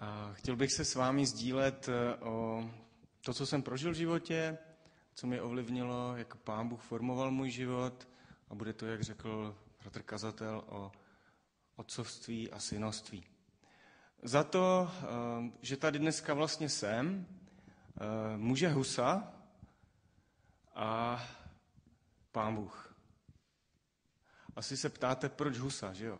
A 0.00 0.32
chtěl 0.32 0.56
bych 0.56 0.72
se 0.72 0.84
s 0.84 0.94
vámi 0.94 1.26
sdílet 1.26 1.88
eh, 1.88 2.14
o 2.16 2.70
to, 3.20 3.34
co 3.34 3.46
jsem 3.46 3.62
prožil 3.62 3.90
v 3.92 3.94
životě, 3.94 4.58
co 5.14 5.26
mě 5.26 5.42
ovlivnilo, 5.42 6.16
jak 6.16 6.36
pán 6.36 6.68
Bůh 6.68 6.80
formoval 6.80 7.30
můj 7.30 7.50
život 7.50 8.08
a 8.48 8.54
bude 8.54 8.72
to, 8.72 8.86
jak 8.86 9.02
řekl 9.02 9.56
bratr 9.80 10.02
kazatel, 10.02 10.64
o 10.66 10.92
otcovství 11.76 12.50
a 12.50 12.58
synoství. 12.58 13.24
Za 14.22 14.44
to, 14.44 14.90
eh, 14.90 15.06
že 15.62 15.76
tady 15.76 15.98
dneska 15.98 16.34
vlastně 16.34 16.68
jsem, 16.68 17.26
eh, 17.96 18.36
muže 18.36 18.68
Husa 18.68 19.32
a 20.74 21.22
pán 22.32 22.54
Bůh. 22.54 22.96
Asi 24.56 24.76
se 24.76 24.88
ptáte, 24.88 25.28
proč 25.28 25.58
Husa, 25.58 25.92
že 25.92 26.06
jo? 26.06 26.18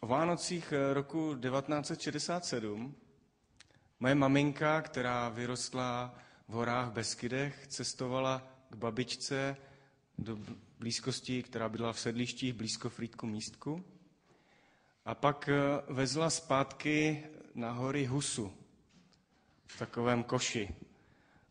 O 0.00 0.06
Vánocích 0.06 0.72
eh, 0.72 0.94
roku 0.94 1.34
1967 1.34 2.94
moje 4.00 4.14
maminka, 4.14 4.82
která 4.82 5.28
vyrostla 5.28 6.14
v 6.48 6.52
horách 6.52 6.92
Beskydech, 6.92 7.66
cestovala 7.66 8.48
k 8.70 8.76
babičce 8.76 9.56
do 10.18 10.38
blízkosti, 10.78 11.42
která 11.42 11.68
bydla 11.68 11.92
v 11.92 12.00
sedlištích 12.00 12.52
blízko 12.52 12.90
Frýdku 12.90 13.26
místku. 13.26 13.84
A 15.04 15.14
pak 15.14 15.48
eh, 15.48 15.82
vezla 15.88 16.30
zpátky 16.30 17.24
na 17.54 17.72
hory 17.72 18.04
Husu 18.06 18.52
v 19.66 19.78
takovém 19.78 20.22
koši. 20.22 20.68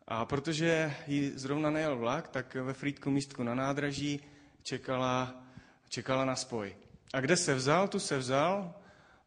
A 0.07 0.26
protože 0.26 0.96
jí 1.07 1.32
zrovna 1.35 1.70
nejel 1.70 1.98
vlak, 1.98 2.27
tak 2.27 2.55
ve 2.55 2.73
Frýdku 2.73 3.12
místku 3.12 3.43
na 3.43 3.55
nádraží 3.55 4.20
čekala, 4.63 5.43
čekala 5.90 6.26
na 6.26 6.35
spoj. 6.35 6.76
A 7.14 7.20
kde 7.20 7.38
se 7.38 7.55
vzal, 7.55 7.88
tu 7.88 8.00
se 8.00 8.18
vzal. 8.18 8.73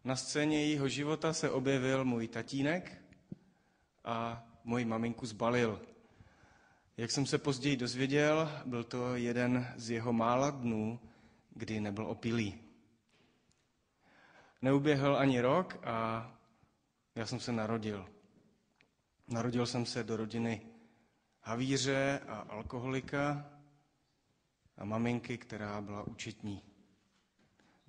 Na 0.05 0.17
scéně 0.17 0.61
jejího 0.61 0.89
života 0.89 1.33
se 1.33 1.51
objevil 1.51 2.05
můj 2.05 2.29
tatínek 2.29 3.03
a 4.05 4.45
moji 4.65 4.85
maminku 4.85 5.27
zbalil. 5.27 5.83
Jak 6.97 7.11
jsem 7.11 7.27
se 7.27 7.39
později 7.39 7.77
dozvěděl, 7.77 8.63
byl 8.67 8.85
to 8.85 9.17
jeden 9.17 9.75
z 9.77 9.91
jeho 9.91 10.13
mála 10.13 10.51
dnů, 10.51 11.01
kdy 11.51 11.81
nebyl 11.81 12.07
opilý. 12.07 12.61
Neuběhl 14.63 15.17
ani 15.17 15.41
rok 15.41 15.79
a 15.85 16.31
já 17.15 17.27
jsem 17.27 17.41
se 17.41 17.53
narodil. 17.53 18.09
Narodil 19.29 19.67
jsem 19.67 19.87
se 19.87 20.05
do 20.05 20.17
rodiny 20.17 20.67
havíře 21.43 22.21
a 22.29 22.37
alkoholika 22.39 23.51
a 24.77 24.85
maminky, 24.85 25.39
která 25.39 25.81
byla 25.81 26.03
účetní. 26.03 26.68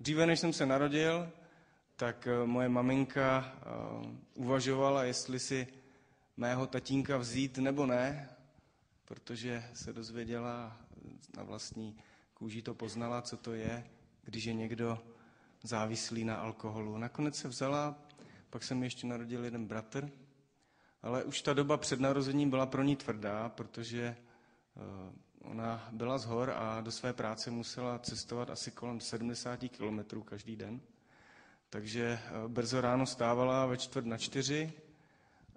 Dříve, 0.00 0.26
než 0.26 0.40
jsem 0.40 0.52
se 0.52 0.66
narodil, 0.66 1.30
tak 1.96 2.26
eh, 2.26 2.46
moje 2.46 2.68
maminka 2.68 3.52
eh, 3.56 3.60
uvažovala, 4.34 5.04
jestli 5.04 5.38
si 5.38 5.66
mého 6.36 6.66
tatínka 6.66 7.16
vzít 7.16 7.58
nebo 7.58 7.86
ne, 7.86 8.28
protože 9.04 9.64
se 9.74 9.92
dozvěděla 9.92 10.76
na 11.36 11.42
vlastní 11.42 11.96
kůži 12.34 12.62
to 12.62 12.74
poznala, 12.74 13.22
co 13.22 13.36
to 13.36 13.52
je, 13.54 13.84
když 14.24 14.44
je 14.44 14.52
někdo 14.54 14.98
závislý 15.62 16.24
na 16.24 16.36
alkoholu. 16.36 16.98
Nakonec 16.98 17.36
se 17.36 17.48
vzala, 17.48 17.98
pak 18.50 18.62
jsem 18.62 18.82
ještě 18.82 19.06
narodil 19.06 19.44
jeden 19.44 19.66
bratr, 19.66 20.10
ale 21.02 21.24
už 21.24 21.42
ta 21.42 21.52
doba 21.54 21.76
před 21.76 22.00
narozením 22.00 22.50
byla 22.50 22.66
pro 22.66 22.82
ní 22.82 22.96
tvrdá, 22.96 23.48
protože 23.48 24.16
eh, 24.76 25.12
Ona 25.44 25.88
byla 25.92 26.18
z 26.18 26.24
hor 26.24 26.50
a 26.56 26.80
do 26.80 26.92
své 26.92 27.12
práce 27.12 27.50
musela 27.50 27.98
cestovat 27.98 28.50
asi 28.50 28.70
kolem 28.70 29.00
70 29.00 29.56
kilometrů 29.68 30.22
každý 30.22 30.56
den. 30.56 30.80
Takže 31.70 32.18
eh, 32.24 32.48
brzo 32.48 32.80
ráno 32.80 33.06
stávala 33.06 33.66
ve 33.66 33.76
čtvrt 33.76 34.06
na 34.06 34.18
čtyři 34.18 34.72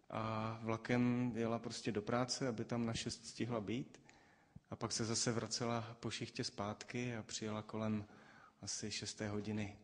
a 0.10 0.58
vlakem 0.62 1.32
jela 1.36 1.60
prostě 1.60 1.92
do 1.92 2.02
práce, 2.02 2.48
aby 2.48 2.66
tam 2.66 2.86
na 2.86 2.94
šest 2.94 3.26
stihla 3.28 3.62
být. 3.62 4.02
A 4.72 4.76
pak 4.76 4.92
se 4.92 5.06
zase 5.06 5.32
vracela 5.32 5.96
po 6.00 6.12
šichtě 6.12 6.44
zpátky 6.44 7.16
a 7.16 7.24
přijela 7.24 7.62
kolem 7.62 8.06
asi 8.62 8.92
šesté 8.92 9.30
hodiny. 9.30 9.78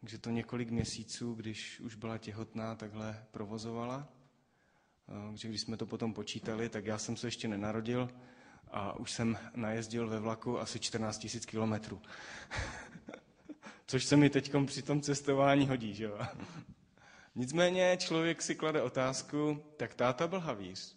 Takže 0.00 0.18
to 0.18 0.30
několik 0.30 0.70
měsíců, 0.70 1.34
když 1.34 1.80
už 1.80 1.94
byla 1.94 2.18
těhotná, 2.18 2.74
takhle 2.74 3.24
provozovala. 3.30 4.08
Eh, 5.08 5.28
takže 5.30 5.48
když 5.48 5.60
jsme 5.60 5.76
to 5.76 5.86
potom 5.86 6.14
počítali, 6.14 6.68
tak 6.68 6.86
já 6.86 6.98
jsem 6.98 7.16
se 7.16 7.26
ještě 7.26 7.48
nenarodil, 7.48 8.08
a 8.70 8.92
už 8.98 9.12
jsem 9.12 9.38
najezdil 9.54 10.08
ve 10.08 10.20
vlaku 10.20 10.60
asi 10.60 10.80
14 10.80 11.26
000 11.34 11.46
kilometrů. 11.46 12.02
Což 13.86 14.04
se 14.04 14.16
mi 14.16 14.30
teď 14.30 14.52
při 14.66 14.82
tom 14.82 15.00
cestování 15.00 15.68
hodí, 15.68 15.94
že 15.94 16.04
jo? 16.04 16.18
Nicméně 17.34 17.96
člověk 18.00 18.42
si 18.42 18.54
klade 18.54 18.82
otázku, 18.82 19.64
tak 19.76 19.94
táta 19.94 20.26
byl 20.28 20.40
havíř. 20.40 20.96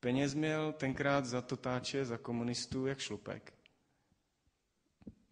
Peněz 0.00 0.34
měl 0.34 0.72
tenkrát 0.72 1.26
za 1.26 1.42
totáče, 1.42 2.04
za 2.04 2.18
komunistů, 2.18 2.86
jak 2.86 2.98
šlupek. 2.98 3.52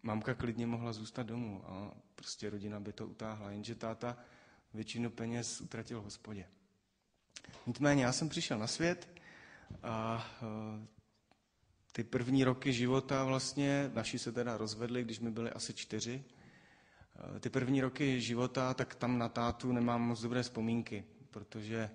Mamka 0.03 0.33
klidně 0.33 0.67
mohla 0.67 0.93
zůstat 0.93 1.23
domů 1.23 1.63
a 1.65 1.91
prostě 2.15 2.49
rodina 2.49 2.79
by 2.79 2.93
to 2.93 3.07
utáhla, 3.07 3.51
jenže 3.51 3.75
táta 3.75 4.17
většinu 4.73 5.09
peněz 5.09 5.61
utratil 5.61 6.01
v 6.01 6.03
hospodě. 6.03 6.45
Nicméně 7.65 8.03
já 8.03 8.11
jsem 8.11 8.29
přišel 8.29 8.57
na 8.59 8.67
svět 8.67 9.21
a 9.83 10.25
ty 11.91 12.03
první 12.03 12.43
roky 12.43 12.73
života 12.73 13.23
vlastně, 13.23 13.91
naši 13.93 14.19
se 14.19 14.31
teda 14.31 14.57
rozvedli, 14.57 15.03
když 15.03 15.19
mi 15.19 15.31
byli 15.31 15.49
asi 15.51 15.73
čtyři, 15.73 16.23
eh, 17.35 17.39
ty 17.39 17.49
první 17.49 17.81
roky 17.81 18.21
života, 18.21 18.73
tak 18.73 18.95
tam 18.95 19.17
na 19.17 19.29
tátu 19.29 19.71
nemám 19.71 20.01
moc 20.01 20.21
dobré 20.21 20.43
vzpomínky, 20.43 21.03
protože 21.31 21.89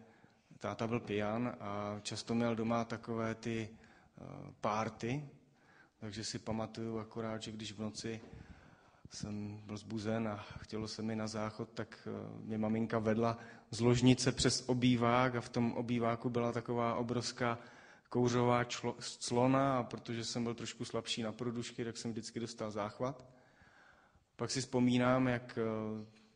táta 0.59 0.87
byl 0.87 1.01
pijan 1.01 1.57
a 1.61 2.01
často 2.03 2.35
měl 2.35 2.57
doma 2.57 2.85
takové 2.85 3.35
ty 3.35 3.69
eh, 3.69 4.23
párty, 4.61 5.25
takže 6.01 6.25
si 6.25 6.39
pamatuju 6.39 6.99
akorát, 6.99 7.43
že 7.43 7.53
když 7.53 7.73
v 7.73 7.79
noci 7.79 8.21
jsem 9.11 9.61
byl 9.67 9.77
zbuzen 9.77 10.29
a 10.29 10.37
chtělo 10.37 10.89
se 10.89 11.03
mi 11.03 11.17
na 11.17 11.27
záchod, 11.27 11.69
tak 11.75 12.09
eh, 12.11 12.41
mě 12.45 12.59
maminka 12.59 12.99
vedla 12.99 13.39
z 13.71 13.81
ložnice 13.81 14.33
přes 14.33 14.65
obývák 14.69 15.35
a 15.37 15.41
v 15.41 15.49
tom 15.49 15.73
obýváku 15.73 16.31
byla 16.31 16.53
taková 16.53 16.95
obrovská 16.95 17.59
kouřová 18.09 18.65
člo, 18.65 18.97
clona 19.01 19.79
a 19.79 19.83
protože 19.83 20.25
jsem 20.25 20.45
byl 20.45 20.55
trošku 20.55 20.85
slabší 20.85 21.23
na 21.23 21.33
produšky, 21.33 21.85
tak 21.85 21.97
jsem 21.97 22.11
vždycky 22.11 22.41
dostal 22.41 22.71
záchvat. 22.71 23.27
Pak 24.37 24.51
si 24.51 24.61
vzpomínám, 24.61 25.29
jak 25.29 25.59
eh, 25.59 25.65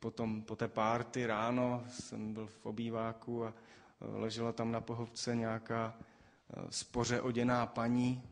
potom 0.01 0.43
po 0.43 0.57
té 0.57 0.69
párty 0.69 1.27
ráno 1.27 1.85
jsem 1.91 2.33
byl 2.35 2.47
v 2.47 2.67
obýváku 2.67 3.45
a 3.45 3.55
eh, 3.55 4.07
ležela 4.07 4.53
tam 4.53 4.73
na 4.73 4.81
pohovce 4.81 5.37
nějaká 5.37 5.95
eh, 5.99 6.63
spoře 6.71 7.21
oděná 7.21 7.67
paní 7.67 8.23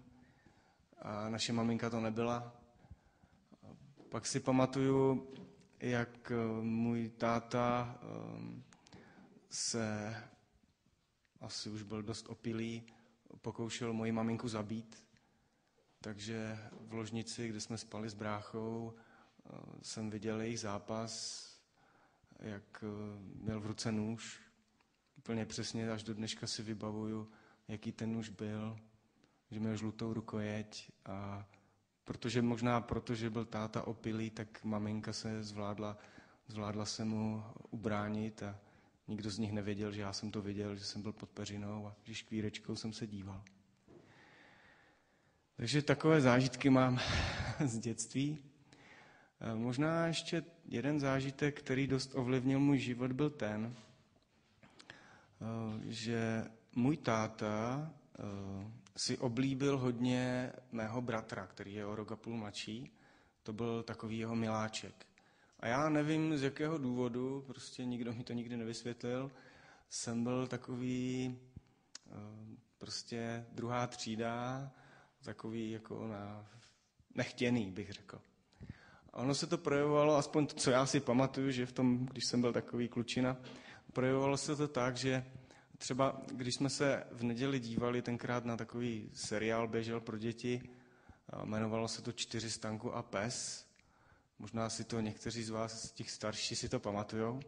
a 1.03 1.29
naše 1.29 1.53
maminka 1.53 1.91
to 1.91 2.01
nebyla. 2.01 2.53
Pak 4.09 4.27
si 4.27 4.41
pamatuju, 4.41 5.29
jak 5.81 6.33
můj 6.63 7.09
táta 7.09 7.99
se 9.51 10.17
asi 11.41 11.71
už 11.71 11.83
byl 11.83 12.03
dost 12.03 12.29
opilý, 12.29 12.83
pokoušel 13.47 13.93
moji 13.93 14.13
maminku 14.13 14.49
zabít, 14.49 15.07
takže 16.01 16.59
v 16.81 16.93
ložnici, 16.93 17.49
kde 17.49 17.61
jsme 17.61 17.79
spali 17.79 18.09
s 18.09 18.15
bráchou, 18.15 18.95
eh, 18.95 19.51
jsem 19.83 20.11
viděl 20.11 20.41
jejich 20.41 20.61
zápas, 20.61 21.47
jak 22.39 22.85
eh, 22.85 22.87
měl 23.43 23.61
v 23.61 23.67
ruce 23.67 23.93
nůž. 23.93 24.41
Úplně 25.19 25.47
přesně 25.47 25.91
až 25.91 26.03
do 26.03 26.15
dneška 26.15 26.47
si 26.47 26.63
vybavuju, 26.63 27.31
jaký 27.69 27.93
ten 27.93 28.13
nůž 28.13 28.29
byl, 28.29 28.79
že 29.51 29.61
měl 29.61 29.77
žlutou 29.77 30.13
rukojeť 30.13 30.91
a 31.05 31.47
protože 32.05 32.43
možná 32.43 32.81
proto, 32.81 33.15
že 33.15 33.31
byl 33.31 33.45
táta 33.45 33.87
opilý, 33.87 34.31
tak 34.31 34.65
maminka 34.65 35.13
se 35.13 35.43
zvládla, 35.43 35.97
zvládla 36.49 36.85
se 36.85 37.05
mu 37.05 37.45
ubránit 37.71 38.43
a 38.43 38.59
Nikdo 39.09 39.31
z 39.31 39.39
nich 39.39 39.53
nevěděl, 39.53 39.93
že 39.93 40.01
já 40.01 40.13
jsem 40.13 40.31
to 40.31 40.43
viděl, 40.43 40.77
že 40.77 40.85
jsem 40.85 41.03
byl 41.03 41.13
pod 41.13 41.31
peřinou 41.31 41.87
a 41.87 41.97
že 42.05 42.15
škvírečkou 42.15 42.77
jsem 42.77 42.93
se 42.93 43.07
díval. 43.07 43.43
Takže 45.57 45.83
takové 45.83 46.21
zážitky 46.21 46.71
mám 46.71 47.01
z 47.65 47.79
dětství. 47.79 48.39
E, 49.41 49.55
možná 49.55 50.07
ještě 50.07 50.45
jeden 50.65 51.01
zážitek, 51.01 51.59
který 51.59 51.87
dost 51.87 52.15
ovlivnil 52.15 52.61
můj 52.61 52.79
život, 52.79 53.13
byl 53.13 53.31
ten, 53.31 53.75
e, 53.75 53.77
že 55.93 56.45
můj 56.75 56.97
táta 56.97 57.91
e, 58.19 58.23
si 58.97 59.19
oblíbil 59.19 59.79
hodně 59.79 60.53
mého 60.73 61.03
bratra, 61.03 61.47
který 61.47 61.75
je 61.75 61.87
o 61.87 61.97
rok 61.97 62.13
a 62.13 62.17
půl 62.17 62.37
mladší. 62.37 62.91
To 63.43 63.53
byl 63.53 63.83
takový 63.83 64.19
jeho 64.19 64.37
miláček. 64.37 65.07
A 65.67 65.69
já 65.69 65.89
nevím, 65.89 66.39
z 66.39 66.43
jakého 66.43 66.79
důvodu, 66.79 67.45
prostě 67.47 67.85
nikdo 67.85 68.13
mi 68.15 68.25
to 68.25 68.33
nikdy 68.33 68.57
nevysvětlil, 68.57 69.31
jsem 69.89 70.25
byl 70.25 70.47
takový 70.47 71.39
eh, 72.07 72.13
prostě 72.79 73.47
druhá 73.53 73.87
třída, 73.87 74.71
takový 75.25 75.71
jako 75.71 76.09
na, 76.09 76.47
nechtěný, 77.15 77.71
bych 77.71 77.93
řekl. 77.93 78.21
ono 79.13 79.35
se 79.35 79.47
to 79.47 79.59
projevovalo, 79.59 80.17
aspoň 80.17 80.47
to, 80.47 80.55
co 80.55 80.71
já 80.71 80.87
si 80.87 81.01
pamatuju, 81.01 81.51
že 81.51 81.67
v 81.67 81.73
tom, 81.73 82.07
když 82.07 82.25
jsem 82.25 82.41
byl 82.41 82.53
takový 82.53 82.89
klučina, 82.89 83.37
projevovalo 83.93 84.37
se 84.37 84.57
to 84.57 84.69
tak, 84.69 84.97
že 84.97 85.25
třeba 85.79 86.23
když 86.27 86.55
jsme 86.55 86.71
se 86.71 87.05
v 87.13 87.23
neděli 87.23 87.61
dívali 87.61 88.03
tenkrát 88.03 88.45
na 88.45 88.57
takový 88.57 89.11
seriál, 89.15 89.69
běžel 89.69 90.01
pro 90.01 90.19
děti, 90.19 90.71
jmenovalo 91.45 91.89
se 91.89 92.03
to 92.03 92.13
Čtyři 92.13 92.51
stanku 92.51 92.95
a 92.95 93.03
pes, 93.03 93.66
možná 94.39 94.71
si 94.71 94.85
to 94.85 95.01
někteří 95.01 95.43
z 95.43 95.51
vás, 95.51 95.83
z 95.83 95.93
těch 95.93 96.11
starší, 96.11 96.57
si 96.57 96.69
to 96.69 96.81
pamatujou. 96.81 97.41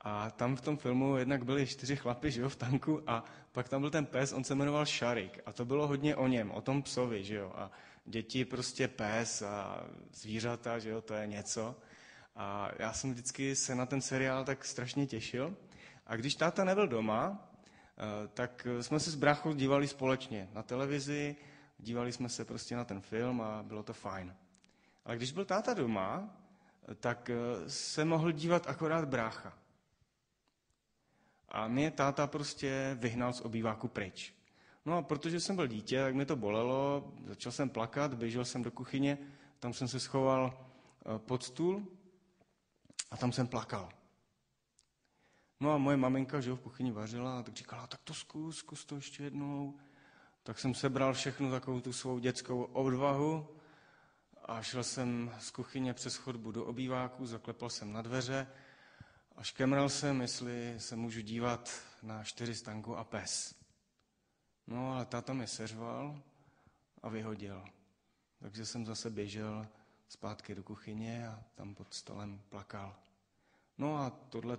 A 0.00 0.30
tam 0.30 0.56
v 0.56 0.60
tom 0.60 0.76
filmu 0.76 1.16
jednak 1.16 1.44
byli 1.44 1.66
čtyři 1.66 1.96
chlapy, 1.96 2.30
že 2.30 2.40
jo, 2.40 2.48
v 2.48 2.56
tanku 2.56 3.02
a 3.06 3.24
pak 3.52 3.68
tam 3.68 3.80
byl 3.80 3.90
ten 3.90 4.06
pes, 4.06 4.32
on 4.32 4.44
se 4.44 4.54
jmenoval 4.54 4.86
Šarik 4.86 5.40
a 5.46 5.52
to 5.52 5.64
bylo 5.64 5.86
hodně 5.86 6.16
o 6.16 6.26
něm, 6.26 6.50
o 6.50 6.60
tom 6.60 6.82
psovi, 6.82 7.24
že 7.24 7.34
jo. 7.34 7.52
A 7.56 7.70
děti 8.04 8.44
prostě 8.44 8.88
pes 8.88 9.42
a 9.42 9.84
zvířata, 10.12 10.78
že 10.78 10.90
jo, 10.90 11.00
to 11.00 11.14
je 11.14 11.26
něco. 11.26 11.76
A 12.36 12.70
já 12.78 12.92
jsem 12.92 13.12
vždycky 13.12 13.56
se 13.56 13.74
na 13.74 13.86
ten 13.86 14.00
seriál 14.00 14.44
tak 14.44 14.64
strašně 14.64 15.06
těšil. 15.06 15.56
A 16.06 16.16
když 16.16 16.34
táta 16.34 16.64
nebyl 16.64 16.88
doma, 16.88 17.50
eh, 17.98 18.28
tak 18.28 18.66
jsme 18.80 19.00
se 19.00 19.10
s 19.10 19.14
bráchou 19.14 19.52
dívali 19.52 19.88
společně 19.88 20.48
na 20.52 20.62
televizi, 20.62 21.36
dívali 21.78 22.12
jsme 22.12 22.28
se 22.28 22.44
prostě 22.44 22.76
na 22.76 22.84
ten 22.84 23.00
film 23.00 23.40
a 23.40 23.62
bylo 23.62 23.82
to 23.82 23.92
fajn. 23.92 24.34
Ale 25.06 25.16
když 25.16 25.32
byl 25.32 25.44
táta 25.44 25.74
doma, 25.74 26.36
tak 27.00 27.30
eh, 27.30 27.70
se 27.70 28.04
mohl 28.04 28.32
dívat 28.32 28.66
akorát 28.66 29.08
brácha. 29.08 29.58
A 31.48 31.68
mě 31.68 31.90
táta 31.90 32.26
prostě 32.26 32.96
vyhnal 33.00 33.32
z 33.32 33.40
obýváku 33.40 33.88
pryč. 33.88 34.34
No 34.84 34.96
a 34.96 35.02
protože 35.02 35.40
jsem 35.40 35.56
byl 35.56 35.66
dítě, 35.66 36.02
tak 36.02 36.14
mě 36.14 36.26
to 36.26 36.36
bolelo, 36.36 37.12
začal 37.26 37.52
jsem 37.52 37.70
plakat, 37.70 38.14
běžel 38.14 38.44
jsem 38.44 38.62
do 38.62 38.70
kuchyně, 38.70 39.18
tam 39.58 39.72
jsem 39.72 39.88
se 39.88 40.00
schoval 40.00 40.58
eh, 40.58 41.18
pod 41.18 41.42
stůl 41.42 41.86
a 43.10 43.16
tam 43.16 43.32
jsem 43.32 43.46
plakal. 43.46 43.88
No 45.60 45.72
a 45.72 45.78
moje 45.78 45.96
maminka, 45.96 46.40
že 46.40 46.50
jo, 46.50 46.56
v 46.56 46.60
kuchyni 46.60 46.92
vařila, 46.92 47.42
tak 47.42 47.54
říkala, 47.54 47.86
tak 47.86 48.00
to 48.04 48.14
zkus, 48.14 48.58
zkus 48.58 48.84
to 48.84 48.96
ještě 48.96 49.22
jednou. 49.22 49.78
Tak 50.42 50.58
jsem 50.58 50.74
sebral 50.74 51.14
všechnu 51.14 51.50
takovou 51.50 51.80
tu 51.80 51.92
svou 51.92 52.18
dětskou 52.18 52.62
odvahu 52.62 53.55
a 54.48 54.62
šel 54.62 54.84
jsem 54.84 55.34
z 55.38 55.50
kuchyně 55.50 55.94
přes 55.94 56.16
chodbu 56.16 56.52
do 56.52 56.64
obýváku, 56.64 57.26
zaklepal 57.26 57.70
jsem 57.70 57.92
na 57.92 58.02
dveře 58.02 58.46
a 59.36 59.42
škemral 59.42 59.88
jsem, 59.88 60.20
jestli 60.20 60.74
se 60.78 60.96
můžu 60.96 61.20
dívat 61.20 61.70
na 62.02 62.24
čtyři 62.24 62.54
stanku 62.54 62.96
a 62.96 63.04
pes. 63.04 63.54
No 64.66 64.92
ale 64.92 65.06
táta 65.06 65.32
mi 65.32 65.46
seřval 65.46 66.22
a 67.02 67.08
vyhodil. 67.08 67.64
Takže 68.38 68.66
jsem 68.66 68.86
zase 68.86 69.10
běžel 69.10 69.66
zpátky 70.08 70.54
do 70.54 70.62
kuchyně 70.62 71.28
a 71.28 71.42
tam 71.54 71.74
pod 71.74 71.94
stolem 71.94 72.40
plakal. 72.48 72.96
No 73.78 73.96
a 73.96 74.10
tohle 74.10 74.58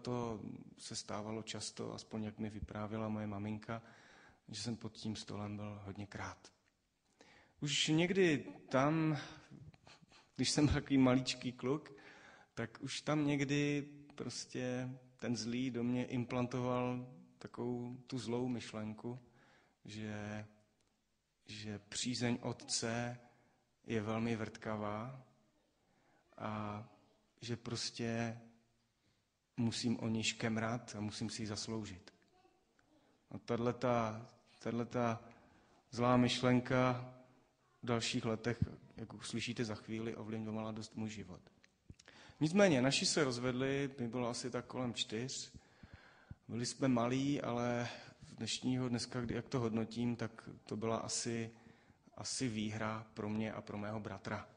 se 0.77 0.95
stávalo 0.95 1.43
často, 1.43 1.93
aspoň 1.93 2.23
jak 2.23 2.39
mi 2.39 2.49
vyprávěla 2.49 3.09
moje 3.09 3.27
maminka, 3.27 3.81
že 4.49 4.61
jsem 4.61 4.75
pod 4.75 4.93
tím 4.93 5.15
stolem 5.15 5.55
byl 5.55 5.81
hodněkrát. 5.85 6.51
Už 7.61 7.87
někdy 7.87 8.45
tam, 8.69 9.17
když 10.37 10.49
jsem 10.49 10.67
takový 10.67 10.97
maličký 10.97 11.51
kluk, 11.51 11.93
tak 12.53 12.77
už 12.81 13.01
tam 13.01 13.27
někdy 13.27 13.87
prostě 14.15 14.89
ten 15.17 15.35
zlý 15.35 15.71
do 15.71 15.83
mě 15.83 16.05
implantoval 16.05 17.07
takovou 17.37 17.97
tu 18.07 18.19
zlou 18.19 18.47
myšlenku, 18.47 19.19
že, 19.85 20.45
že 21.45 21.79
přízeň 21.79 22.37
otce 22.41 23.19
je 23.87 24.01
velmi 24.01 24.35
vrtkavá 24.35 25.25
a 26.37 26.83
že 27.41 27.57
prostě 27.57 28.41
musím 29.57 29.99
o 29.99 30.07
ní 30.07 30.23
škemrat 30.23 30.95
a 30.97 30.99
musím 30.99 31.29
si 31.29 31.41
ji 31.41 31.47
zasloužit. 31.47 32.13
A 33.31 33.37
tato 33.37 35.23
zlá 35.91 36.17
myšlenka 36.17 37.13
v 37.83 37.85
dalších 37.85 38.25
letech, 38.25 38.57
jak 38.97 39.13
uslyšíte 39.13 39.65
za 39.65 39.75
chvíli, 39.75 40.15
ovlivňovala 40.15 40.71
dost 40.71 40.95
můj 40.95 41.09
život. 41.09 41.41
Nicméně, 42.39 42.81
naši 42.81 43.05
se 43.05 43.23
rozvedli, 43.23 43.89
mi 43.99 44.07
bylo 44.07 44.29
asi 44.29 44.49
tak 44.49 44.65
kolem 44.65 44.93
čtyř. 44.93 45.53
Byli 46.47 46.65
jsme 46.65 46.87
malí, 46.87 47.41
ale 47.41 47.87
dnešního 48.37 48.89
dneska, 48.89 49.21
kdy 49.21 49.35
jak 49.35 49.49
to 49.49 49.59
hodnotím, 49.59 50.15
tak 50.15 50.49
to 50.65 50.77
byla 50.77 50.97
asi, 50.97 51.51
asi 52.15 52.47
výhra 52.47 53.07
pro 53.13 53.29
mě 53.29 53.53
a 53.53 53.61
pro 53.61 53.77
mého 53.77 53.99
bratra. 53.99 54.47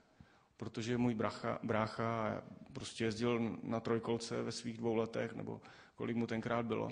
Protože 0.56 0.98
můj 0.98 1.14
bracha, 1.14 1.58
brácha 1.62 2.42
prostě 2.72 3.04
jezdil 3.04 3.58
na 3.62 3.80
trojkolce 3.80 4.42
ve 4.42 4.52
svých 4.52 4.78
dvou 4.78 4.94
letech, 4.94 5.32
nebo 5.32 5.60
kolik 5.94 6.16
mu 6.16 6.26
tenkrát 6.26 6.66
bylo, 6.66 6.88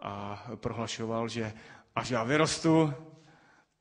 a 0.00 0.44
prohlašoval, 0.56 1.28
že 1.28 1.52
až 1.94 2.10
já 2.10 2.24
vyrostu, 2.24 2.94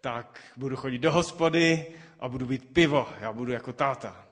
tak 0.02 0.42
budu 0.58 0.76
chodit 0.76 1.00
do 1.00 1.12
hospody 1.12 1.96
a 2.20 2.30
budu 2.30 2.46
být 2.46 2.74
pivo, 2.74 3.10
já 3.20 3.34
budu 3.34 3.52
jako 3.52 3.74
táta. 3.74 4.28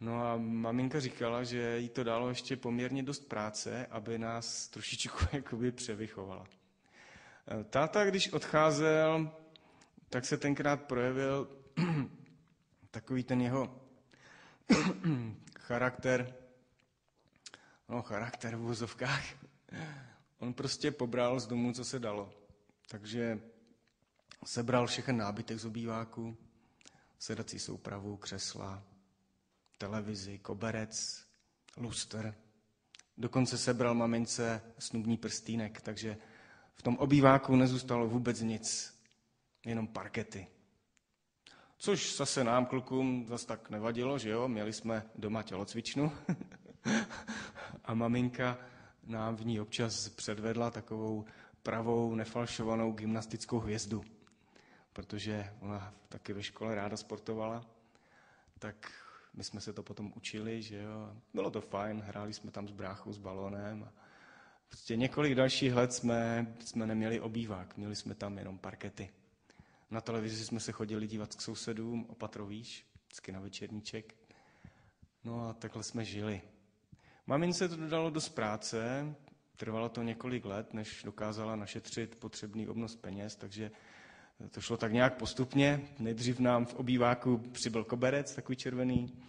No 0.00 0.26
a 0.26 0.36
maminka 0.36 1.00
říkala, 1.00 1.44
že 1.44 1.78
jí 1.78 1.88
to 1.88 2.04
dalo 2.04 2.28
ještě 2.28 2.56
poměrně 2.56 3.02
dost 3.02 3.28
práce, 3.28 3.86
aby 3.86 4.18
nás 4.18 4.68
trošičku 4.68 5.18
jakoby 5.32 5.72
převychovala. 5.72 6.44
Táta, 7.70 8.04
když 8.04 8.32
odcházel, 8.32 9.30
tak 10.08 10.24
se 10.24 10.36
tenkrát 10.36 10.82
projevil 10.82 11.48
takový 12.90 13.24
ten 13.24 13.40
jeho 13.40 13.80
charakter, 15.58 16.34
no 17.88 18.02
charakter 18.02 18.56
v 18.56 18.60
vozovkách, 18.60 19.24
on 20.38 20.54
prostě 20.54 20.90
pobral 20.90 21.40
z 21.40 21.46
domu, 21.46 21.72
co 21.72 21.84
se 21.84 21.98
dalo. 21.98 22.32
Takže 22.88 23.40
sebral 24.44 24.86
všechen 24.86 25.16
nábytek 25.16 25.58
z 25.58 25.64
obýváku, 25.64 26.36
sedací 27.18 27.58
soupravu, 27.58 28.16
křesla, 28.16 28.82
televizi, 29.78 30.38
koberec, 30.38 31.24
luster. 31.76 32.34
Dokonce 33.18 33.58
sebral 33.58 33.94
mamince 33.94 34.62
snubní 34.78 35.16
prstýnek, 35.16 35.80
takže 35.80 36.16
v 36.74 36.82
tom 36.82 36.96
obýváku 36.96 37.56
nezůstalo 37.56 38.08
vůbec 38.08 38.40
nic, 38.40 38.94
jenom 39.66 39.88
parkety. 39.88 40.46
Což 41.76 42.16
zase 42.16 42.44
nám, 42.44 42.66
klukům, 42.66 43.26
zase 43.28 43.46
tak 43.46 43.70
nevadilo, 43.70 44.18
že 44.18 44.30
jo, 44.30 44.48
měli 44.48 44.72
jsme 44.72 45.06
doma 45.14 45.42
tělocvičnu 45.42 46.12
a 47.84 47.94
maminka 47.94 48.58
nám 49.06 49.36
v 49.36 49.46
ní 49.46 49.60
občas 49.60 50.08
předvedla 50.08 50.70
takovou 50.70 51.24
pravou, 51.62 52.14
nefalšovanou 52.14 52.92
gymnastickou 52.92 53.58
hvězdu, 53.58 54.04
protože 54.94 55.52
ona 55.60 55.94
taky 56.08 56.32
ve 56.32 56.42
škole 56.42 56.74
ráda 56.74 56.96
sportovala, 56.96 57.66
tak 58.58 58.92
my 59.34 59.44
jsme 59.44 59.60
se 59.60 59.72
to 59.72 59.82
potom 59.82 60.12
učili, 60.16 60.62
že 60.62 60.82
jo. 60.82 61.16
Bylo 61.34 61.50
to 61.50 61.60
fajn, 61.60 62.00
hráli 62.00 62.32
jsme 62.32 62.50
tam 62.50 62.68
s 62.68 62.72
bráchou, 62.72 63.12
s 63.12 63.18
balónem. 63.18 63.90
Prostě 64.68 64.96
několik 64.96 65.34
dalších 65.34 65.74
let 65.74 65.92
jsme, 65.92 66.54
jsme 66.60 66.86
neměli 66.86 67.20
obývák, 67.20 67.76
měli 67.76 67.96
jsme 67.96 68.14
tam 68.14 68.38
jenom 68.38 68.58
parkety. 68.58 69.10
Na 69.90 70.00
televizi 70.00 70.44
jsme 70.44 70.60
se 70.60 70.72
chodili 70.72 71.06
dívat 71.06 71.34
k 71.34 71.40
sousedům, 71.40 72.06
opatrovíš, 72.08 72.86
vždycky 73.06 73.32
na 73.32 73.40
večerníček. 73.40 74.14
No 75.24 75.48
a 75.48 75.52
takhle 75.52 75.82
jsme 75.82 76.04
žili. 76.04 76.42
Mamin 77.26 77.52
se 77.52 77.68
to 77.68 77.76
dodalo 77.76 78.10
dost 78.10 78.28
práce, 78.28 79.14
trvalo 79.56 79.88
to 79.88 80.02
několik 80.02 80.44
let, 80.44 80.74
než 80.74 81.02
dokázala 81.02 81.56
našetřit 81.56 82.16
potřebný 82.16 82.68
obnos 82.68 82.96
peněz, 82.96 83.36
takže 83.36 83.70
to 84.50 84.60
šlo 84.60 84.76
tak 84.76 84.92
nějak 84.92 85.16
postupně. 85.16 85.80
Nejdřív 85.98 86.40
nám 86.40 86.66
v 86.66 86.74
obýváku 86.74 87.38
přibyl 87.38 87.84
koberec, 87.84 88.34
takový 88.34 88.56
červený, 88.56 89.22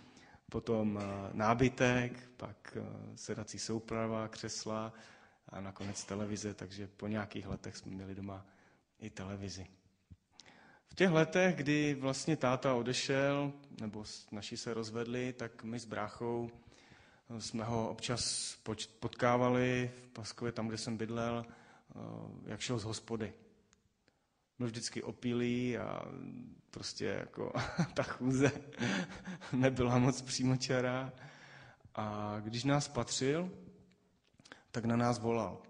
potom 0.50 1.00
eh, 1.02 1.30
nábytek, 1.34 2.30
pak 2.38 2.78
eh, 2.78 2.84
sedací 3.16 3.60
souprava, 3.60 4.28
křesla 4.28 4.94
a 5.50 5.62
nakonec 5.62 6.04
televize, 6.04 6.54
takže 6.54 6.88
po 6.88 7.08
nějakých 7.08 7.48
letech 7.48 7.78
jsme 7.78 7.92
měli 7.92 8.16
doma 8.16 8.46
i 9.00 9.10
televizi. 9.10 9.68
V 10.88 10.96
těch 10.96 11.12
letech, 11.12 11.56
kdy 11.56 11.94
vlastně 12.00 12.38
táta 12.38 12.74
odešel, 12.74 13.54
nebo 13.82 14.04
naši 14.32 14.58
se 14.58 14.74
rozvedli, 14.74 15.34
tak 15.34 15.64
my 15.64 15.80
s 15.80 15.86
bráchou 15.86 16.50
jsme 17.40 17.64
ho 17.64 17.90
občas 17.90 18.56
potkávali 19.00 19.92
v 20.04 20.08
Paskově, 20.08 20.52
tam, 20.52 20.68
kde 20.68 20.78
jsem 20.78 20.98
bydlel, 20.98 21.46
eh, 21.46 22.00
jak 22.46 22.62
šel 22.62 22.80
z 22.80 22.84
hospody. 22.84 23.34
Byl 24.60 24.68
vždycky 24.68 25.04
opilý 25.04 25.78
a 25.78 26.06
prostě 26.72 27.06
jako 27.06 27.54
ta 27.94 28.04
chůze 28.04 28.52
nebyla 29.54 29.98
moc 29.98 30.22
přímočará. 30.22 31.14
A 31.96 32.36
když 32.40 32.64
nás 32.64 32.88
patřil, 32.88 33.52
tak 34.72 34.86
na 34.86 34.96
nás 34.96 35.20
volal. 35.20 35.62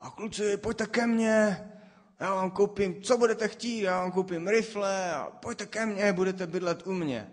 A 0.00 0.10
kluci, 0.10 0.56
pojďte 0.56 0.86
ke 0.86 1.06
mně, 1.06 1.70
já 2.20 2.34
vám 2.34 2.50
koupím, 2.50 3.02
co 3.02 3.18
budete 3.18 3.48
chtít, 3.48 3.80
já 3.80 4.00
vám 4.00 4.12
koupím 4.12 4.48
rifle 4.48 5.14
a 5.14 5.30
pojďte 5.30 5.66
ke 5.66 5.86
mně, 5.86 6.12
budete 6.12 6.46
bydlet 6.46 6.86
u 6.86 6.92
mě. 6.92 7.32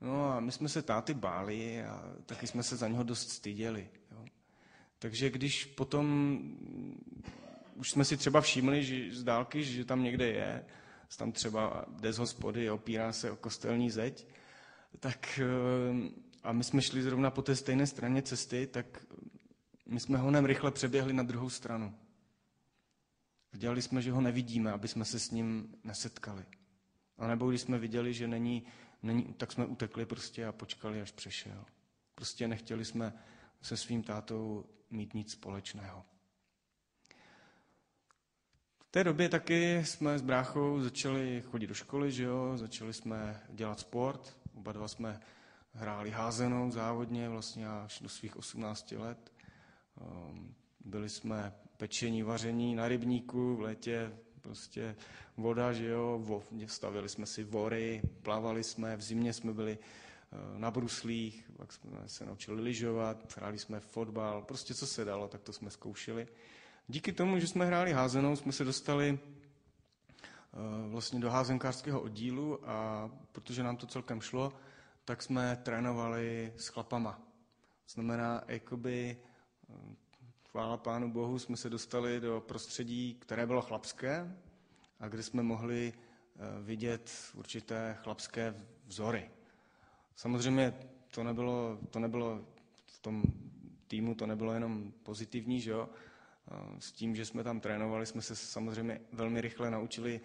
No 0.00 0.32
a 0.32 0.40
my 0.40 0.52
jsme 0.52 0.68
se 0.68 0.82
táty 0.82 1.14
báli 1.14 1.84
a 1.84 2.02
taky 2.26 2.46
jsme 2.46 2.62
se 2.62 2.76
za 2.76 2.88
něho 2.88 3.02
dost 3.02 3.30
styděli. 3.30 3.88
Jo. 4.12 4.24
Takže 4.98 5.30
když 5.30 5.64
potom 5.64 6.38
už 7.74 7.90
jsme 7.90 8.04
si 8.04 8.16
třeba 8.16 8.40
všimli 8.40 8.84
že 8.84 9.16
z 9.16 9.24
dálky, 9.24 9.64
že 9.64 9.84
tam 9.84 10.02
někde 10.02 10.26
je, 10.26 10.64
tam 11.16 11.32
třeba 11.32 11.84
jde 11.88 12.12
z 12.12 12.18
hospody, 12.18 12.70
opírá 12.70 13.12
se 13.12 13.30
o 13.30 13.36
kostelní 13.36 13.90
zeď, 13.90 14.26
tak 15.00 15.40
eh, 15.42 16.24
a 16.42 16.52
my 16.52 16.64
jsme 16.64 16.82
šli 16.82 17.02
zrovna 17.02 17.30
po 17.30 17.42
té 17.42 17.56
stejné 17.56 17.86
straně 17.86 18.22
cesty, 18.22 18.66
tak 18.66 19.06
my 19.86 20.00
jsme 20.00 20.18
honem 20.18 20.44
rychle 20.44 20.70
přeběhli 20.70 21.12
na 21.12 21.22
druhou 21.22 21.50
stranu. 21.50 21.94
Dělali 23.52 23.82
jsme, 23.82 24.02
že 24.02 24.12
ho 24.12 24.20
nevidíme, 24.20 24.72
aby 24.72 24.88
jsme 24.88 25.04
se 25.04 25.18
s 25.18 25.30
ním 25.30 25.74
nesetkali. 25.84 26.44
A 27.18 27.26
nebo 27.26 27.50
když 27.50 27.60
jsme 27.60 27.78
viděli, 27.78 28.14
že 28.14 28.28
není, 28.28 28.66
není, 29.02 29.22
tak 29.22 29.52
jsme 29.52 29.66
utekli 29.66 30.06
prostě 30.06 30.46
a 30.46 30.52
počkali, 30.52 31.00
až 31.00 31.10
přešel. 31.10 31.64
Prostě 32.14 32.48
nechtěli 32.48 32.84
jsme 32.84 33.12
se 33.62 33.76
svým 33.76 34.02
tátou 34.02 34.66
mít 34.90 35.14
nic 35.14 35.32
společného. 35.32 36.04
Té 38.94 39.04
době 39.04 39.28
taky 39.28 39.84
jsme 39.84 40.18
s 40.18 40.22
bráchou 40.22 40.80
začali 40.80 41.42
chodit 41.46 41.66
do 41.66 41.74
školy, 41.74 42.12
že 42.12 42.22
jo? 42.22 42.52
začali 42.56 42.92
jsme 42.92 43.42
dělat 43.48 43.80
sport. 43.80 44.36
Oba 44.54 44.72
dva 44.72 44.88
jsme 44.88 45.20
hráli 45.72 46.10
házenou 46.10 46.70
závodně 46.70 47.28
vlastně 47.28 47.68
až 47.68 48.00
do 48.00 48.08
svých 48.08 48.36
18 48.36 48.92
let. 48.92 49.32
Ehm, 50.00 50.54
byli 50.84 51.08
jsme 51.08 51.52
pečení, 51.76 52.22
vaření 52.22 52.74
na 52.74 52.88
rybníku 52.88 53.56
v 53.56 53.60
létě, 53.60 54.12
prostě 54.40 54.96
voda, 55.36 55.72
že 55.72 55.86
jo, 55.86 56.42
stavili 56.66 57.08
jsme 57.08 57.26
si 57.26 57.44
vory, 57.44 58.02
plavali 58.22 58.64
jsme, 58.64 58.96
v 58.96 59.02
zimě 59.02 59.32
jsme 59.32 59.52
byli 59.52 59.78
eh, 59.78 60.36
na 60.58 60.70
bruslích, 60.70 61.50
pak 61.56 61.72
jsme 61.72 61.90
se 62.06 62.26
naučili 62.26 62.62
lyžovat, 62.62 63.36
hráli 63.36 63.58
jsme 63.58 63.80
fotbal, 63.80 64.42
prostě 64.42 64.74
co 64.74 64.86
se 64.86 65.04
dalo, 65.04 65.28
tak 65.28 65.42
to 65.42 65.52
jsme 65.52 65.70
zkoušeli. 65.70 66.26
Díky 66.88 67.12
tomu, 67.12 67.38
že 67.38 67.46
jsme 67.46 67.64
hráli 67.66 67.92
házenou, 67.92 68.36
jsme 68.36 68.52
se 68.52 68.64
dostali 68.64 69.18
eh, 69.18 70.88
vlastně 70.88 71.20
do 71.20 71.30
házenkářského 71.30 72.00
oddílu 72.00 72.70
a 72.70 73.10
protože 73.32 73.62
nám 73.62 73.76
to 73.76 73.86
celkem 73.86 74.20
šlo, 74.20 74.52
tak 75.04 75.22
jsme 75.22 75.56
trénovali 75.62 76.52
s 76.56 76.68
chlapama. 76.68 77.20
Znamená, 77.88 78.42
jakoby 78.48 79.16
eh, 79.70 79.74
chvála 80.50 80.76
Pánu 80.76 81.12
Bohu, 81.12 81.38
jsme 81.38 81.56
se 81.56 81.70
dostali 81.70 82.20
do 82.20 82.40
prostředí, 82.40 83.14
které 83.14 83.46
bylo 83.46 83.62
chlapské 83.62 84.36
a 85.00 85.08
kde 85.08 85.22
jsme 85.22 85.42
mohli 85.42 85.92
eh, 85.92 86.40
vidět 86.62 87.10
určité 87.34 87.96
chlapské 88.02 88.54
vzory. 88.86 89.30
Samozřejmě 90.16 90.74
to 91.10 91.24
nebylo, 91.24 91.78
to 91.90 91.98
nebylo 91.98 92.44
v 92.86 92.98
tom 92.98 93.22
týmu, 93.86 94.14
to 94.14 94.26
nebylo 94.26 94.52
jenom 94.52 94.92
pozitivní, 95.02 95.60
že 95.60 95.70
jo? 95.70 95.88
Eh, 96.50 96.80
s 96.80 96.92
tím, 96.92 97.16
že 97.16 97.24
jsme 97.24 97.44
tam 97.44 97.60
trénovali, 97.60 98.06
jsme 98.06 98.22
se 98.22 98.36
samozřejmě 98.36 99.00
velmi 99.12 99.40
rychle 99.40 99.70
naučili 99.70 100.20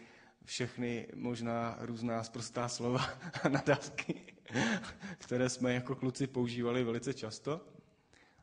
všechny 0.46 1.08
možná 1.16 1.78
různá 1.80 2.24
zprostá 2.24 2.70
slova 2.70 3.06
a 3.44 3.50
nadávky, 3.50 4.36
které 5.18 5.50
jsme 5.50 5.74
jako 5.74 5.96
kluci 5.96 6.28
používali 6.28 6.84
velice 6.84 7.14
často 7.14 7.62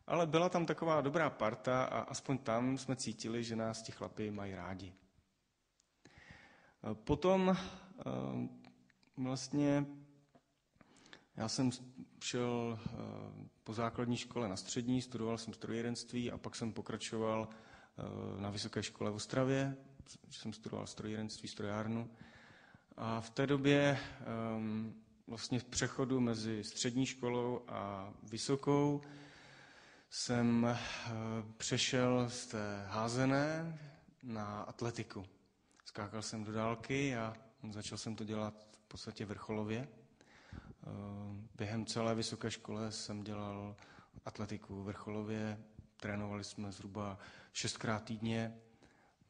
ale 0.07 0.27
byla 0.27 0.49
tam 0.49 0.67
taková 0.67 1.01
dobrá 1.01 1.31
parta 1.31 1.85
a 1.85 2.01
aspoň 2.01 2.39
tam 2.39 2.79
jsme 2.79 2.97
cítili, 2.97 3.45
že 3.45 3.57
nás 3.57 3.83
ti 3.83 3.93
chlapi 3.93 4.31
mají 4.31 4.55
rádi. 4.55 4.93
Potom 6.95 7.57
eh, 7.57 8.03
vlastně 9.17 9.87
já 11.37 11.49
jsem 11.49 11.71
šel 12.23 12.79
eh, 12.87 12.91
po 13.65 13.73
základní 13.73 14.17
škole 14.17 14.49
na 14.49 14.57
střední, 14.57 15.03
studoval 15.03 15.39
jsem 15.39 15.55
strojírenství 15.55 16.31
a 16.31 16.39
pak 16.39 16.57
jsem 16.57 16.73
pokračoval 16.73 17.49
eh, 17.51 17.57
na 18.39 18.51
vysoké 18.51 18.83
škole 18.83 19.11
v 19.11 19.15
Ostravě, 19.15 19.77
že 20.29 20.41
jsem 20.41 20.53
studoval 20.53 20.87
strojírenství, 20.87 21.49
strojárnu. 21.49 22.11
A 22.97 23.21
v 23.21 23.31
té 23.31 23.47
době 23.47 23.99
vlastně 25.27 25.61
v 25.61 25.65
přechodu 25.65 26.21
mezi 26.21 26.65
střední 26.65 27.07
školou 27.07 27.61
a 27.69 28.13
vysokou 28.23 29.01
jsem 30.11 30.67
eh, 30.67 30.79
přešel 31.57 32.31
z 32.31 32.47
té 32.47 32.85
házené 32.89 33.79
na 34.23 34.63
atletiku. 34.63 35.27
Skákal 35.85 36.23
jsem 36.23 36.45
do 36.45 36.53
dálky 36.53 37.17
a 37.17 37.37
začal 37.71 37.99
jsem 37.99 38.17
to 38.17 38.25
dělat 38.25 38.55
v 38.85 38.89
podstatě 38.89 39.25
vrcholově. 39.27 39.89
Eh, 39.89 40.89
během 41.57 41.87
celé 41.87 42.15
vysoké 42.15 42.51
škole 42.51 42.93
jsem 42.93 43.23
dělal 43.25 43.77
atletiku 44.25 44.83
vrcholově. 44.83 45.59
Trénovali 45.97 46.45
jsme 46.45 46.73
zhruba 46.73 47.19
šestkrát 47.57 48.05
týdně, 48.05 48.55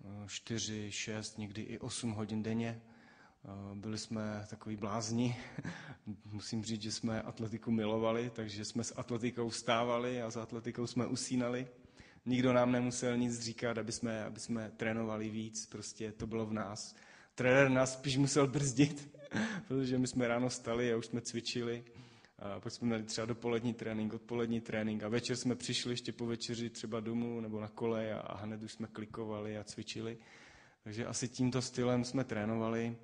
eh, 0.05 0.29
čtyři, 0.29 0.93
šest, 0.93 1.39
někdy 1.39 1.63
i 1.63 1.79
osm 1.79 2.11
hodin 2.11 2.43
denně. 2.43 2.83
Eh, 2.83 3.49
byli 3.75 3.99
jsme 3.99 4.47
takový 4.51 4.77
blázni. 4.77 5.37
Musím 6.25 6.65
říct, 6.65 6.83
že 6.83 6.93
jsme 6.93 7.23
atletiku 7.23 7.71
milovali, 7.71 8.31
takže 8.31 8.65
jsme 8.65 8.85
s 8.85 8.99
atletikou 8.99 9.49
vstávali 9.49 10.23
a 10.23 10.31
s 10.31 10.37
atletikou 10.37 10.87
jsme 10.87 11.07
usínali. 11.07 11.67
Nikdo 12.25 12.53
nám 12.53 12.73
nemusel 12.73 13.17
nic 13.17 13.41
říkat, 13.41 13.79
aby 13.79 13.93
jsme, 13.93 14.25
aby 14.25 14.41
jsme 14.41 14.71
trénovali 14.77 15.31
víc, 15.31 15.67
prostě 15.67 16.13
to 16.13 16.27
bylo 16.27 16.47
v 16.47 16.53
nás. 16.53 16.95
Trenér 17.35 17.69
nás 17.69 17.93
spíš 17.93 18.17
musel 18.17 18.47
brzdit, 18.47 19.19
protože 19.69 19.99
my 19.99 20.07
jsme 20.07 20.29
ráno 20.29 20.51
stali 20.51 20.93
a 20.93 20.97
už 20.97 21.07
jsme 21.07 21.21
cvičili. 21.21 21.85
A 22.39 22.61
pak 22.61 22.73
jsme 22.73 22.87
měli 22.87 23.03
třeba 23.03 23.27
dopolední 23.27 23.75
trénink, 23.75 24.15
odpolední 24.15 24.61
trénink 24.61 25.03
a 25.03 25.09
večer 25.09 25.37
jsme 25.37 25.55
přišli 25.55 25.93
ještě 25.93 26.13
po 26.13 26.27
večeři 26.27 26.71
třeba 26.71 27.01
domů 27.01 27.41
nebo 27.41 27.61
na 27.61 27.69
kole 27.69 28.15
a, 28.15 28.37
hned 28.37 28.63
už 28.63 28.73
jsme 28.73 28.87
klikovali 28.87 29.59
a 29.59 29.65
cvičili. 29.65 30.19
Takže 30.85 31.07
asi 31.07 31.29
tímto 31.29 31.63
stylem 31.63 32.05
jsme 32.05 32.25
trénovali 32.25 32.97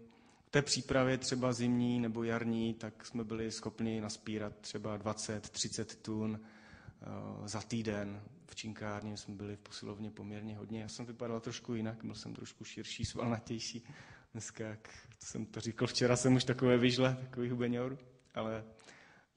té 0.53 0.63
přípravě 0.63 1.19
třeba 1.19 1.53
zimní 1.53 2.01
nebo 2.01 2.25
jarní, 2.25 2.75
tak 2.75 3.07
jsme 3.07 3.25
byli 3.25 3.51
schopni 3.53 4.01
naspírat 4.01 4.57
třeba 4.61 4.99
20-30 4.99 5.85
tun 6.03 6.41
eh, 6.43 7.07
za 7.49 7.61
týden. 7.61 8.23
V 8.47 8.55
činkárně 8.55 9.17
jsme 9.17 9.35
byli 9.35 9.57
v 9.57 9.61
posilovně 9.61 10.11
poměrně 10.11 10.57
hodně. 10.57 10.81
Já 10.83 10.89
jsem 10.89 11.07
vypadal 11.07 11.41
trošku 11.41 11.75
jinak, 11.75 12.05
byl 12.05 12.15
jsem 12.15 12.35
trošku 12.35 12.65
širší, 12.65 13.05
svalnatější. 13.05 13.85
Dneska, 14.33 14.65
jak 14.65 14.89
jsem 15.19 15.47
to 15.47 15.61
říkal, 15.61 15.89
včera 15.89 16.17
jsem 16.17 16.35
už 16.35 16.45
takové 16.45 16.79
vyžle, 16.79 17.17
takový 17.21 17.51
hubeňor, 17.51 17.99
ale 18.35 18.65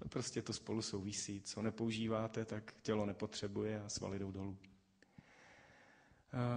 prostě 0.09 0.41
to 0.41 0.53
spolu 0.53 0.81
souvisí. 0.81 1.41
Co 1.41 1.61
nepoužíváte, 1.61 2.45
tak 2.45 2.73
tělo 2.81 3.05
nepotřebuje 3.05 3.81
a 3.81 3.89
svaly 3.89 4.19
jdou 4.19 4.31
dolů. 4.31 4.57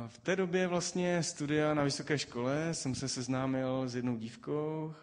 V 0.07 0.19
té 0.19 0.37
době 0.37 0.67
vlastně 0.67 1.23
studia 1.23 1.75
na 1.75 1.83
vysoké 1.83 2.19
škole 2.19 2.75
jsem 2.75 2.95
se 2.95 3.09
seznámil 3.09 3.89
s 3.89 3.95
jednou 3.95 4.17
dívkou, 4.17 4.95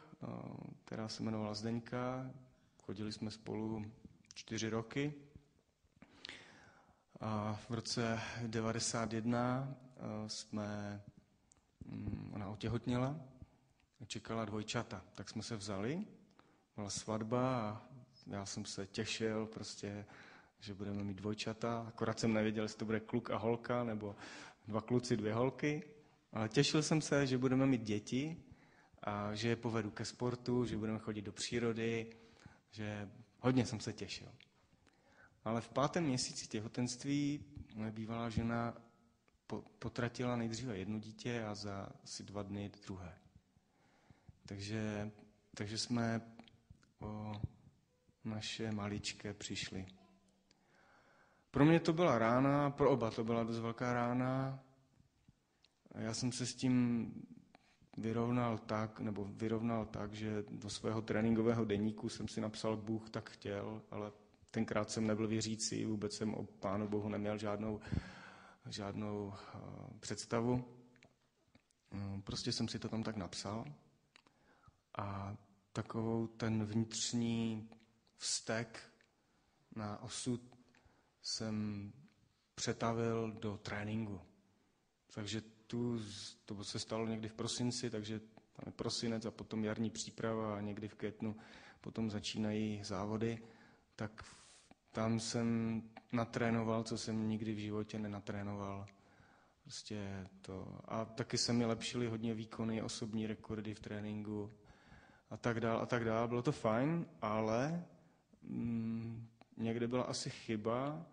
která 0.86 1.08
se 1.08 1.24
jmenovala 1.24 1.54
Zdeňka. 1.54 2.32
Chodili 2.84 3.12
jsme 3.12 3.32
spolu 3.32 3.86
čtyři 4.34 4.70
roky. 4.70 5.14
A 7.22 7.60
v 7.70 7.74
roce 7.74 8.20
91 8.48 9.76
jsme, 10.28 11.02
mm, 11.86 12.32
ona 12.36 12.50
otěhotněla, 12.50 13.20
čekala 14.08 14.46
dvojčata, 14.46 15.02
tak 15.16 15.30
jsme 15.30 15.44
se 15.44 15.56
vzali, 15.56 16.06
byla 16.76 16.90
svatba 16.90 17.60
a 17.62 17.82
já 18.28 18.46
jsem 18.46 18.66
se 18.66 18.88
těšil 18.88 19.46
prostě, 19.46 20.06
že 20.60 20.74
budeme 20.74 21.04
mít 21.04 21.18
dvojčata, 21.18 21.86
akorát 21.88 22.20
jsem 22.20 22.34
nevěděl, 22.34 22.64
jestli 22.64 22.78
to 22.80 22.86
bude 22.86 23.00
kluk 23.00 23.30
a 23.32 23.38
holka, 23.38 23.84
nebo 23.84 24.16
dva 24.68 24.82
kluci, 24.82 25.18
dvě 25.18 25.34
holky, 25.34 25.84
ale 26.34 26.50
těšil 26.50 26.84
jsem 26.84 27.02
se, 27.02 27.28
že 27.28 27.38
budeme 27.38 27.66
mít 27.66 27.82
děti 27.82 28.38
a 29.04 29.36
že 29.36 29.48
je 29.50 29.56
povedu 29.56 29.92
ke 29.92 30.06
sportu, 30.06 30.66
že 30.66 30.78
budeme 30.78 31.00
chodit 31.00 31.22
do 31.22 31.32
přírody, 31.32 32.16
že 32.72 33.10
hodně 33.40 33.66
jsem 33.66 33.80
se 33.80 33.94
těšil. 33.94 34.28
Ale 35.44 35.62
v 35.62 35.70
pátém 35.70 36.04
měsíci 36.04 36.48
těhotenství 36.48 37.46
moje 37.76 37.92
bývalá 37.92 38.30
žena 38.30 38.78
potratila 39.80 40.36
nejdříve 40.36 40.78
jedno 40.78 41.00
dítě 41.00 41.44
a 41.44 41.56
za 41.56 41.90
asi 42.04 42.24
dva 42.24 42.44
dny 42.44 42.72
druhé. 42.86 43.18
Takže, 44.46 45.12
takže 45.56 45.78
jsme 45.78 46.22
naše 48.26 48.72
maličké 48.72 49.34
přišli. 49.34 49.86
Pro 51.52 51.66
mě 51.66 51.80
to 51.80 51.94
byla 51.94 52.20
rána, 52.20 52.70
pro 52.70 52.92
oba 52.92 53.12
to 53.12 53.24
byla 53.24 53.44
dost 53.44 53.60
velká 53.60 53.94
rána. 53.94 54.60
Já 55.96 56.14
jsem 56.14 56.32
se 56.32 56.46
s 56.46 56.56
tím 56.56 57.12
vyrovnal 57.98 58.58
tak, 58.58 59.00
nebo 59.00 59.26
vyrovnal 59.26 59.86
tak, 59.86 60.14
že 60.14 60.44
do 60.50 60.70
svého 60.70 61.02
tréninkového 61.02 61.66
deníku 61.66 62.10
jsem 62.10 62.28
si 62.28 62.42
napsal 62.42 62.78
Bůh 62.78 63.10
tak 63.10 63.30
chtěl, 63.30 63.82
ale 63.92 64.12
tenkrát 64.52 64.90
jsem 64.92 65.08
nebyl 65.08 65.28
věřící, 65.28 65.86
vůbec 65.86 66.14
jsem 66.16 66.34
o 66.34 66.44
Pánu 66.44 66.88
Bohu 66.88 67.10
neměl 67.10 67.38
žádnou, 67.38 67.80
žádnou 68.70 69.26
uh, 69.26 69.34
představu. 70.00 70.66
Um, 71.94 72.22
prostě 72.22 72.52
jsem 72.52 72.68
si 72.68 72.80
to 72.80 72.90
tam 72.90 73.04
tak 73.04 73.16
napsal 73.16 73.66
a 74.98 75.36
takovou 75.74 76.28
ten 76.28 76.66
vnitřní 76.66 77.70
vztek 78.18 78.80
na 79.76 80.02
osud 80.02 80.42
jsem 81.22 81.92
přetavil 82.56 83.32
do 83.32 83.58
tréninku. 83.58 84.22
Takže 85.14 85.42
tu, 85.68 86.00
to 86.46 86.64
se 86.64 86.80
stalo 86.80 87.08
někdy 87.08 87.30
v 87.30 87.34
prosinci, 87.34 87.90
takže 87.90 88.20
tam 88.20 88.64
je 88.66 88.72
prosinec 88.72 89.26
a 89.26 89.32
potom 89.32 89.64
jarní 89.64 89.90
příprava 89.90 90.58
a 90.58 90.62
někdy 90.62 90.88
v 90.88 90.96
květnu 90.96 91.36
potom 91.82 92.12
začínají 92.12 92.84
závody, 92.84 93.40
tak 93.96 94.24
tam 94.92 95.20
jsem 95.20 95.82
natrénoval, 96.12 96.84
co 96.84 96.98
jsem 96.98 97.30
nikdy 97.30 97.54
v 97.54 97.58
životě 97.58 98.00
nenatrénoval. 98.00 98.86
Prostě 99.64 100.28
to. 100.42 100.80
A 100.86 101.06
taky 101.06 101.38
se 101.38 101.54
mi 101.54 101.66
lepšily 101.66 102.08
hodně 102.08 102.34
výkony, 102.34 102.82
osobní 102.82 103.28
rekordy 103.28 103.74
v 103.74 103.80
tréninku 103.80 104.52
a 105.30 105.38
tak 105.38 105.60
dál 105.60 105.80
a 105.82 105.86
tak 105.86 106.04
dál. 106.06 106.28
Bylo 106.28 106.42
to 106.42 106.52
fajn, 106.52 107.06
ale 107.22 107.86
mm, 108.48 109.28
někde 109.58 109.88
byla 109.88 110.04
asi 110.04 110.30
chyba 110.30 111.06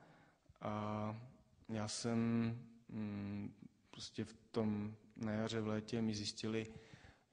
a 0.61 1.17
já 1.69 1.89
jsem 1.89 2.19
mm, 2.89 3.55
prostě 3.91 4.25
v 4.25 4.35
tom 4.51 4.95
na 5.17 5.33
jaře 5.33 5.61
v 5.61 5.67
létě 5.67 6.03
mi 6.03 6.15
zjistili, 6.15 6.67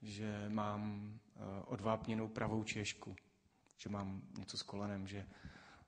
že 0.01 0.45
mám 0.49 1.13
uh, 1.35 1.41
odvápněnou 1.65 2.27
pravou 2.27 2.63
češku, 2.63 3.15
že 3.77 3.89
mám 3.89 4.21
něco 4.37 4.57
s 4.57 4.63
kolenem, 4.63 5.07
že 5.07 5.27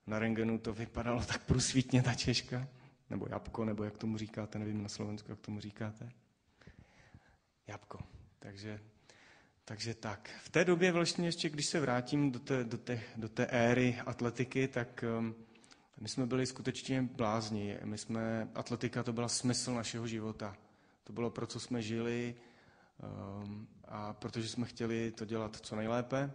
na 0.08 0.20
rengenu 0.20 0.60
to 0.60 0.74
vypadalo 0.74 1.24
tak 1.26 1.46
průsvítně 1.46 2.04
ta 2.04 2.14
češka, 2.14 2.68
nebo 3.10 3.28
jabko, 3.30 3.66
nebo 3.66 3.84
jak 3.84 3.98
tomu 3.98 4.18
říkáte, 4.18 4.60
nevím 4.60 4.84
na 4.84 4.90
Slovensku, 4.90 5.32
jak 5.32 5.40
tomu 5.40 5.60
říkáte. 5.60 6.10
Jabko. 7.68 8.00
Takže, 8.40 8.80
takže 9.66 9.94
tak. 9.94 10.30
V 10.44 10.50
té 10.50 10.66
době 10.66 10.92
vlastně 10.92 11.28
ještě, 11.28 11.50
když 11.50 11.66
se 11.66 11.80
vrátím 11.80 12.32
do 12.32 12.40
té, 12.40 12.64
do 12.64 12.78
té, 12.78 13.02
do 13.16 13.30
té 13.30 13.46
éry 13.46 13.98
atletiky, 14.06 14.68
tak 14.68 15.04
um, 15.18 15.36
my 16.00 16.10
jsme 16.10 16.26
byli 16.26 16.46
skutečně 16.46 17.02
blázni. 17.02 17.78
My 17.84 17.98
jsme, 17.98 18.48
atletika 18.56 19.04
to 19.04 19.14
byla 19.14 19.28
smysl 19.28 19.74
našeho 19.74 20.08
života. 20.08 20.58
To 21.04 21.14
bylo, 21.14 21.30
pro 21.30 21.48
co 21.48 21.60
jsme 21.60 21.82
žili 21.82 22.36
um, 23.44 23.68
a 23.88 24.14
protože 24.14 24.50
jsme 24.50 24.66
chtěli 24.66 25.12
to 25.12 25.26
dělat 25.26 25.56
co 25.62 25.76
nejlépe. 25.76 26.32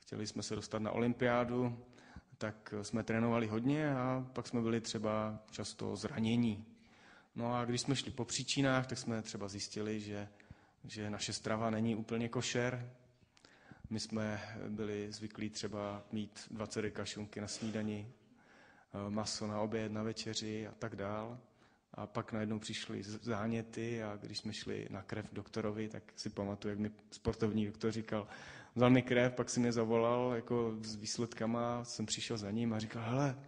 Chtěli 0.00 0.26
jsme 0.26 0.42
se 0.42 0.54
dostat 0.54 0.82
na 0.82 0.90
olympiádu, 0.90 1.78
tak 2.38 2.74
jsme 2.82 3.02
trénovali 3.02 3.46
hodně 3.46 3.94
a 3.94 4.26
pak 4.32 4.46
jsme 4.46 4.60
byli 4.60 4.80
třeba 4.80 5.38
často 5.50 5.96
zranění. 5.96 6.64
No 7.34 7.54
a 7.54 7.64
když 7.64 7.80
jsme 7.80 7.96
šli 7.96 8.10
po 8.10 8.24
příčinách, 8.24 8.86
tak 8.86 8.98
jsme 8.98 9.22
třeba 9.22 9.48
zjistili, 9.48 10.00
že, 10.00 10.28
že 10.84 11.10
naše 11.10 11.32
strava 11.32 11.70
není 11.70 11.96
úplně 11.96 12.28
košer. 12.28 12.90
My 13.90 14.00
jsme 14.00 14.42
byli 14.68 15.12
zvyklí 15.12 15.50
třeba 15.50 16.02
mít 16.12 16.40
20 16.50 16.82
deka 16.82 17.04
šunky 17.04 17.40
na 17.40 17.48
snídani, 17.48 18.12
eh, 18.94 19.10
maso 19.10 19.46
na 19.46 19.60
oběd, 19.60 19.92
na 19.92 20.02
večeři 20.02 20.66
a 20.66 20.74
tak 20.78 20.96
dál. 20.96 21.38
A 21.94 22.06
pak 22.06 22.32
najednou 22.32 22.58
přišly 22.58 23.02
záněty 23.02 24.02
a 24.02 24.16
když 24.16 24.38
jsme 24.38 24.52
šli 24.52 24.86
na 24.90 25.02
krev 25.02 25.26
doktorovi, 25.32 25.88
tak 25.88 26.02
si 26.16 26.30
pamatuju, 26.30 26.72
jak 26.72 26.78
mi 26.78 26.90
sportovní 27.10 27.66
doktor 27.66 27.92
říkal, 27.92 28.26
vzal 28.74 28.90
mi 28.90 29.02
krev, 29.02 29.34
pak 29.34 29.50
si 29.50 29.60
mě 29.60 29.72
zavolal 29.72 30.32
jako 30.34 30.76
s 30.82 30.96
výsledkama, 30.96 31.84
jsem 31.84 32.06
přišel 32.06 32.36
za 32.36 32.50
ním 32.50 32.72
a 32.72 32.78
říkal, 32.78 33.02
hele, 33.02 33.38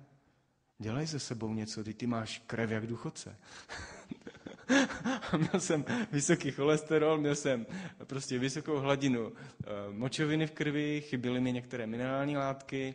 dělej 0.78 1.06
se 1.06 1.18
sebou 1.18 1.54
něco, 1.54 1.84
ty, 1.84 1.94
ty 1.94 2.06
máš 2.06 2.42
krev 2.46 2.70
jak 2.70 2.86
důchodce. 2.86 3.36
měl 5.36 5.60
jsem 5.60 5.84
vysoký 6.12 6.50
cholesterol, 6.50 7.18
měl 7.18 7.34
jsem 7.34 7.66
prostě 8.06 8.38
vysokou 8.38 8.76
hladinu 8.78 9.32
eh, 9.32 9.66
močoviny 9.90 10.46
v 10.46 10.50
krvi, 10.52 11.00
chyběly 11.00 11.40
mi 11.40 11.52
některé 11.52 11.86
minerální 11.86 12.36
látky, 12.36 12.94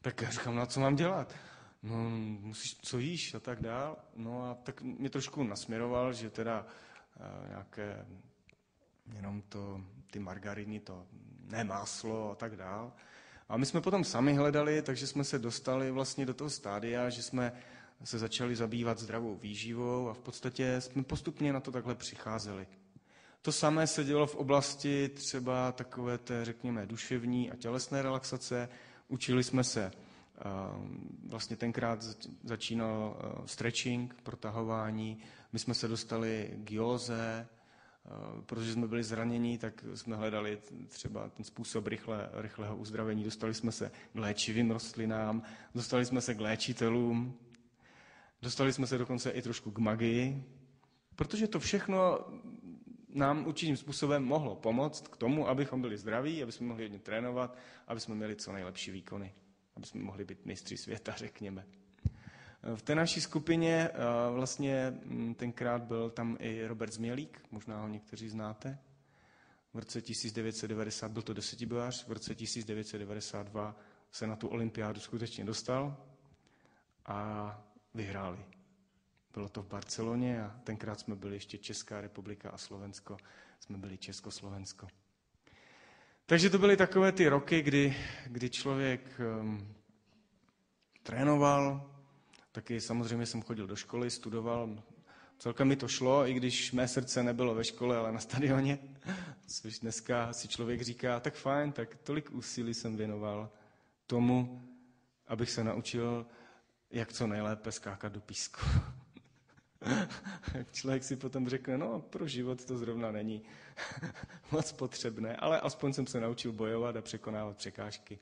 tak 0.00 0.22
já 0.22 0.30
říkám, 0.30 0.56
no 0.56 0.66
co 0.66 0.80
mám 0.80 0.96
dělat? 0.96 1.34
No, 1.82 2.10
musíš, 2.40 2.78
co 2.82 2.98
jíš 2.98 3.34
a 3.34 3.40
tak 3.40 3.62
dál. 3.62 3.96
No 4.16 4.50
a 4.50 4.54
tak 4.54 4.82
mě 4.82 5.10
trošku 5.10 5.42
nasměroval, 5.42 6.12
že 6.12 6.30
teda 6.30 6.66
uh, 7.20 7.48
nějaké, 7.48 8.06
jenom 9.16 9.42
to, 9.42 9.80
ty 10.10 10.18
margariny, 10.18 10.80
to 10.80 11.06
ne 11.42 11.64
máslo 11.64 12.30
a 12.30 12.34
tak 12.34 12.56
dál. 12.56 12.92
A 13.48 13.56
my 13.56 13.66
jsme 13.66 13.80
potom 13.80 14.04
sami 14.04 14.34
hledali, 14.34 14.82
takže 14.82 15.06
jsme 15.06 15.24
se 15.24 15.38
dostali 15.38 15.90
vlastně 15.90 16.26
do 16.26 16.34
toho 16.34 16.50
stádia, 16.50 17.10
že 17.10 17.22
jsme 17.22 17.52
se 18.04 18.18
začali 18.18 18.56
zabývat 18.56 18.98
zdravou 18.98 19.34
výživou 19.36 20.08
a 20.08 20.14
v 20.14 20.18
podstatě 20.18 20.80
jsme 20.80 21.02
postupně 21.02 21.52
na 21.52 21.60
to 21.60 21.70
takhle 21.72 21.94
přicházeli. 21.94 22.66
To 23.42 23.52
samé 23.52 23.86
se 23.86 24.04
dělo 24.04 24.26
v 24.26 24.34
oblasti 24.34 25.08
třeba 25.08 25.72
takové 25.72 26.18
té, 26.18 26.44
řekněme, 26.44 26.86
duševní 26.86 27.50
a 27.50 27.56
tělesné 27.56 28.02
relaxace. 28.02 28.68
Učili 29.08 29.44
jsme 29.44 29.64
se, 29.64 29.92
vlastně 31.26 31.56
tenkrát 31.56 32.02
začínal 32.44 33.16
stretching, 33.46 34.14
protahování, 34.22 35.18
my 35.52 35.58
jsme 35.58 35.74
se 35.74 35.88
dostali 35.88 36.50
k 36.64 36.70
józe, 36.72 37.48
Eh, 38.06 38.42
protože 38.46 38.72
jsme 38.72 38.86
byli 38.88 39.02
zraněni, 39.04 39.58
tak 39.58 39.84
jsme 39.94 40.16
hledali 40.16 40.58
třeba 40.88 41.28
ten 41.28 41.44
způsob 41.44 41.86
rychle, 41.86 42.28
rychlého 42.32 42.76
uzdravení. 42.76 43.24
Dostali 43.24 43.54
jsme 43.54 43.72
se 43.72 43.90
k 44.12 44.18
léčivým 44.18 44.70
rostlinám, 44.70 45.42
dostali 45.74 46.04
jsme 46.06 46.20
se 46.20 46.34
k 46.34 46.40
léčitelům, 46.40 47.34
dostali 48.42 48.72
jsme 48.72 48.86
se 48.86 48.98
dokonce 48.98 49.30
i 49.30 49.42
trošku 49.42 49.70
k 49.70 49.78
magii, 49.78 50.44
protože 51.16 51.48
to 51.48 51.60
všechno 51.60 52.18
nám 53.14 53.46
určitým 53.46 53.76
způsobem 53.76 54.24
mohlo 54.24 54.56
pomoct 54.56 55.08
k 55.08 55.16
tomu, 55.16 55.48
abychom 55.48 55.80
byli 55.80 55.98
zdraví, 55.98 56.42
aby 56.42 56.52
jsme 56.52 56.66
mohli 56.66 56.84
hodně 56.84 56.98
trénovat, 56.98 57.56
aby 57.86 58.00
jsme 58.00 58.14
měli 58.14 58.36
co 58.36 58.52
nejlepší 58.52 58.90
výkony, 58.90 59.32
aby 59.76 59.86
jsme 59.86 60.02
mohli 60.02 60.24
být 60.24 60.46
mistři 60.46 60.76
světa, 60.76 61.12
řekněme. 61.16 61.66
V 62.74 62.82
té 62.82 62.94
naší 62.94 63.20
skupině 63.20 63.88
eh, 63.92 63.98
vlastně 64.30 64.92
mm, 65.04 65.34
tenkrát 65.34 65.82
byl 65.82 66.10
tam 66.10 66.36
i 66.40 66.66
Robert 66.66 66.92
Změlík, 66.92 67.42
možná 67.50 67.80
ho 67.80 67.88
někteří 67.88 68.28
znáte. 68.28 68.78
V 69.74 69.78
roce 69.78 70.02
1990 70.02 71.10
byl 71.10 71.22
to 71.22 71.32
desetibojář, 71.34 72.06
v 72.06 72.12
roce 72.12 72.34
1992 72.34 73.76
se 74.12 74.26
na 74.26 74.36
tu 74.36 74.48
olympiádu 74.48 75.00
skutečně 75.00 75.44
dostal 75.44 75.96
a 77.06 77.69
vyhráli. 77.94 78.38
Bylo 79.34 79.48
to 79.48 79.62
v 79.62 79.68
Barceloně 79.68 80.42
a 80.44 80.60
tenkrát 80.64 81.00
jsme 81.00 81.16
byli 81.16 81.36
ještě 81.36 81.58
Česká 81.58 82.00
republika 82.00 82.50
a 82.50 82.58
Slovensko. 82.58 83.16
Jsme 83.60 83.78
byli 83.78 83.98
Československo. 83.98 84.88
Takže 86.26 86.50
to 86.50 86.58
byly 86.58 86.76
takové 86.76 87.12
ty 87.12 87.28
roky, 87.28 87.62
kdy, 87.62 87.96
kdy 88.26 88.50
člověk 88.50 89.20
um, 89.40 89.74
trénoval, 91.02 91.90
Taky 92.52 92.80
samozřejmě 92.80 93.26
jsem 93.26 93.42
chodil 93.42 93.66
do 93.66 93.76
školy, 93.76 94.10
studoval. 94.10 94.82
Celkem 95.38 95.68
mi 95.68 95.76
to 95.76 95.88
šlo, 95.88 96.28
i 96.28 96.34
když 96.34 96.72
mé 96.72 96.88
srdce 96.88 97.22
nebylo 97.22 97.54
ve 97.54 97.64
škole, 97.64 97.96
ale 97.96 98.12
na 98.12 98.18
stadioně. 98.18 98.78
Což 99.46 99.78
dneska 99.78 100.32
si 100.32 100.48
člověk 100.48 100.82
říká, 100.82 101.20
tak 101.20 101.34
fajn, 101.34 101.72
tak 101.72 101.96
tolik 102.02 102.30
úsilí 102.30 102.74
jsem 102.74 102.96
věnoval 102.96 103.50
tomu, 104.06 104.62
abych 105.26 105.50
se 105.50 105.64
naučil, 105.64 106.26
jak 106.90 107.12
co 107.12 107.26
nejlépe 107.26 107.72
skákat 107.72 108.12
do 108.12 108.20
písku. 108.20 108.60
Člověk 110.72 111.04
si 111.04 111.16
potom 111.16 111.48
řekne, 111.48 111.78
no 111.78 112.00
pro 112.00 112.28
život 112.28 112.64
to 112.64 112.78
zrovna 112.78 113.12
není 113.12 113.42
moc 114.50 114.72
potřebné, 114.72 115.36
ale 115.36 115.60
aspoň 115.60 115.92
jsem 115.92 116.06
se 116.06 116.20
naučil 116.20 116.52
bojovat 116.52 116.96
a 116.96 117.02
překonávat 117.02 117.56
překážky 117.56 118.18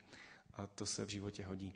a 0.53 0.67
to 0.67 0.85
se 0.85 1.05
v 1.05 1.09
životě 1.09 1.45
hodí. 1.45 1.73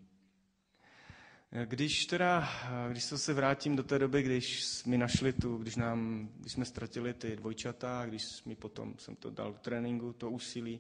Když 1.66 2.06
teda, 2.06 2.50
když 2.90 3.04
se 3.04 3.34
vrátím 3.34 3.76
do 3.76 3.84
té 3.84 4.00
doby, 4.00 4.24
když 4.24 4.84
mi 4.86 4.98
našli 4.98 5.34
tu, 5.34 5.58
když, 5.58 5.76
nám, 5.76 6.30
když 6.40 6.54
jsme 6.54 6.66
ztratili 6.66 7.14
ty 7.14 7.36
dvojčata, 7.36 8.06
když 8.06 8.44
mi 8.44 8.56
potom 8.56 8.96
jsem 8.98 9.16
to 9.16 9.30
dal 9.30 9.52
do 9.52 9.60
tréninku, 9.60 10.14
to 10.14 10.30
úsilí, 10.30 10.80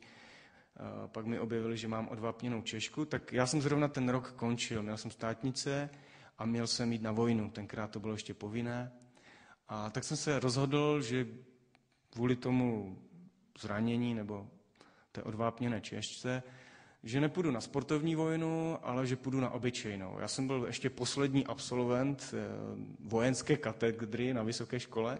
pak 1.07 1.25
mi 1.25 1.39
objevili, 1.39 1.77
že 1.77 1.87
mám 1.87 2.07
odvápněnou 2.07 2.61
češku, 2.61 3.05
tak 3.05 3.33
já 3.33 3.47
jsem 3.47 3.61
zrovna 3.61 3.87
ten 3.87 4.09
rok 4.09 4.31
končil. 4.31 4.83
Měl 4.83 4.97
jsem 4.97 5.11
státnice 5.11 5.89
a 6.37 6.45
měl 6.45 6.67
jsem 6.67 6.91
jít 6.91 7.01
na 7.01 7.11
vojnu. 7.11 7.49
Tenkrát 7.49 7.91
to 7.91 7.99
bylo 7.99 8.13
ještě 8.13 8.33
povinné. 8.33 8.91
A 9.69 9.89
tak 9.89 10.03
jsem 10.03 10.17
se 10.17 10.39
rozhodl, 10.39 11.01
že 11.01 11.27
kvůli 12.09 12.35
tomu 12.35 12.97
zranění 13.59 14.13
nebo 14.13 14.49
té 15.11 15.23
odvápněné 15.23 15.81
češce, 15.81 16.43
že 17.03 17.21
nepůjdu 17.21 17.51
na 17.51 17.61
sportovní 17.61 18.15
vojnu, 18.15 18.77
ale 18.81 19.07
že 19.07 19.15
půjdu 19.15 19.39
na 19.39 19.49
obyčejnou. 19.49 20.17
Já 20.19 20.27
jsem 20.27 20.47
byl 20.47 20.63
ještě 20.67 20.89
poslední 20.89 21.45
absolvent 21.45 22.33
eh, 22.33 22.45
vojenské 22.99 23.57
katedry 23.57 24.33
na 24.33 24.43
vysoké 24.43 24.79
škole, 24.79 25.19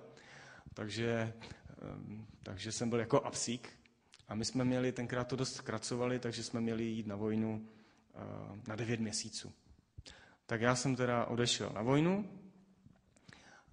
takže, 0.73 1.33
eh, 1.69 2.23
takže 2.43 2.71
jsem 2.71 2.89
byl 2.89 2.99
jako 2.99 3.21
apsík. 3.21 3.82
A 4.27 4.35
my 4.35 4.45
jsme 4.45 4.65
měli, 4.65 4.91
tenkrát 4.91 5.27
to 5.27 5.35
dost 5.35 5.53
zkracovali, 5.55 6.19
takže 6.19 6.43
jsme 6.43 6.61
měli 6.61 6.83
jít 6.83 7.07
na 7.07 7.15
vojnu 7.15 7.67
eh, 8.15 8.59
na 8.67 8.75
devět 8.75 8.99
měsíců. 8.99 9.53
Tak 10.45 10.61
já 10.61 10.75
jsem 10.75 10.95
teda 10.95 11.25
odešel 11.25 11.69
na 11.69 11.81
vojnu 11.81 12.29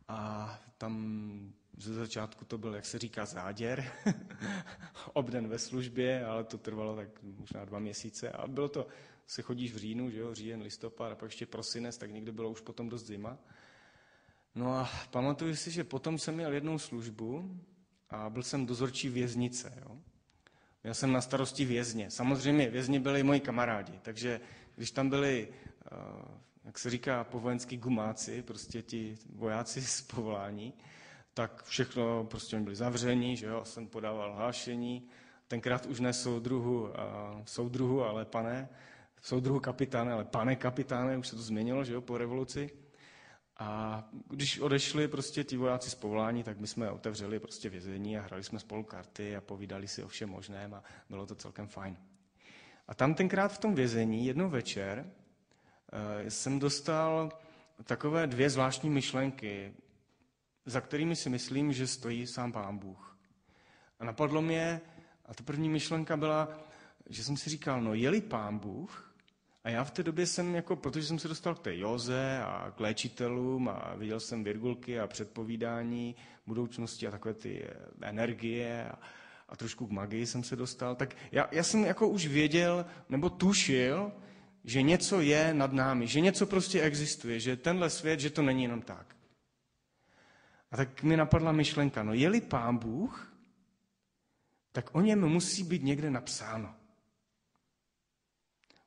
a 0.08 0.60
tam 0.78 1.52
ze 1.76 1.94
začátku 1.94 2.44
to 2.44 2.58
byl, 2.58 2.74
jak 2.74 2.86
se 2.86 2.98
říká, 2.98 3.26
záděr, 3.26 3.92
obden 5.12 5.48
ve 5.48 5.58
službě, 5.58 6.24
ale 6.24 6.44
to 6.44 6.58
trvalo 6.58 6.96
tak 6.96 7.08
možná 7.22 7.64
dva 7.64 7.78
měsíce 7.78 8.30
a 8.30 8.46
bylo 8.46 8.68
to 8.68 8.86
se 9.26 9.42
chodíš 9.42 9.72
v 9.72 9.76
říjnu, 9.76 10.10
že 10.10 10.18
jo, 10.18 10.34
říjen, 10.34 10.62
listopad 10.62 11.12
a 11.12 11.14
pak 11.14 11.30
ještě 11.30 11.46
prosinec, 11.46 11.98
tak 11.98 12.10
někdy 12.10 12.32
bylo 12.32 12.50
už 12.50 12.60
potom 12.60 12.88
dost 12.88 13.06
zima. 13.06 13.38
No 14.54 14.72
a 14.78 14.90
pamatuju 15.10 15.56
si, 15.56 15.70
že 15.70 15.84
potom 15.84 16.18
jsem 16.18 16.34
měl 16.34 16.52
jednou 16.52 16.78
službu 16.78 17.60
a 18.10 18.30
byl 18.30 18.42
jsem 18.42 18.66
dozorčí 18.66 19.08
věznice. 19.08 19.72
Jo. 19.80 19.98
Měl 20.82 20.94
jsem 20.94 21.12
na 21.12 21.20
starosti 21.20 21.64
vězně. 21.64 22.10
Samozřejmě 22.10 22.70
vězni 22.70 22.98
byli 23.00 23.22
moji 23.22 23.40
kamarádi, 23.40 23.92
takže 24.02 24.40
když 24.76 24.90
tam 24.90 25.08
byli, 25.08 25.48
eh, 25.48 25.96
jak 26.64 26.78
se 26.78 26.90
říká, 26.90 27.24
po 27.24 27.40
vojenský 27.40 27.76
gumáci, 27.76 28.42
prostě 28.42 28.82
ti 28.82 29.16
vojáci 29.34 29.82
z 29.82 30.02
povolání, 30.02 30.74
tak 31.34 31.64
všechno, 31.64 32.24
prostě 32.24 32.56
oni 32.56 32.64
byli 32.64 32.76
zavření, 32.76 33.36
že 33.36 33.46
jo, 33.46 33.64
jsem 33.64 33.86
podával 33.86 34.34
hlášení, 34.34 35.08
tenkrát 35.48 35.86
už 35.86 36.00
ne 36.00 36.12
soudruhu, 36.12 36.88
soudruhu, 37.44 38.04
ale 38.04 38.24
pane, 38.24 38.68
soudruhu 39.22 39.60
kapitáne, 39.60 40.12
ale 40.12 40.24
pane 40.24 40.56
kapitáne, 40.56 41.16
už 41.16 41.28
se 41.28 41.36
to 41.36 41.42
změnilo, 41.42 41.84
že 41.84 41.92
jo, 41.92 42.00
po 42.00 42.18
revoluci. 42.18 42.70
A 43.60 44.04
když 44.28 44.58
odešli 44.58 45.08
prostě 45.08 45.44
ti 45.44 45.56
vojáci 45.56 45.90
z 45.90 45.94
povolání, 45.94 46.42
tak 46.42 46.58
my 46.58 46.66
jsme 46.66 46.90
otevřeli 46.90 47.38
prostě 47.38 47.68
vězení 47.68 48.18
a 48.18 48.22
hrali 48.22 48.44
jsme 48.44 48.58
spolu 48.58 48.82
karty 48.82 49.36
a 49.36 49.40
povídali 49.40 49.88
si 49.88 50.02
o 50.02 50.08
všem 50.08 50.28
možném 50.28 50.74
a 50.74 50.82
bylo 51.08 51.26
to 51.26 51.34
celkem 51.34 51.68
fajn. 51.68 51.96
A 52.88 52.94
tam 52.94 53.14
tenkrát 53.14 53.52
v 53.52 53.58
tom 53.58 53.74
vězení 53.74 54.26
jednou 54.26 54.50
večer 54.50 55.06
e, 56.24 56.30
jsem 56.30 56.58
dostal 56.58 57.32
takové 57.84 58.26
dvě 58.26 58.50
zvláštní 58.50 58.90
myšlenky, 58.90 59.74
za 60.66 60.80
kterými 60.80 61.16
si 61.16 61.30
myslím, 61.30 61.72
že 61.72 61.86
stojí 61.86 62.26
sám 62.26 62.52
Pán 62.52 62.78
Bůh. 62.78 63.18
A 63.98 64.04
napadlo 64.04 64.42
mě, 64.42 64.80
a 65.26 65.34
ta 65.34 65.44
první 65.44 65.68
myšlenka 65.68 66.16
byla, 66.16 66.48
že 67.08 67.24
jsem 67.24 67.36
si 67.36 67.50
říkal, 67.50 67.82
no 67.82 67.94
je-li 67.94 68.20
Pán 68.20 68.58
Bůh, 68.58 69.09
a 69.64 69.70
já 69.70 69.84
v 69.84 69.90
té 69.90 70.02
době 70.02 70.26
jsem, 70.26 70.54
jako, 70.54 70.76
protože 70.76 71.06
jsem 71.06 71.18
se 71.18 71.28
dostal 71.28 71.54
k 71.54 71.58
té 71.58 71.76
joze 71.76 72.42
a 72.44 72.72
k 72.76 72.80
léčitelům 72.80 73.68
a 73.68 73.94
viděl 73.96 74.20
jsem 74.20 74.44
virgulky 74.44 75.00
a 75.00 75.06
předpovídání 75.06 76.16
budoucnosti 76.46 77.06
a 77.06 77.10
takové 77.10 77.34
ty 77.34 77.66
energie 78.02 78.88
a, 78.90 78.98
a 79.48 79.56
trošku 79.56 79.86
k 79.86 79.90
magii 79.90 80.26
jsem 80.26 80.44
se 80.44 80.56
dostal, 80.56 80.94
tak 80.94 81.16
já, 81.32 81.48
já 81.52 81.62
jsem 81.62 81.84
jako 81.84 82.08
už 82.08 82.26
věděl 82.26 82.86
nebo 83.08 83.30
tušil, 83.30 84.12
že 84.64 84.82
něco 84.82 85.20
je 85.20 85.54
nad 85.54 85.72
námi, 85.72 86.06
že 86.06 86.20
něco 86.20 86.46
prostě 86.46 86.80
existuje, 86.82 87.40
že 87.40 87.56
tenhle 87.56 87.90
svět, 87.90 88.20
že 88.20 88.30
to 88.30 88.42
není 88.42 88.62
jenom 88.62 88.82
tak. 88.82 89.16
A 90.70 90.76
tak 90.76 91.02
mi 91.02 91.16
napadla 91.16 91.52
myšlenka, 91.52 92.02
no 92.02 92.14
je-li 92.14 92.40
pán 92.40 92.76
Bůh, 92.78 93.32
tak 94.72 94.94
o 94.94 95.00
něm 95.00 95.28
musí 95.28 95.64
být 95.64 95.82
někde 95.82 96.10
napsáno. 96.10 96.74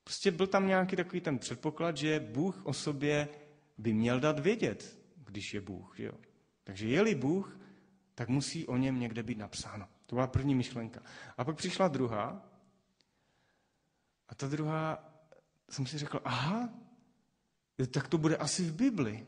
Prostě 0.04 0.32
byl 0.32 0.48
tam 0.48 0.68
nějaký 0.68 0.96
takový 0.96 1.22
ten 1.22 1.40
předpoklad, 1.40 1.98
že 1.98 2.20
Bůh 2.20 2.66
o 2.66 2.74
sobě 2.74 3.30
by 3.78 3.94
měl 3.94 4.20
dát 4.20 4.40
vědět, 4.40 5.00
když 5.16 5.54
je 5.54 5.62
Bůh. 5.62 6.00
Jo? 6.00 6.12
Takže 6.64 6.88
je-li 6.88 7.16
Bůh, 7.16 7.60
tak 8.16 8.30
musí 8.30 8.68
o 8.68 8.78
něm 8.78 9.00
někde 9.00 9.24
být 9.24 9.38
napsáno. 9.38 9.88
To 10.06 10.16
byla 10.16 10.28
první 10.28 10.56
myšlenka. 10.56 11.02
A 11.38 11.44
pak 11.44 11.56
přišla 11.56 11.88
druhá. 11.88 12.50
A 14.30 14.36
ta 14.36 14.48
druhá, 14.48 15.14
jsem 15.70 15.86
si 15.86 15.98
řekl, 15.98 16.22
aha, 16.24 16.70
tak 17.92 18.08
to 18.08 18.18
bude 18.18 18.38
asi 18.38 18.64
v 18.64 18.76
Bibli. 18.76 19.28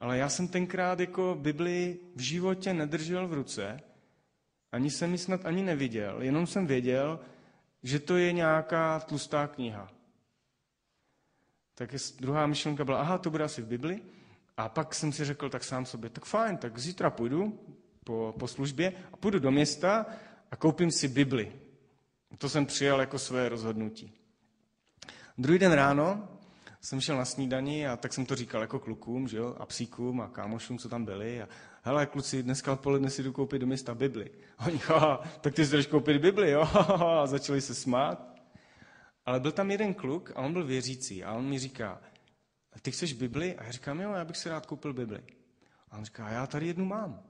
Ale 0.00 0.18
já 0.18 0.28
jsem 0.28 0.48
tenkrát 0.48 1.00
jako 1.00 1.38
Bibli 1.40 1.98
v 2.14 2.20
životě 2.20 2.74
nedržel 2.74 3.28
v 3.28 3.32
ruce, 3.32 3.80
ani 4.72 4.90
jsem 4.90 5.12
ji 5.12 5.18
snad 5.18 5.46
ani 5.46 5.62
neviděl, 5.62 6.22
jenom 6.22 6.46
jsem 6.46 6.66
věděl, 6.66 7.20
že 7.82 7.98
to 7.98 8.16
je 8.16 8.32
nějaká 8.32 9.00
tlustá 9.00 9.46
kniha. 9.46 9.88
Tak 11.74 11.94
druhá 12.20 12.46
myšlenka 12.46 12.84
byla, 12.84 13.00
aha, 13.00 13.18
to 13.18 13.30
bude 13.30 13.44
asi 13.44 13.62
v 13.62 13.66
Bibli. 13.66 14.02
A 14.56 14.68
pak 14.68 14.94
jsem 14.94 15.12
si 15.12 15.24
řekl 15.24 15.48
tak 15.50 15.64
sám 15.64 15.86
sobě, 15.86 16.10
tak 16.10 16.24
fajn, 16.24 16.56
tak 16.56 16.78
zítra 16.78 17.10
půjdu 17.10 17.60
po, 18.04 18.34
po 18.38 18.48
službě 18.48 18.92
a 19.12 19.16
půjdu 19.16 19.38
do 19.38 19.50
města 19.50 20.06
a 20.50 20.56
koupím 20.56 20.90
si 20.90 21.08
Bibli. 21.08 21.52
To 22.38 22.48
jsem 22.48 22.66
přijal 22.66 23.00
jako 23.00 23.18
své 23.18 23.48
rozhodnutí. 23.48 24.12
Druhý 25.38 25.58
den 25.58 25.72
ráno 25.72 26.28
jsem 26.80 27.00
šel 27.00 27.16
na 27.16 27.24
snídani 27.24 27.88
a 27.88 27.96
tak 27.96 28.12
jsem 28.12 28.26
to 28.26 28.36
říkal 28.36 28.60
jako 28.60 28.78
klukům, 28.78 29.28
že 29.28 29.36
jo, 29.36 29.56
a 29.58 29.66
psíkům 29.66 30.20
a 30.20 30.28
kámošům, 30.28 30.78
co 30.78 30.88
tam 30.88 31.04
byli. 31.04 31.42
A 31.42 31.48
hele, 31.82 32.06
kluci, 32.06 32.42
dneska 32.42 32.72
odpoledne 32.72 33.10
si 33.10 33.22
jdu 33.22 33.32
koupit 33.32 33.58
do 33.58 33.66
města 33.66 33.94
Bibli. 33.94 34.30
A 34.58 34.66
oni, 34.66 34.78
haha, 34.78 35.16
tak 35.40 35.54
ty 35.54 35.66
si 35.66 35.84
koupit 35.84 36.18
Bibli, 36.18 36.50
jo? 36.50 36.60
A 37.22 37.26
začali 37.26 37.60
se 37.60 37.74
smát. 37.74 38.30
Ale 39.26 39.40
byl 39.40 39.52
tam 39.52 39.70
jeden 39.70 39.94
kluk 39.94 40.32
a 40.34 40.40
on 40.40 40.52
byl 40.52 40.66
věřící 40.66 41.24
a 41.24 41.32
on 41.32 41.44
mi 41.48 41.58
říká, 41.58 42.00
ty 42.82 42.90
chceš 42.90 43.12
Bibli? 43.12 43.56
A 43.56 43.64
já 43.64 43.70
říkám, 43.70 44.00
jo, 44.00 44.12
já 44.12 44.24
bych 44.24 44.36
si 44.36 44.48
rád 44.48 44.66
koupil 44.66 44.92
Bibli. 44.92 45.22
A 45.90 45.98
on 45.98 46.04
říká, 46.04 46.28
já 46.28 46.46
tady 46.46 46.66
jednu 46.66 46.84
mám. 46.84 47.22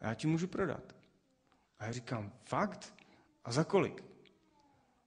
A 0.00 0.06
já 0.06 0.14
ti 0.14 0.26
můžu 0.26 0.46
prodat. 0.46 0.94
A 1.78 1.84
já 1.84 1.92
říkám, 1.92 2.32
fakt? 2.44 2.94
A 3.44 3.52
za 3.52 3.64
kolik? 3.64 4.04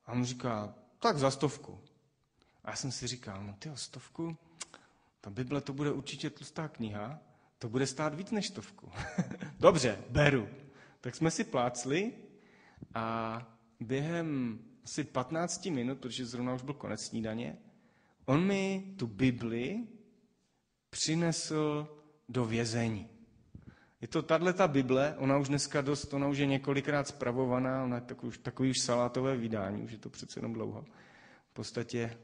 A 0.05 0.11
on 0.11 0.25
říká, 0.25 0.75
tak 0.99 1.17
za 1.17 1.31
stovku. 1.31 1.79
A 2.67 2.69
já 2.69 2.75
jsem 2.75 2.91
si 2.91 3.07
říkal, 3.07 3.43
no 3.43 3.55
ty 3.59 3.69
stovku, 3.75 4.37
ta 5.21 5.29
Bible 5.29 5.61
to 5.61 5.73
bude 5.73 5.91
určitě 5.91 6.29
tlustá 6.29 6.67
kniha, 6.67 7.19
to 7.59 7.69
bude 7.69 7.87
stát 7.87 8.15
víc 8.15 8.31
než 8.31 8.47
stovku. 8.47 8.91
Dobře, 9.59 10.03
beru. 10.09 10.47
Tak 11.01 11.15
jsme 11.15 11.31
si 11.31 11.43
plácli 11.43 12.13
a 12.93 13.47
během 13.79 14.59
asi 14.83 15.03
15 15.03 15.65
minut, 15.65 15.99
protože 15.99 16.25
zrovna 16.25 16.53
už 16.53 16.61
byl 16.61 16.73
konec 16.73 17.01
snídaně, 17.01 17.57
on 18.25 18.45
mi 18.45 18.93
tu 18.97 19.07
Bibli 19.07 19.87
přinesl 20.89 21.87
do 22.29 22.45
vězení. 22.45 23.09
Je 24.01 24.07
to 24.07 24.21
tahle 24.21 24.53
ta 24.53 24.67
Bible, 24.67 25.15
ona 25.17 25.37
už 25.37 25.47
dneska 25.47 25.81
dost, 25.81 26.13
ona 26.13 26.27
už 26.27 26.37
je 26.37 26.45
několikrát 26.45 27.07
zpravovaná, 27.07 27.83
ona 27.83 27.95
je 27.95 28.01
takový, 28.01 28.37
takový 28.37 28.69
už 28.69 28.79
salátové 28.79 29.37
vydání, 29.37 29.83
už 29.83 29.91
je 29.91 29.97
to 29.97 30.09
přece 30.09 30.39
jenom 30.39 30.53
dlouho. 30.53 30.85
V 31.51 31.53
podstatě 31.53 32.17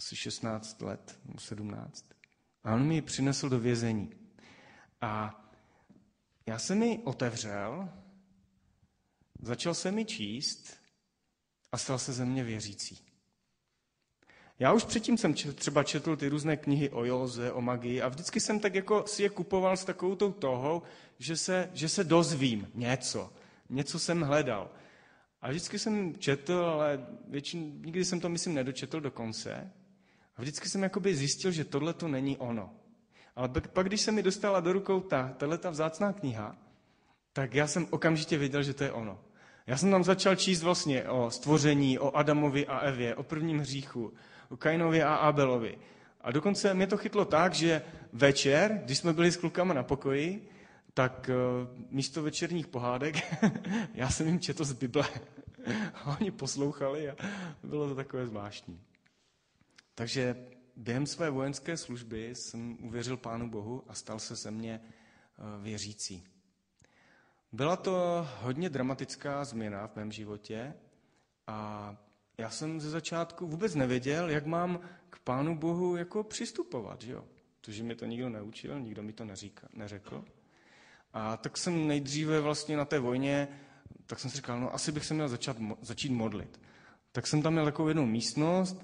asi 0.00 0.16
16 0.16 0.82
let, 0.82 1.18
17. 1.38 2.04
A 2.64 2.74
on 2.74 2.86
mi 2.86 2.94
ji 2.94 3.02
přinesl 3.02 3.48
do 3.48 3.58
vězení. 3.58 4.10
A 5.00 5.44
já 6.46 6.58
jsem 6.58 6.78
mi 6.78 7.00
otevřel, 7.04 7.88
začal 9.42 9.74
jsem 9.74 9.94
mi 9.94 10.04
číst 10.04 10.76
a 11.72 11.78
stal 11.78 11.98
se 11.98 12.12
ze 12.12 12.24
mě 12.24 12.44
věřící. 12.44 12.98
Já 14.58 14.72
už 14.72 14.84
předtím 14.84 15.18
jsem 15.18 15.34
třeba 15.34 15.84
četl 15.84 16.16
ty 16.16 16.28
různé 16.28 16.56
knihy 16.56 16.90
o 16.90 17.04
józe, 17.04 17.52
o 17.52 17.60
magii 17.60 18.02
a 18.02 18.08
vždycky 18.08 18.40
jsem 18.40 18.60
tak 18.60 18.74
jako 18.74 19.06
si 19.06 19.22
je 19.22 19.28
kupoval 19.28 19.76
s 19.76 19.84
takovou 19.84 20.16
tou 20.16 20.32
tohou, 20.32 20.82
že 21.18 21.36
se, 21.36 21.70
že 21.74 21.88
se 21.88 22.04
dozvím 22.04 22.70
něco. 22.74 23.32
Něco 23.68 23.98
jsem 23.98 24.20
hledal. 24.20 24.70
A 25.42 25.48
vždycky 25.48 25.78
jsem 25.78 26.18
četl, 26.18 26.54
ale 26.54 27.06
většin, 27.28 27.82
nikdy 27.84 28.04
jsem 28.04 28.20
to, 28.20 28.28
myslím, 28.28 28.54
nedočetl 28.54 29.00
do 29.00 29.10
konce. 29.10 29.72
Vždycky 30.40 30.68
jsem 30.68 30.82
jakoby 30.82 31.14
zjistil, 31.14 31.52
že 31.52 31.64
tohle 31.64 31.92
to 31.92 32.08
není 32.08 32.36
ono. 32.36 32.70
Ale 33.36 33.48
pak, 33.48 33.86
když 33.86 34.00
se 34.00 34.12
mi 34.12 34.22
dostala 34.22 34.60
do 34.60 34.72
rukou 34.72 35.00
ta, 35.00 35.34
tato 35.36 35.70
vzácná 35.70 36.12
kniha, 36.12 36.56
tak 37.32 37.54
já 37.54 37.66
jsem 37.66 37.86
okamžitě 37.90 38.38
věděl, 38.38 38.62
že 38.62 38.74
to 38.74 38.84
je 38.84 38.92
ono. 38.92 39.18
Já 39.66 39.76
jsem 39.76 39.90
tam 39.90 40.04
začal 40.04 40.36
číst 40.36 40.62
vlastně 40.62 41.08
o 41.08 41.30
stvoření, 41.30 41.98
o 41.98 42.16
Adamovi 42.16 42.66
a 42.66 42.78
Evě, 42.78 43.14
o 43.14 43.22
prvním 43.22 43.58
hříchu, 43.58 44.12
o 44.48 44.56
Kainovi 44.56 45.02
a 45.02 45.14
Abelovi. 45.14 45.78
A 46.20 46.32
dokonce 46.32 46.74
mě 46.74 46.86
to 46.86 46.96
chytlo 46.96 47.24
tak, 47.24 47.54
že 47.54 47.82
večer, 48.12 48.80
když 48.84 48.98
jsme 48.98 49.12
byli 49.12 49.32
s 49.32 49.36
klukama 49.36 49.74
na 49.74 49.82
pokoji, 49.82 50.48
tak 50.94 51.30
uh, 51.30 51.68
místo 51.90 52.22
večerních 52.22 52.66
pohádek 52.66 53.14
já 53.94 54.10
jsem 54.10 54.26
jim 54.26 54.40
četl 54.40 54.64
z 54.64 54.72
Bible. 54.72 55.04
A 55.94 56.16
oni 56.20 56.30
poslouchali 56.30 57.10
a 57.10 57.16
bylo 57.62 57.88
to 57.88 57.94
takové 57.94 58.26
zvláštní. 58.26 58.80
Takže 60.00 60.36
během 60.76 61.06
své 61.06 61.30
vojenské 61.30 61.76
služby 61.76 62.34
jsem 62.34 62.76
uvěřil 62.80 63.16
Pánu 63.16 63.50
Bohu 63.50 63.84
a 63.88 63.94
stal 63.94 64.18
se 64.18 64.34
ze 64.34 64.50
mě 64.50 64.80
eh, 64.84 65.62
věřící. 65.62 66.24
Byla 67.52 67.76
to 67.76 68.26
hodně 68.40 68.70
dramatická 68.70 69.44
změna 69.44 69.86
v 69.86 69.96
mém 69.96 70.12
životě 70.12 70.74
a 71.46 71.96
já 72.38 72.50
jsem 72.50 72.80
ze 72.80 72.90
začátku 72.90 73.46
vůbec 73.46 73.74
nevěděl, 73.74 74.30
jak 74.30 74.46
mám 74.46 74.80
k 75.10 75.18
Pánu 75.18 75.58
Bohu 75.58 75.96
jako 75.96 76.24
přistupovat, 76.24 77.02
že 77.02 77.12
jo? 77.12 77.24
Protože 77.60 77.82
mi 77.82 77.94
to 77.94 78.06
nikdo 78.06 78.28
neučil, 78.28 78.80
nikdo 78.80 79.02
mi 79.02 79.12
to 79.12 79.24
neříka, 79.24 79.68
neřekl. 79.72 80.24
A 81.12 81.36
tak 81.36 81.56
jsem 81.56 81.88
nejdříve 81.88 82.40
vlastně 82.40 82.76
na 82.76 82.84
té 82.84 82.98
vojně, 82.98 83.48
tak 84.06 84.18
jsem 84.18 84.30
si 84.30 84.36
říkal, 84.36 84.60
no 84.60 84.74
asi 84.74 84.92
bych 84.92 85.04
se 85.04 85.14
měl 85.14 85.28
začat, 85.28 85.56
začít 85.80 86.12
modlit. 86.12 86.60
Tak 87.12 87.26
jsem 87.26 87.42
tam 87.42 87.52
měl 87.52 87.64
takovou 87.64 87.88
jednu 87.88 88.06
místnost 88.06 88.82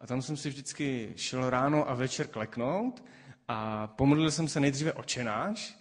a 0.00 0.06
tam 0.06 0.22
jsem 0.22 0.36
si 0.36 0.48
vždycky 0.48 1.12
šel 1.16 1.50
ráno 1.50 1.90
a 1.90 1.94
večer 1.94 2.26
kleknout 2.26 3.04
a 3.48 3.86
pomodlil 3.86 4.30
jsem 4.30 4.48
se 4.48 4.60
nejdříve 4.60 4.92
očenáš, 4.92 5.78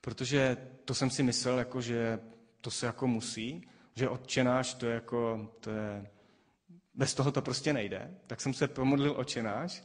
protože 0.00 0.56
to 0.84 0.94
jsem 0.94 1.10
si 1.10 1.22
myslel, 1.22 1.58
jako, 1.58 1.80
že 1.80 2.20
to 2.60 2.70
se 2.70 2.86
jako 2.86 3.06
musí, 3.06 3.68
že 3.94 4.08
odčenáš 4.08 4.74
to 4.74 4.86
je 4.86 4.94
jako, 4.94 5.50
to 5.60 5.70
je 5.70 6.06
bez 6.94 7.14
toho 7.14 7.32
to 7.32 7.42
prostě 7.42 7.72
nejde. 7.72 8.10
Tak 8.26 8.40
jsem 8.40 8.54
se 8.54 8.68
pomodlil 8.68 9.14
očenáš 9.16 9.82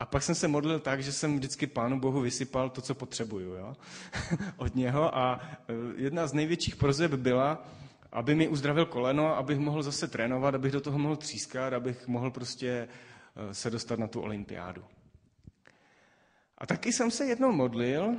a 0.00 0.06
pak 0.06 0.22
jsem 0.22 0.34
se 0.34 0.48
modlil 0.48 0.80
tak, 0.80 1.02
že 1.02 1.12
jsem 1.12 1.36
vždycky 1.36 1.66
Pánu 1.66 2.00
Bohu 2.00 2.20
vysypal 2.20 2.70
to, 2.70 2.80
co 2.80 2.94
potřebuju 2.94 3.54
jo? 3.54 3.76
od 4.56 4.74
něho. 4.74 5.16
A 5.16 5.40
e, 5.42 6.02
jedna 6.02 6.26
z 6.26 6.32
největších 6.32 6.76
prozeb 6.76 7.14
byla, 7.14 7.66
aby 8.14 8.34
mi 8.34 8.48
uzdravil 8.48 8.86
koleno, 8.86 9.36
abych 9.36 9.58
mohl 9.58 9.82
zase 9.82 10.08
trénovat, 10.08 10.54
abych 10.54 10.72
do 10.72 10.80
toho 10.80 10.98
mohl 10.98 11.16
třískat, 11.16 11.72
abych 11.72 12.08
mohl 12.08 12.30
prostě 12.30 12.88
e, 13.36 13.54
se 13.54 13.70
dostat 13.70 13.98
na 13.98 14.06
tu 14.06 14.20
olympiádu. 14.20 14.84
A 16.58 16.66
taky 16.66 16.92
jsem 16.92 17.10
se 17.10 17.26
jednou 17.26 17.52
modlil, 17.52 18.16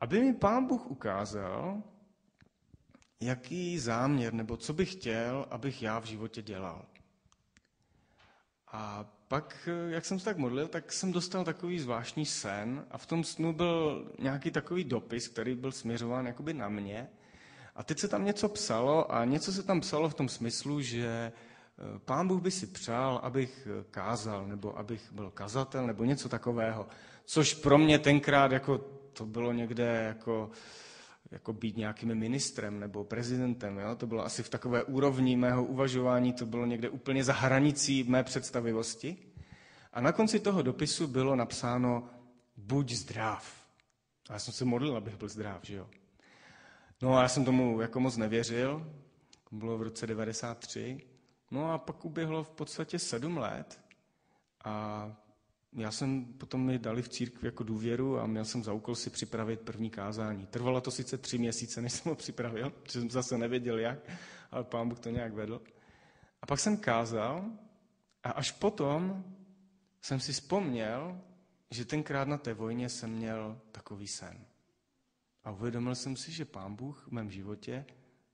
aby 0.00 0.20
mi 0.20 0.34
Pán 0.34 0.66
Bůh 0.66 0.86
ukázal, 0.86 1.82
jaký 3.20 3.78
záměr 3.78 4.32
nebo 4.32 4.56
co 4.56 4.72
bych 4.72 4.92
chtěl, 4.92 5.46
abych 5.50 5.82
já 5.82 5.98
v 5.98 6.04
životě 6.04 6.42
dělal. 6.42 6.84
A 8.72 9.04
pak, 9.28 9.68
jak 9.88 10.04
jsem 10.04 10.18
se 10.18 10.24
tak 10.24 10.36
modlil, 10.38 10.68
tak 10.68 10.92
jsem 10.92 11.12
dostal 11.12 11.44
takový 11.44 11.78
zvláštní 11.78 12.26
sen 12.26 12.84
a 12.90 12.98
v 12.98 13.06
tom 13.06 13.24
snu 13.24 13.52
byl 13.52 14.12
nějaký 14.18 14.50
takový 14.50 14.84
dopis, 14.84 15.28
který 15.28 15.54
byl 15.54 15.72
směřován 15.72 16.26
jakoby 16.26 16.54
na 16.54 16.68
mě. 16.68 17.08
A 17.74 17.82
teď 17.82 17.98
se 17.98 18.08
tam 18.08 18.24
něco 18.24 18.48
psalo 18.48 19.12
a 19.12 19.24
něco 19.24 19.52
se 19.52 19.62
tam 19.62 19.80
psalo 19.80 20.08
v 20.08 20.14
tom 20.14 20.28
smyslu, 20.28 20.80
že 20.80 21.06
eh, 21.08 21.98
pán 22.04 22.28
Bůh 22.28 22.42
by 22.42 22.50
si 22.50 22.66
přál, 22.66 23.20
abych 23.22 23.68
kázal, 23.90 24.46
nebo 24.46 24.78
abych 24.78 25.12
byl 25.12 25.30
kazatel, 25.30 25.86
nebo 25.86 26.04
něco 26.04 26.28
takového. 26.28 26.86
Což 27.24 27.54
pro 27.54 27.78
mě 27.78 27.98
tenkrát 27.98 28.52
jako 28.52 28.78
to 29.12 29.26
bylo 29.26 29.52
někde 29.52 29.84
jako 29.84 30.50
jako 31.32 31.52
být 31.52 31.76
nějakým 31.76 32.14
ministrem 32.14 32.80
nebo 32.80 33.04
prezidentem. 33.04 33.78
Jo? 33.78 33.96
To 33.96 34.06
bylo 34.06 34.24
asi 34.24 34.42
v 34.42 34.48
takové 34.48 34.84
úrovni 34.84 35.36
mého 35.36 35.64
uvažování, 35.64 36.32
to 36.32 36.46
bylo 36.46 36.66
někde 36.66 36.88
úplně 36.88 37.24
za 37.24 37.32
hranicí 37.32 38.04
mé 38.04 38.24
představivosti. 38.24 39.16
A 39.92 40.00
na 40.00 40.12
konci 40.12 40.40
toho 40.40 40.62
dopisu 40.62 41.06
bylo 41.06 41.36
napsáno 41.36 42.08
buď 42.56 42.92
zdrav. 42.92 43.62
A 44.28 44.32
já 44.32 44.38
jsem 44.38 44.54
se 44.54 44.64
modlil, 44.64 44.96
abych 44.96 45.16
byl 45.16 45.28
zdrav, 45.28 45.60
že 45.62 45.74
jo. 45.76 45.86
No 47.02 47.18
a 47.18 47.22
já 47.22 47.28
jsem 47.28 47.44
tomu 47.44 47.80
jako 47.80 48.00
moc 48.00 48.16
nevěřil. 48.16 48.92
Bylo 49.50 49.78
v 49.78 49.82
roce 49.82 50.06
93. 50.06 51.00
No 51.50 51.72
a 51.72 51.78
pak 51.78 52.04
uběhlo 52.04 52.44
v 52.44 52.50
podstatě 52.50 52.98
sedm 52.98 53.38
let 53.38 53.80
a 54.64 55.06
já 55.72 55.90
jsem 55.90 56.24
potom 56.24 56.66
mi 56.66 56.78
dali 56.78 57.02
v 57.02 57.08
církvi 57.08 57.48
jako 57.48 57.64
důvěru 57.64 58.18
a 58.18 58.26
měl 58.26 58.44
jsem 58.44 58.64
za 58.64 58.72
úkol 58.72 58.94
si 58.94 59.10
připravit 59.10 59.60
první 59.60 59.90
kázání. 59.90 60.46
Trvalo 60.46 60.80
to 60.80 60.90
sice 60.90 61.18
tři 61.18 61.38
měsíce, 61.38 61.82
než 61.82 61.92
jsem 61.92 62.10
ho 62.10 62.16
připravil, 62.16 62.70
protože 62.70 63.00
jsem 63.00 63.10
zase 63.10 63.38
nevěděl 63.38 63.78
jak, 63.78 63.98
ale 64.50 64.64
pán 64.64 64.88
Bůh 64.88 64.98
to 65.00 65.10
nějak 65.10 65.32
vedl. 65.32 65.62
A 66.42 66.46
pak 66.46 66.60
jsem 66.60 66.76
kázal 66.76 67.44
a 68.24 68.30
až 68.30 68.52
potom 68.52 69.24
jsem 70.00 70.20
si 70.20 70.32
vzpomněl, 70.32 71.20
že 71.70 71.84
tenkrát 71.84 72.28
na 72.28 72.38
té 72.38 72.54
vojně 72.54 72.88
jsem 72.88 73.10
měl 73.10 73.60
takový 73.72 74.08
sen. 74.08 74.44
A 75.44 75.50
uvědomil 75.50 75.94
jsem 75.94 76.16
si, 76.16 76.32
že 76.32 76.44
pán 76.44 76.74
Bůh 76.74 77.06
v 77.08 77.10
mém 77.10 77.30
životě 77.30 77.84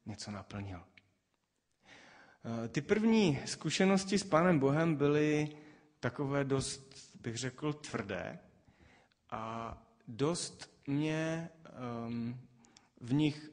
něco 0.07 0.31
naplnil. 0.31 0.85
Eh, 2.65 2.69
ty 2.69 2.81
první 2.81 3.39
zkušenosti 3.45 4.19
s 4.19 4.25
pánem 4.25 4.59
Bohem 4.59 4.97
byly 4.97 5.57
takové 6.01 6.45
dost 6.45 6.99
bych 7.21 7.37
řekl, 7.37 7.73
tvrdé 7.73 8.39
a 9.31 9.75
dost 10.09 10.71
mě 10.87 11.51
um, 12.07 12.41
v 13.01 13.13
nich, 13.13 13.51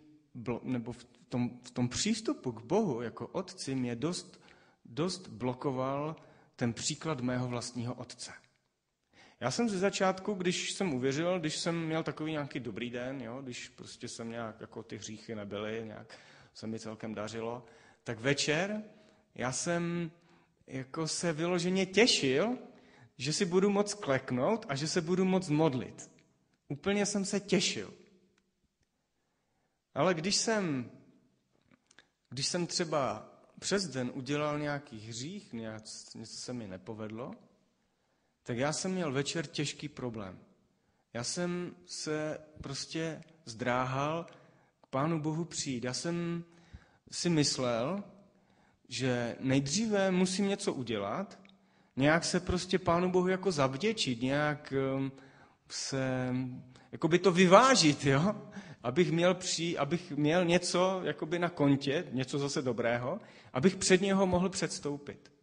nebo 0.63 0.91
v 0.91 1.03
tom, 1.29 1.59
v 1.63 1.71
tom 1.71 1.89
přístupu 1.89 2.51
k 2.51 2.61
Bohu 2.61 3.01
jako 3.01 3.27
otci 3.27 3.75
mě 3.75 3.95
dost, 3.95 4.41
dost 4.85 5.27
blokoval 5.27 6.15
ten 6.55 6.73
příklad 6.73 7.21
mého 7.21 7.47
vlastního 7.47 7.93
otce. 7.93 8.31
Já 9.39 9.51
jsem 9.51 9.69
ze 9.69 9.79
začátku, 9.79 10.33
když 10.33 10.71
jsem 10.71 10.93
uvěřil, 10.93 11.39
když 11.39 11.57
jsem 11.57 11.85
měl 11.85 12.03
takový 12.03 12.31
nějaký 12.31 12.59
dobrý 12.59 12.89
den, 12.89 13.21
jo, 13.21 13.41
když 13.41 13.69
prostě 13.69 14.07
jsem 14.07 14.29
nějak, 14.29 14.61
jako 14.61 14.83
ty 14.83 14.97
hříchy 14.97 15.35
nebyly, 15.35 15.83
nějak 15.85 16.19
se 16.53 16.67
mi 16.67 16.79
celkem 16.79 17.15
dařilo, 17.15 17.65
tak 18.03 18.19
večer 18.19 18.83
já 19.35 19.51
jsem 19.51 20.11
jako 20.67 21.07
se 21.07 21.33
vyloženě 21.33 21.85
těšil, 21.85 22.57
že 23.17 23.33
si 23.33 23.45
budu 23.45 23.69
moc 23.69 23.93
kleknout 23.93 24.65
a 24.69 24.75
že 24.75 24.87
se 24.87 25.01
budu 25.01 25.25
moc 25.25 25.49
modlit. 25.49 26.11
Úplně 26.67 27.05
jsem 27.05 27.25
se 27.25 27.39
těšil. 27.39 27.93
Ale 29.93 30.13
když 30.13 30.35
jsem, 30.35 30.91
když 32.29 32.47
jsem 32.47 32.67
třeba 32.67 33.31
přes 33.59 33.87
den 33.87 34.11
udělal 34.13 34.59
nějaký 34.59 34.99
hřích, 34.99 35.53
něco 35.53 36.37
se 36.37 36.53
mi 36.53 36.67
nepovedlo, 36.67 37.31
tak 38.45 38.57
já 38.57 38.73
jsem 38.73 38.91
měl 38.91 39.11
večer 39.11 39.45
těžký 39.47 39.89
problém. 39.89 40.39
Já 41.13 41.23
jsem 41.23 41.75
se 41.85 42.37
prostě 42.61 43.21
zdráhal 43.45 44.25
k 44.81 44.87
Pánu 44.87 45.19
Bohu 45.21 45.45
přijít. 45.45 45.83
Já 45.83 45.93
jsem 45.93 46.43
si 47.11 47.29
myslel, 47.29 48.03
že 48.87 49.35
nejdříve 49.39 50.11
musím 50.11 50.47
něco 50.47 50.73
udělat, 50.73 51.39
nějak 51.95 52.25
se 52.25 52.39
prostě 52.39 52.79
Pánu 52.79 53.11
Bohu 53.11 53.27
jako 53.27 53.51
zavděčit, 53.51 54.21
nějak 54.21 54.73
um, 54.95 55.11
se, 55.69 56.33
jako 56.91 57.07
by 57.07 57.19
to 57.19 57.31
vyvážit, 57.31 58.05
jo? 58.05 58.35
Abych 58.83 59.11
měl, 59.11 59.33
při, 59.33 59.77
abych 59.77 60.11
měl 60.11 60.45
něco 60.45 61.01
jakoby 61.03 61.39
na 61.39 61.49
kontě, 61.49 62.07
něco 62.11 62.39
zase 62.39 62.61
dobrého, 62.61 63.19
abych 63.53 63.75
před 63.75 64.01
něho 64.01 64.27
mohl 64.27 64.49
předstoupit. 64.49 65.34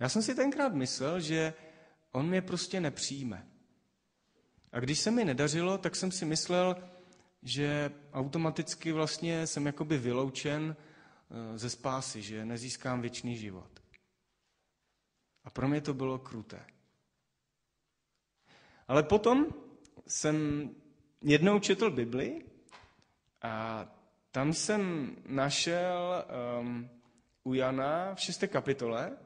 Já 0.00 0.08
jsem 0.08 0.22
si 0.22 0.34
tenkrát 0.34 0.74
myslel, 0.74 1.20
že 1.20 1.54
on 2.12 2.28
mě 2.28 2.42
prostě 2.42 2.80
nepřijme. 2.80 3.48
A 4.72 4.80
když 4.80 4.98
se 4.98 5.10
mi 5.10 5.24
nedařilo, 5.24 5.78
tak 5.78 5.96
jsem 5.96 6.12
si 6.12 6.24
myslel, 6.24 6.76
že 7.42 7.92
automaticky 8.12 8.92
vlastně 8.92 9.46
jsem 9.46 9.66
jakoby 9.66 9.98
vyloučen 9.98 10.76
uh, 11.30 11.56
ze 11.56 11.70
spásy, 11.70 12.22
že 12.22 12.44
nezískám 12.44 13.00
věčný 13.00 13.36
život. 13.36 13.80
A 15.44 15.50
pro 15.50 15.68
mě 15.68 15.80
to 15.80 15.94
bylo 15.94 16.18
kruté. 16.18 16.66
Ale 18.88 19.02
potom 19.02 19.46
jsem 20.06 20.70
jednou 21.22 21.58
četl 21.58 21.90
Bibli 21.90 22.44
a 23.42 23.86
tam 24.30 24.52
jsem 24.52 25.16
našel 25.26 26.24
um, 26.60 26.90
u 27.44 27.54
Jana 27.54 28.14
v 28.14 28.20
šesté 28.20 28.48
kapitole, 28.48 29.16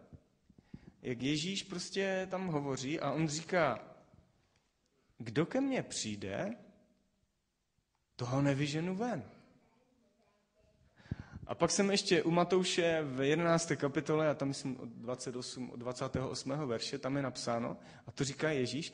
jak 1.02 1.22
Ježíš 1.22 1.62
prostě 1.62 2.26
tam 2.30 2.46
hovoří 2.46 3.00
a 3.00 3.12
on 3.12 3.28
říká, 3.28 3.78
kdo 5.18 5.46
ke 5.46 5.60
mně 5.60 5.82
přijde, 5.82 6.56
toho 8.16 8.42
nevyženu 8.42 8.96
ven. 8.96 9.24
A 11.46 11.54
pak 11.54 11.70
jsem 11.70 11.90
ještě 11.90 12.22
u 12.22 12.30
Matouše 12.30 13.02
v 13.02 13.20
11. 13.20 13.72
kapitole, 13.76 14.28
a 14.28 14.34
tam 14.34 14.48
myslím 14.48 14.80
od 14.80 14.88
28, 14.88 15.70
od 15.70 15.76
28. 15.76 16.52
verše, 16.66 16.98
tam 16.98 17.16
je 17.16 17.22
napsáno, 17.22 17.76
a 18.06 18.10
to 18.10 18.24
říká 18.24 18.50
Ježíš, 18.50 18.92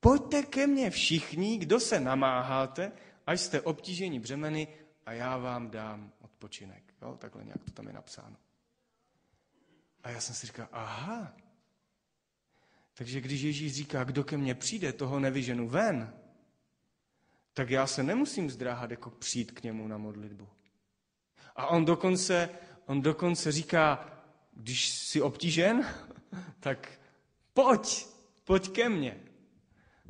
pojďte 0.00 0.42
ke 0.42 0.66
mně 0.66 0.90
všichni, 0.90 1.58
kdo 1.58 1.80
se 1.80 2.00
namáháte, 2.00 2.92
až 3.26 3.40
jste 3.40 3.60
obtíženi 3.60 4.20
břemeny 4.20 4.68
a 5.06 5.12
já 5.12 5.36
vám 5.36 5.70
dám 5.70 6.12
odpočinek. 6.20 6.82
Jo, 7.02 7.16
takhle 7.18 7.44
nějak 7.44 7.64
to 7.64 7.70
tam 7.70 7.86
je 7.86 7.92
napsáno. 7.92 8.36
A 10.02 10.10
já 10.10 10.20
jsem 10.20 10.34
si 10.34 10.46
říkal, 10.46 10.68
aha, 10.72 11.32
takže 12.94 13.20
když 13.20 13.42
Ježíš 13.42 13.74
říká, 13.74 14.04
kdo 14.04 14.24
ke 14.24 14.36
mně 14.36 14.54
přijde, 14.54 14.92
toho 14.92 15.20
nevyženu 15.20 15.68
ven, 15.68 16.12
tak 17.54 17.70
já 17.70 17.86
se 17.86 18.02
nemusím 18.02 18.50
zdráhat 18.50 18.90
jako 18.90 19.10
přijít 19.10 19.52
k 19.52 19.62
němu 19.62 19.88
na 19.88 19.98
modlitbu. 19.98 20.48
A 21.56 21.66
on 21.66 21.84
dokonce, 21.84 22.48
on 22.86 23.02
dokonce 23.02 23.52
říká, 23.52 24.10
když 24.52 24.90
jsi 24.90 25.22
obtížen, 25.22 25.86
tak 26.60 27.00
pojď, 27.52 28.06
pojď 28.44 28.72
ke 28.72 28.88
mně. 28.88 29.20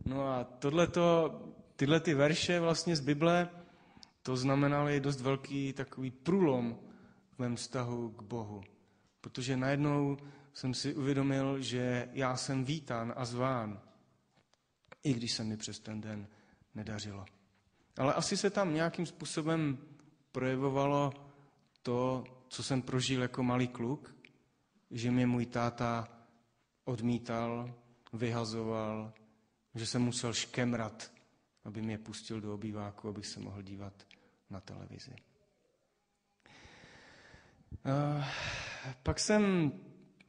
No 0.07 0.29
a 0.29 0.45
tohleto, 0.45 1.31
tyhle 1.77 2.01
ty 2.01 2.15
verše 2.15 2.61
vlastně 2.61 2.97
z 2.97 3.01
Bible, 3.01 3.51
to 4.23 4.37
znamenaly 4.37 5.01
dost 5.01 5.21
velký 5.21 5.73
takový 5.73 6.11
průlom 6.11 6.79
v 7.35 7.39
mém 7.39 7.57
vztahu 7.57 8.11
k 8.11 8.23
Bohu. 8.23 8.63
Protože 9.21 9.57
najednou 9.57 10.17
jsem 10.53 10.75
si 10.75 10.95
uvědomil, 10.95 11.63
že 11.63 12.09
já 12.13 12.37
jsem 12.37 12.65
vítán 12.65 13.13
a 13.17 13.25
zván, 13.25 13.81
i 15.03 15.15
když 15.15 15.33
se 15.33 15.45
mi 15.45 15.57
přes 15.57 15.81
ten 15.81 16.01
den 16.01 16.27
nedařilo. 16.75 17.27
Ale 17.97 18.15
asi 18.15 18.37
se 18.37 18.51
tam 18.51 18.75
nějakým 18.75 19.07
způsobem 19.07 19.79
projevovalo 20.33 21.13
to, 21.83 22.25
co 22.49 22.63
jsem 22.63 22.83
prožil 22.83 23.23
jako 23.23 23.43
malý 23.43 23.69
kluk, 23.69 24.15
že 24.91 25.11
mě 25.11 25.27
můj 25.27 25.47
táta 25.47 26.09
odmítal, 26.85 27.75
vyhazoval, 28.13 29.13
že 29.75 29.87
jsem 29.87 30.03
musel 30.03 30.33
škemrat, 30.33 31.13
aby 31.65 31.83
mě 31.83 31.99
pustil 31.99 32.41
do 32.41 32.55
obýváku, 32.55 33.09
abych 33.09 33.27
se 33.27 33.41
mohl 33.41 33.63
dívat 33.63 34.07
na 34.51 34.61
televizi. 34.61 35.15
Uh, 37.85 38.25
pak 39.03 39.21
jsem 39.21 39.73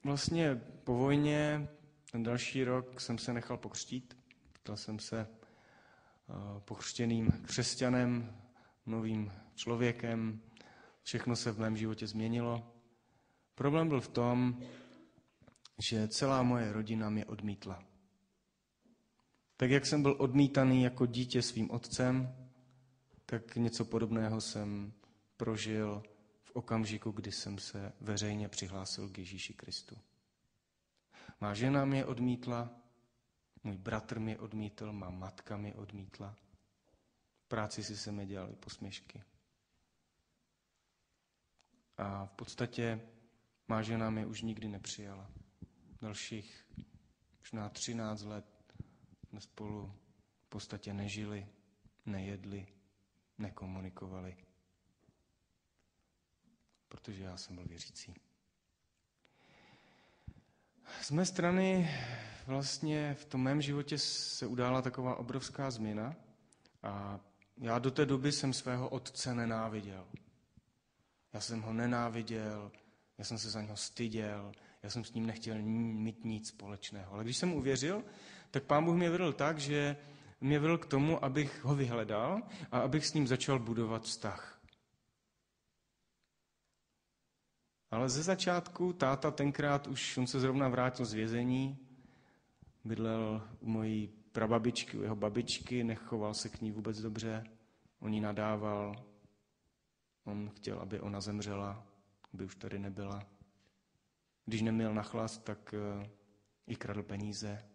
vlastně 0.04 0.62
po 0.84 0.96
vojně, 0.96 1.68
ten 2.12 2.24
další 2.24 2.64
rok 2.64 3.02
jsem 3.02 3.18
se 3.18 3.34
nechal 3.34 3.58
pokřtít. 3.58 4.18
Stal 4.60 4.78
jsem 4.78 5.00
se 5.00 5.20
eh, 5.20 6.34
pokřtěným 6.60 7.32
křesťanem, 7.32 8.36
novým 8.86 9.32
člověkem. 9.56 10.42
Všechno 11.04 11.36
se 11.36 11.52
v 11.52 11.60
mém 11.60 11.78
životě 11.78 12.08
změnilo. 12.08 12.74
Problém 13.56 13.88
byl 13.88 14.02
v 14.02 14.08
tom, 14.08 14.62
že 15.80 16.08
celá 16.08 16.44
moje 16.44 16.74
rodina 16.74 17.10
mě 17.10 17.26
odmítla. 17.26 17.84
Tak 19.58 19.72
jak 19.72 19.86
jsem 19.86 20.02
byl 20.02 20.16
odmítaný 20.20 20.84
jako 20.84 21.06
dítě 21.06 21.42
svým 21.42 21.72
otcem, 21.72 22.36
tak 23.26 23.56
něco 23.56 23.86
podobného 23.86 24.42
jsem 24.42 24.94
prožil 25.38 26.04
v 26.52 26.56
okamžiku, 26.56 27.12
kdy 27.12 27.32
jsem 27.32 27.60
se 27.60 27.94
veřejně 28.02 28.50
přihlásil 28.50 29.10
k 29.10 29.18
Ježíši 29.18 29.54
Kristu. 29.54 29.98
Má 31.42 31.54
žena 31.54 31.86
mě 31.86 32.06
odmítla, 32.06 32.70
můj 33.64 33.78
bratr 33.78 34.20
mě 34.20 34.40
odmítl, 34.40 34.94
má 34.94 35.10
matka 35.10 35.58
mě 35.58 35.74
odmítla. 35.74 36.36
V 37.46 37.48
práci 37.48 37.84
si 37.84 37.98
se 37.98 38.12
mi 38.12 38.26
dělali 38.26 38.56
posměšky. 38.56 39.24
A 41.98 42.26
v 42.26 42.32
podstatě 42.32 43.02
má 43.68 43.82
žena 43.82 44.10
mě 44.10 44.26
už 44.26 44.42
nikdy 44.42 44.68
nepřijala. 44.68 45.32
Dalších 46.02 46.66
možná 47.40 47.70
13 47.70 48.24
let 48.24 48.46
jsme 49.30 49.42
spolu 49.42 49.94
v 50.46 50.50
podstatě 50.50 50.94
nežili, 50.94 51.48
nejedli, 52.06 52.68
nekomunikovali. 53.38 54.38
Protože 56.92 57.24
já 57.24 57.38
jsem 57.38 57.56
byl 57.56 57.66
věřící. 57.66 58.14
Z 61.02 61.12
mé 61.12 61.26
strany 61.26 61.90
vlastně 62.48 63.14
v 63.14 63.26
tom 63.26 63.44
mém 63.44 63.62
životě 63.62 63.98
se 63.98 64.46
udála 64.46 64.82
taková 64.82 65.16
obrovská 65.16 65.72
změna 65.72 66.16
a 66.84 67.20
já 67.58 67.80
do 67.80 67.92
té 67.92 68.06
doby 68.06 68.32
jsem 68.32 68.54
svého 68.54 68.90
otce 68.90 69.36
nenáviděl. 69.36 70.08
Já 71.34 71.42
jsem 71.42 71.62
ho 71.62 71.74
nenáviděl, 71.74 72.72
já 73.18 73.26
jsem 73.26 73.38
se 73.38 73.50
za 73.50 73.62
něho 73.62 73.78
styděl, 73.78 74.52
já 74.84 74.90
jsem 74.90 75.04
s 75.04 75.14
ním 75.14 75.26
nechtěl 75.26 75.56
mít 75.62 76.26
nic 76.26 76.48
společného. 76.48 77.14
Ale 77.14 77.24
když 77.24 77.38
jsem 77.38 77.54
uvěřil, 77.54 78.04
tak 78.52 78.64
pán 78.64 78.86
Bůh 78.86 78.96
mě 78.96 79.10
vedl 79.10 79.34
tak, 79.34 79.60
že 79.60 79.98
mě 80.42 80.60
vedl 80.60 80.78
k 80.78 80.86
tomu, 80.86 81.26
abych 81.26 81.64
ho 81.64 81.76
vyhledal 81.76 82.42
a 82.72 82.80
abych 82.80 83.06
s 83.06 83.14
ním 83.14 83.28
začal 83.28 83.60
budovat 83.60 84.04
vztah. 84.04 84.61
Ale 87.92 88.10
ze 88.10 88.24
začátku 88.24 88.94
táta 88.94 89.32
tenkrát 89.32 89.88
už, 89.88 90.18
on 90.18 90.28
se 90.28 90.40
zrovna 90.40 90.70
vrátil 90.70 91.06
z 91.06 91.14
vězení, 91.14 91.78
bydlel 92.84 93.48
u 93.60 93.70
mojí 93.70 94.08
prababičky, 94.32 94.98
u 94.98 95.02
jeho 95.02 95.16
babičky, 95.16 95.84
nechoval 95.84 96.34
se 96.34 96.50
k 96.50 96.62
ní 96.62 96.72
vůbec 96.72 97.02
dobře, 97.02 97.44
on 98.00 98.12
ní 98.12 98.22
nadával, 98.22 98.96
on 100.24 100.50
chtěl, 100.50 100.80
aby 100.80 101.00
ona 101.00 101.22
zemřela, 101.22 101.84
aby 102.34 102.46
už 102.46 102.56
tady 102.56 102.80
nebyla. 102.80 103.24
Když 104.46 104.62
neměl 104.62 104.94
na 104.94 105.04
chlast, 105.04 105.44
tak 105.44 105.74
eh, 105.74 106.10
i 106.68 106.76
kradl 106.76 107.04
peníze. 107.04 107.66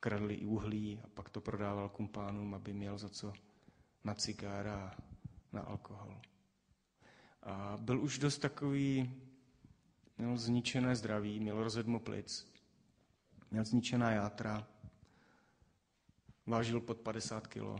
Kradl 0.00 0.30
i 0.30 0.46
uhlí 0.46 1.00
a 1.04 1.08
pak 1.08 1.28
to 1.28 1.40
prodával 1.40 1.88
kumpánům, 1.88 2.54
aby 2.54 2.72
měl 2.72 2.98
za 2.98 3.08
co 3.08 3.32
na 4.04 4.14
cigára 4.14 4.96
na 5.52 5.60
alkohol. 5.60 6.20
A 7.46 7.76
byl 7.80 8.00
už 8.00 8.18
dost 8.18 8.38
takový, 8.38 9.14
měl 10.18 10.36
zničené 10.36 10.96
zdraví, 10.96 11.40
měl 11.40 11.64
rozedmu 11.64 12.00
plic, 12.00 12.52
měl 13.50 13.64
zničená 13.64 14.10
játra, 14.10 14.66
vážil 16.46 16.80
pod 16.80 17.00
50 17.00 17.46
kilo. 17.46 17.76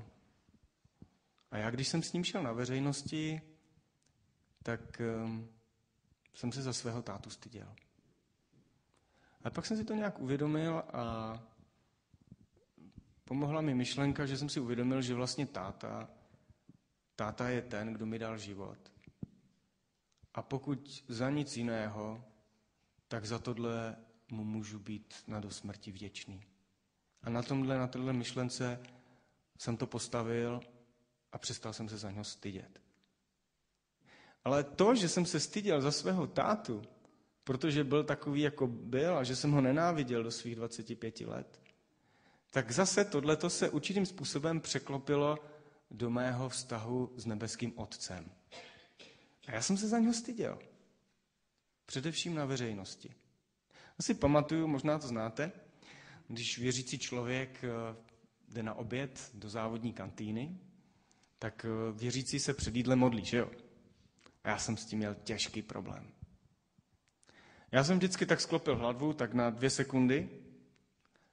A 1.50 1.58
já, 1.58 1.70
když 1.70 1.88
jsem 1.88 2.02
s 2.02 2.12
ním 2.12 2.24
šel 2.24 2.42
na 2.42 2.52
veřejnosti, 2.52 3.40
tak 4.62 5.02
um, 5.24 5.48
jsem 6.34 6.52
se 6.52 6.62
za 6.62 6.72
svého 6.72 7.02
tátu 7.02 7.30
styděl. 7.30 7.74
A 9.42 9.50
pak 9.50 9.66
jsem 9.66 9.76
si 9.76 9.84
to 9.84 9.94
nějak 9.94 10.18
uvědomil 10.18 10.82
a 10.92 11.38
pomohla 13.24 13.60
mi 13.60 13.74
myšlenka, 13.74 14.26
že 14.26 14.38
jsem 14.38 14.48
si 14.48 14.60
uvědomil, 14.60 15.02
že 15.02 15.14
vlastně 15.14 15.46
táta, 15.46 16.10
táta 17.16 17.48
je 17.48 17.62
ten, 17.62 17.92
kdo 17.92 18.06
mi 18.06 18.18
dal 18.18 18.38
život. 18.38 18.95
A 20.36 20.42
pokud 20.42 21.04
za 21.08 21.30
nic 21.30 21.56
jiného, 21.56 22.24
tak 23.08 23.24
za 23.24 23.38
tohle 23.38 23.96
mu 24.30 24.44
můžu 24.44 24.78
být 24.78 25.14
na 25.26 25.40
do 25.40 25.50
smrti 25.50 25.92
vděčný. 25.92 26.42
A 27.22 27.30
na 27.30 27.42
tomhle, 27.42 27.78
na 27.78 27.86
téhle 27.86 28.12
myšlence 28.12 28.80
jsem 29.58 29.76
to 29.76 29.86
postavil 29.86 30.60
a 31.32 31.38
přestal 31.38 31.72
jsem 31.72 31.88
se 31.88 31.98
za 31.98 32.10
něho 32.10 32.24
stydět. 32.24 32.80
Ale 34.44 34.64
to, 34.64 34.94
že 34.94 35.08
jsem 35.08 35.26
se 35.26 35.40
styděl 35.40 35.80
za 35.82 35.90
svého 35.92 36.26
tátu, 36.26 36.82
protože 37.44 37.84
byl 37.84 38.04
takový, 38.04 38.40
jako 38.40 38.66
byl 38.66 39.16
a 39.18 39.24
že 39.24 39.36
jsem 39.36 39.52
ho 39.52 39.60
nenáviděl 39.60 40.22
do 40.22 40.30
svých 40.30 40.54
25 40.56 41.20
let, 41.20 41.60
tak 42.50 42.70
zase 42.72 43.04
tohleto 43.04 43.50
se 43.50 43.70
určitým 43.70 44.06
způsobem 44.06 44.60
překlopilo 44.60 45.38
do 45.90 46.10
mého 46.10 46.48
vztahu 46.48 47.12
s 47.16 47.26
nebeským 47.26 47.72
otcem. 47.76 48.30
A 49.46 49.52
já 49.54 49.62
jsem 49.62 49.76
se 49.76 49.88
za 49.88 49.98
něho 49.98 50.12
styděl. 50.14 50.58
Především 51.86 52.34
na 52.34 52.44
veřejnosti. 52.44 53.14
Asi 53.98 54.14
pamatuju, 54.14 54.66
možná 54.66 54.98
to 54.98 55.06
znáte, 55.08 55.52
když 56.28 56.58
věřící 56.58 56.98
člověk 56.98 57.64
eh, 57.64 57.96
jde 58.48 58.62
na 58.62 58.74
oběd 58.74 59.30
do 59.34 59.48
závodní 59.48 59.92
kantýny, 59.92 60.58
tak 61.38 61.64
eh, 61.68 61.92
věřící 61.92 62.38
se 62.40 62.54
před 62.54 62.76
jídlem 62.76 62.98
modlí, 62.98 63.24
že 63.24 63.36
jo? 63.36 63.50
A 64.44 64.48
já 64.48 64.58
jsem 64.58 64.76
s 64.76 64.84
tím 64.86 64.98
měl 64.98 65.14
těžký 65.14 65.62
problém. 65.62 66.12
Já 67.72 67.84
jsem 67.84 67.96
vždycky 67.98 68.26
tak 68.26 68.40
sklopil 68.40 68.76
hlavu, 68.76 69.12
tak 69.12 69.34
na 69.34 69.50
dvě 69.50 69.70
sekundy. 69.70 70.28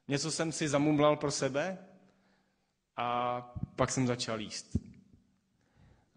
Něco 0.07 0.31
jsem 0.31 0.51
si 0.51 0.69
zamumlal 0.69 1.15
pro 1.15 1.31
sebe 1.31 1.77
a 2.97 3.41
pak 3.75 3.91
jsem 3.91 4.07
začal 4.07 4.41
jíst. 4.41 4.77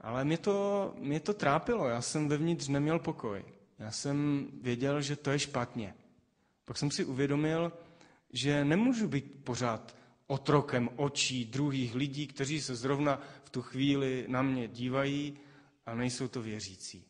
Ale 0.06 0.24
mě 0.24 0.38
to, 0.38 0.94
mě 0.98 1.20
to 1.20 1.34
trápilo, 1.34 1.88
já 1.88 2.02
jsem 2.02 2.28
vevnitř 2.28 2.68
neměl 2.68 2.98
pokoj. 2.98 3.44
Já 3.78 3.90
jsem 3.90 4.48
věděl, 4.62 5.02
že 5.02 5.16
to 5.16 5.30
je 5.30 5.38
špatně. 5.38 5.94
Pak 6.64 6.76
jsem 6.78 6.90
si 6.90 7.04
uvědomil, 7.04 7.72
že 8.32 8.64
nemůžu 8.64 9.08
být 9.08 9.44
pořád 9.44 9.96
otrokem 10.26 10.90
očí 10.96 11.44
druhých 11.44 11.94
lidí, 11.94 12.26
kteří 12.26 12.60
se 12.60 12.74
zrovna 12.76 13.20
v 13.44 13.50
tu 13.50 13.62
chvíli 13.62 14.24
na 14.28 14.42
mě 14.42 14.68
dívají 14.68 15.38
a 15.86 15.94
nejsou 15.94 16.28
to 16.28 16.42
věřící. 16.42 17.04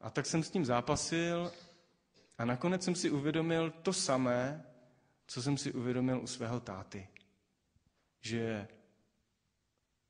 A 0.00 0.10
tak 0.10 0.26
jsem 0.26 0.42
s 0.42 0.50
tím 0.50 0.64
zápasil 0.64 1.52
a 2.38 2.44
nakonec 2.44 2.84
jsem 2.84 2.94
si 2.94 3.10
uvědomil 3.10 3.70
to 3.70 3.92
samé, 3.92 4.64
co 5.26 5.42
jsem 5.42 5.58
si 5.58 5.72
uvědomil 5.72 6.20
u 6.22 6.26
svého 6.26 6.60
táty. 6.60 7.08
Že 8.20 8.68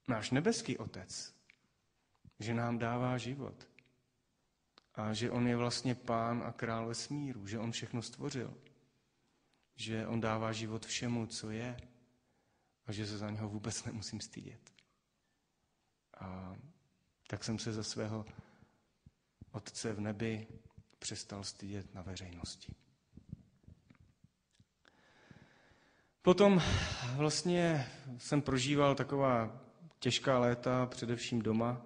náš 0.08 0.30
nebeský 0.30 0.78
otec, 0.78 1.34
že 2.38 2.54
nám 2.54 2.78
dává 2.78 3.18
život. 3.18 3.68
A 4.94 5.12
že 5.12 5.30
on 5.30 5.48
je 5.48 5.56
vlastně 5.56 5.94
pán 5.94 6.42
a 6.42 6.52
král 6.52 6.86
vesmíru, 6.86 7.46
že 7.46 7.58
on 7.58 7.72
všechno 7.72 8.02
stvořil. 8.02 8.54
Že 9.74 10.06
on 10.06 10.20
dává 10.20 10.52
život 10.52 10.86
všemu, 10.86 11.26
co 11.26 11.50
je. 11.50 11.76
A 12.86 12.92
že 12.92 13.06
se 13.06 13.18
za 13.18 13.30
něho 13.30 13.48
vůbec 13.48 13.84
nemusím 13.84 14.20
stydět. 14.20 14.72
A 16.20 16.56
tak 17.26 17.44
jsem 17.44 17.58
se 17.58 17.72
za 17.72 17.82
svého 17.82 18.24
Otce 19.52 19.92
v 19.92 20.00
nebi 20.00 20.46
přestal 20.98 21.44
stydět 21.44 21.94
na 21.94 22.02
veřejnosti. 22.02 22.74
Potom 26.22 26.62
vlastně 27.16 27.86
jsem 28.18 28.42
prožíval 28.42 28.94
taková 28.94 29.61
těžká 30.02 30.38
léta, 30.38 30.86
především 30.86 31.42
doma. 31.42 31.82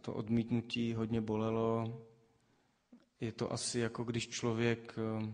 To 0.00 0.14
odmítnutí 0.14 0.94
hodně 0.94 1.20
bolelo. 1.20 2.02
Je 3.20 3.32
to 3.32 3.52
asi 3.52 3.78
jako 3.78 4.04
když 4.04 4.28
člověk 4.28 4.94
eh, 4.98 5.32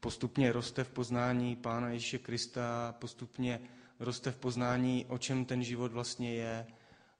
postupně 0.00 0.52
roste 0.52 0.84
v 0.84 0.90
poznání 0.90 1.56
Pána 1.56 1.88
Ježíše 1.88 2.18
Krista, 2.18 2.94
postupně 2.98 3.60
roste 4.00 4.30
v 4.30 4.36
poznání, 4.36 5.06
o 5.08 5.18
čem 5.18 5.44
ten 5.44 5.62
život 5.62 5.92
vlastně 5.92 6.34
je, 6.34 6.66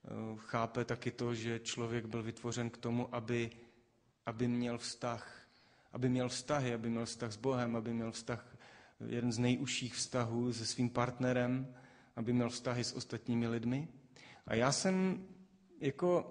Eh, 0.04 0.36
chápe 0.36 0.84
taky 0.84 1.10
to, 1.10 1.34
že 1.34 1.58
člověk 1.58 2.06
byl 2.06 2.22
vytvořen 2.22 2.70
k 2.70 2.76
tomu, 2.76 3.14
aby, 3.14 3.50
aby 4.26 4.48
měl 4.48 4.78
vztah, 4.78 5.48
aby 5.92 6.08
měl 6.08 6.28
vztahy, 6.28 6.74
aby 6.74 6.90
měl 6.90 7.06
vztah 7.06 7.32
s 7.32 7.36
Bohem, 7.36 7.76
aby 7.76 7.94
měl 7.94 8.12
vztah, 8.12 8.56
jeden 9.06 9.32
z 9.32 9.38
nejužších 9.38 9.94
vztahů 9.94 10.52
se 10.52 10.66
svým 10.66 10.90
partnerem, 10.90 11.74
aby 12.18 12.32
měl 12.32 12.50
vztahy 12.50 12.84
s 12.84 12.92
ostatními 12.92 13.48
lidmi. 13.48 13.88
A 14.46 14.54
já 14.54 14.72
jsem 14.72 15.26
jako 15.80 16.30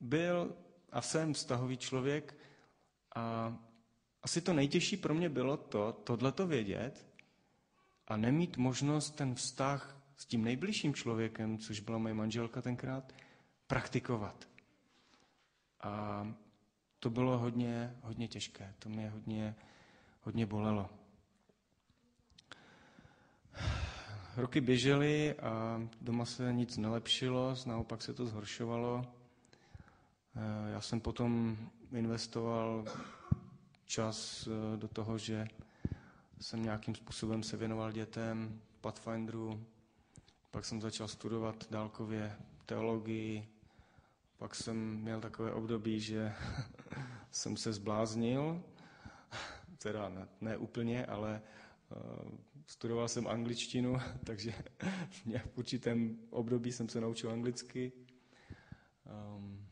byl 0.00 0.56
a 0.92 1.02
jsem 1.02 1.32
vztahový 1.32 1.76
člověk 1.76 2.34
a 3.14 3.56
asi 4.22 4.40
to 4.40 4.52
nejtěžší 4.52 4.96
pro 4.96 5.14
mě 5.14 5.28
bylo 5.28 5.56
to, 5.56 5.92
tohleto 5.92 6.46
vědět 6.46 7.06
a 8.06 8.16
nemít 8.16 8.56
možnost 8.56 9.10
ten 9.10 9.34
vztah 9.34 9.96
s 10.16 10.26
tím 10.26 10.44
nejbližším 10.44 10.94
člověkem, 10.94 11.58
což 11.58 11.80
byla 11.80 11.98
moje 11.98 12.14
manželka 12.14 12.62
tenkrát, 12.62 13.12
praktikovat. 13.66 14.48
A 15.80 16.26
to 16.98 17.10
bylo 17.10 17.38
hodně, 17.38 17.96
hodně 18.02 18.28
těžké, 18.28 18.74
to 18.78 18.88
mě 18.88 19.10
hodně, 19.10 19.54
hodně 20.22 20.46
bolelo. 20.46 20.97
Roky 24.38 24.60
běžely 24.60 25.34
a 25.34 25.82
doma 26.00 26.24
se 26.24 26.52
nic 26.52 26.76
nelepšilo, 26.76 27.54
naopak 27.66 28.02
se 28.02 28.14
to 28.14 28.26
zhoršovalo. 28.26 29.04
Eh, 30.36 30.70
já 30.72 30.80
jsem 30.80 31.00
potom 31.00 31.56
investoval 31.92 32.84
čas 33.86 34.46
eh, 34.46 34.76
do 34.76 34.88
toho, 34.88 35.18
že 35.18 35.48
jsem 36.40 36.62
nějakým 36.62 36.94
způsobem 36.94 37.42
se 37.42 37.56
věnoval 37.56 37.92
dětem, 37.92 38.60
Pathfinderu, 38.80 39.64
pak 40.50 40.64
jsem 40.64 40.80
začal 40.80 41.08
studovat 41.08 41.64
dálkově 41.70 42.36
teologii, 42.66 43.48
pak 44.36 44.54
jsem 44.54 44.96
měl 44.96 45.20
takové 45.20 45.52
období, 45.52 46.00
že 46.00 46.32
jsem 47.30 47.56
se 47.56 47.72
zbláznil, 47.72 48.62
teda 49.78 50.08
ne, 50.08 50.28
ne 50.40 50.56
úplně, 50.56 51.06
ale 51.06 51.42
studoval 52.66 53.08
jsem 53.08 53.26
angličtinu, 53.26 53.96
takže 54.24 54.52
v 55.46 55.58
určitém 55.58 56.18
období 56.30 56.72
jsem 56.72 56.88
se 56.88 57.00
naučil 57.00 57.30
anglicky. 57.30 57.92
Um, 59.36 59.66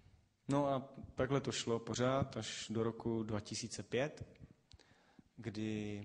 no 0.48 0.68
a 0.68 0.88
takhle 1.14 1.40
to 1.40 1.52
šlo 1.52 1.78
pořád 1.78 2.36
až 2.36 2.66
do 2.70 2.82
roku 2.82 3.22
2005, 3.22 4.26
kdy, 5.36 6.02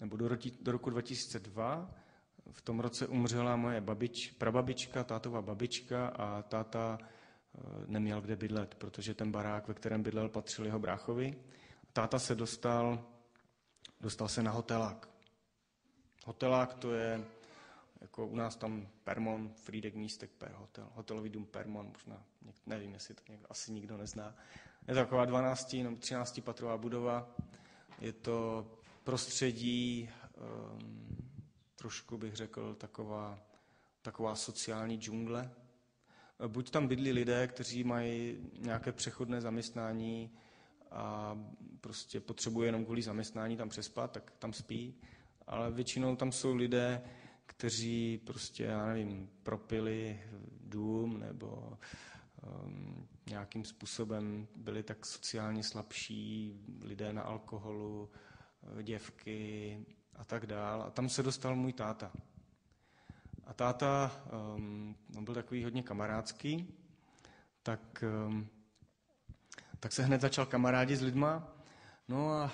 nebo 0.00 0.16
do, 0.16 0.28
do 0.60 0.72
roku 0.72 0.90
2002, 0.90 1.94
v 2.50 2.62
tom 2.62 2.80
roce 2.80 3.06
umřela 3.06 3.56
moje 3.56 3.80
babič, 3.80 4.30
prababička, 4.30 5.04
tátová 5.04 5.42
babička 5.42 6.06
a 6.06 6.42
táta 6.42 6.98
eh, 7.00 7.60
neměl 7.86 8.20
kde 8.20 8.36
bydlet, 8.36 8.74
protože 8.74 9.14
ten 9.14 9.32
barák, 9.32 9.68
ve 9.68 9.74
kterém 9.74 10.02
bydlel, 10.02 10.28
patřil 10.28 10.64
jeho 10.64 10.78
bráchovi. 10.78 11.34
Táta 11.92 12.18
se 12.18 12.34
dostal, 12.34 13.04
dostal 14.00 14.28
se 14.28 14.42
na 14.42 14.50
hotelák. 14.50 15.08
Hotelák 16.26 16.74
to 16.74 16.92
je, 16.94 17.24
jako 18.00 18.26
u 18.26 18.36
nás 18.36 18.56
tam 18.56 18.88
Permon, 19.04 19.48
Frídek 19.54 19.94
Místek 19.94 20.30
per 20.30 20.52
hotel, 20.52 20.88
hotelový 20.94 21.30
dům 21.30 21.46
Permon, 21.46 21.92
možná, 21.92 22.24
nevím, 22.66 22.92
jestli 22.92 23.14
to 23.14 23.22
někdo, 23.28 23.46
asi 23.50 23.72
nikdo 23.72 23.96
nezná. 23.96 24.34
Je 24.88 24.94
to 24.94 25.00
taková 25.00 25.24
12 25.24 25.72
nebo 25.72 25.96
13 25.96 26.40
patrová 26.40 26.76
budova, 26.76 27.30
je 28.00 28.12
to 28.12 28.66
prostředí, 29.04 30.10
um, 30.76 31.18
trošku 31.76 32.18
bych 32.18 32.36
řekl, 32.36 32.74
taková, 32.74 33.38
taková 34.02 34.34
sociální 34.34 34.96
džungle. 34.96 35.50
Buď 36.46 36.70
tam 36.70 36.88
bydlí 36.88 37.12
lidé, 37.12 37.46
kteří 37.46 37.84
mají 37.84 38.38
nějaké 38.58 38.92
přechodné 38.92 39.40
zaměstnání 39.40 40.30
a 40.90 41.36
prostě 41.80 42.20
potřebují 42.20 42.66
jenom 42.66 42.84
kvůli 42.84 43.02
zaměstnání 43.02 43.56
tam 43.56 43.68
přespat, 43.68 44.12
tak 44.12 44.32
tam 44.38 44.52
spí, 44.52 44.94
ale 45.46 45.70
většinou 45.70 46.16
tam 46.16 46.32
jsou 46.32 46.54
lidé, 46.54 47.02
kteří 47.46 48.20
prostě, 48.24 48.64
já 48.64 48.86
nevím, 48.86 49.30
propili 49.42 50.20
dům 50.60 51.20
nebo 51.20 51.78
um, 52.64 53.08
nějakým 53.30 53.64
způsobem 53.64 54.48
byli 54.56 54.82
tak 54.82 55.06
sociálně 55.06 55.62
slabší, 55.62 56.60
lidé 56.82 57.12
na 57.12 57.22
alkoholu, 57.22 58.10
děvky, 58.82 59.78
a 60.16 60.24
tak 60.24 60.46
dál. 60.46 60.82
A 60.82 60.90
tam 60.90 61.08
se 61.08 61.22
dostal 61.22 61.56
můj 61.56 61.72
táta. 61.72 62.12
A 63.46 63.52
táta, 63.52 64.22
um, 64.56 64.96
on 65.16 65.24
byl 65.24 65.34
takový 65.34 65.64
hodně 65.64 65.82
kamarádský, 65.82 66.74
tak, 67.62 68.04
um, 68.26 68.48
tak 69.80 69.92
se 69.92 70.02
hned 70.02 70.20
začal 70.20 70.46
kamarádi 70.46 70.96
s 70.96 71.02
lidma. 71.02 71.54
No 72.08 72.32
a 72.32 72.44
uh, 72.44 72.50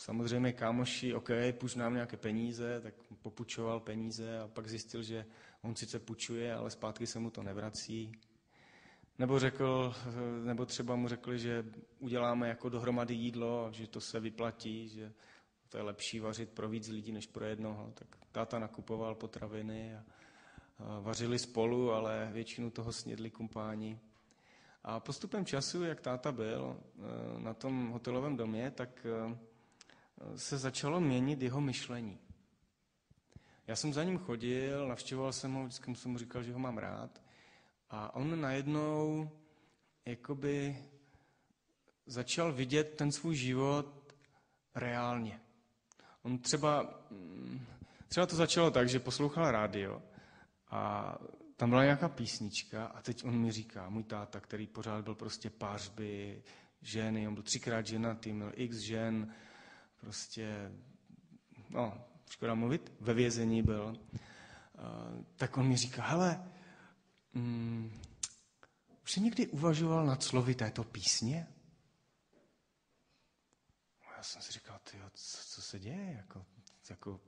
samozřejmě 0.00 0.52
kámoši, 0.52 1.14
OK, 1.14 1.30
půjč 1.58 1.74
nám 1.74 1.94
nějaké 1.94 2.16
peníze, 2.16 2.80
tak 2.80 2.94
popučoval 3.22 3.80
peníze 3.80 4.40
a 4.40 4.48
pak 4.48 4.68
zjistil, 4.68 5.02
že 5.02 5.26
on 5.62 5.76
sice 5.76 5.98
půjčuje, 5.98 6.54
ale 6.54 6.70
zpátky 6.70 7.06
se 7.06 7.18
mu 7.18 7.30
to 7.30 7.42
nevrací. 7.42 8.12
Nebo 9.18 9.38
řekl, 9.38 9.94
nebo 10.44 10.66
třeba 10.66 10.96
mu 10.96 11.08
řekli, 11.08 11.38
že 11.38 11.64
uděláme 11.98 12.48
jako 12.48 12.68
dohromady 12.68 13.14
jídlo, 13.14 13.68
že 13.72 13.86
to 13.86 14.00
se 14.00 14.20
vyplatí, 14.20 14.88
že 14.88 15.12
to 15.68 15.76
je 15.76 15.82
lepší 15.82 16.20
vařit 16.20 16.50
pro 16.50 16.68
víc 16.68 16.88
lidí 16.88 17.12
než 17.12 17.26
pro 17.26 17.44
jednoho. 17.44 17.92
Tak 17.94 18.08
táta 18.32 18.58
nakupoval 18.58 19.14
potraviny 19.14 19.96
a, 19.96 20.04
vařili 21.00 21.38
spolu, 21.38 21.92
ale 21.92 22.30
většinu 22.32 22.70
toho 22.70 22.92
snědli 22.92 23.30
kumpáni. 23.30 24.00
A 24.84 25.00
postupem 25.00 25.44
času, 25.44 25.84
jak 25.84 26.00
táta 26.00 26.32
byl 26.32 26.76
e, 26.76 27.42
na 27.42 27.54
tom 27.54 27.88
hotelovém 27.88 28.36
domě, 28.36 28.70
tak 28.70 29.06
e, 29.06 29.38
se 30.38 30.58
začalo 30.58 31.00
měnit 31.00 31.42
jeho 31.42 31.60
myšlení. 31.60 32.18
Já 33.66 33.76
jsem 33.76 33.92
za 33.92 34.04
ním 34.04 34.18
chodil, 34.18 34.88
navštěvoval 34.88 35.32
jsem 35.32 35.54
ho, 35.54 35.64
vždycky 35.64 35.94
jsem 35.94 36.10
mu 36.10 36.18
říkal, 36.18 36.42
že 36.42 36.52
ho 36.52 36.58
mám 36.58 36.78
rád. 36.78 37.22
A 37.90 38.14
on 38.14 38.40
najednou 38.40 39.30
jakoby 40.04 40.78
začal 42.06 42.52
vidět 42.52 42.94
ten 42.96 43.12
svůj 43.12 43.36
život 43.36 44.14
reálně. 44.74 45.40
On 46.22 46.38
třeba, 46.38 47.00
mm, 47.10 47.66
třeba 48.08 48.26
to 48.26 48.36
začalo 48.36 48.70
tak, 48.70 48.88
že 48.88 48.98
poslouchal 48.98 49.50
rádio 49.50 50.02
a 50.70 51.14
tam 51.56 51.70
byla 51.70 51.84
nějaká 51.84 52.08
písnička 52.08 52.86
a 52.86 53.02
teď 53.02 53.24
on 53.24 53.38
mi 53.38 53.52
říká, 53.52 53.88
můj 53.88 54.04
táta, 54.04 54.40
který 54.40 54.66
pořád 54.66 55.04
byl 55.04 55.14
prostě 55.14 55.50
pářby, 55.50 56.42
ženy, 56.82 57.28
on 57.28 57.34
byl 57.34 57.42
třikrát 57.42 57.86
ženatý, 57.86 58.32
měl 58.32 58.52
x 58.54 58.76
žen, 58.76 59.34
prostě, 59.96 60.72
no, 61.70 62.04
škoda 62.30 62.54
mluvit, 62.54 62.92
ve 63.00 63.14
vězení 63.14 63.62
byl. 63.62 63.96
Tak 65.36 65.56
on 65.56 65.68
mi 65.68 65.76
říká, 65.76 66.02
hele, 66.02 66.52
mm, 67.34 68.00
už 69.04 69.12
jsi 69.12 69.20
někdy 69.20 69.46
uvažoval 69.46 70.06
nad 70.06 70.22
slovy 70.22 70.54
této 70.54 70.84
písně? 70.84 71.46
jsem 74.24 74.42
si 74.42 74.52
říkal, 74.52 74.80
tyjo, 74.90 75.10
co, 75.14 75.38
co 75.46 75.62
se 75.62 75.78
děje? 75.78 76.12
Jako, 76.16 76.46
jako 76.90 77.20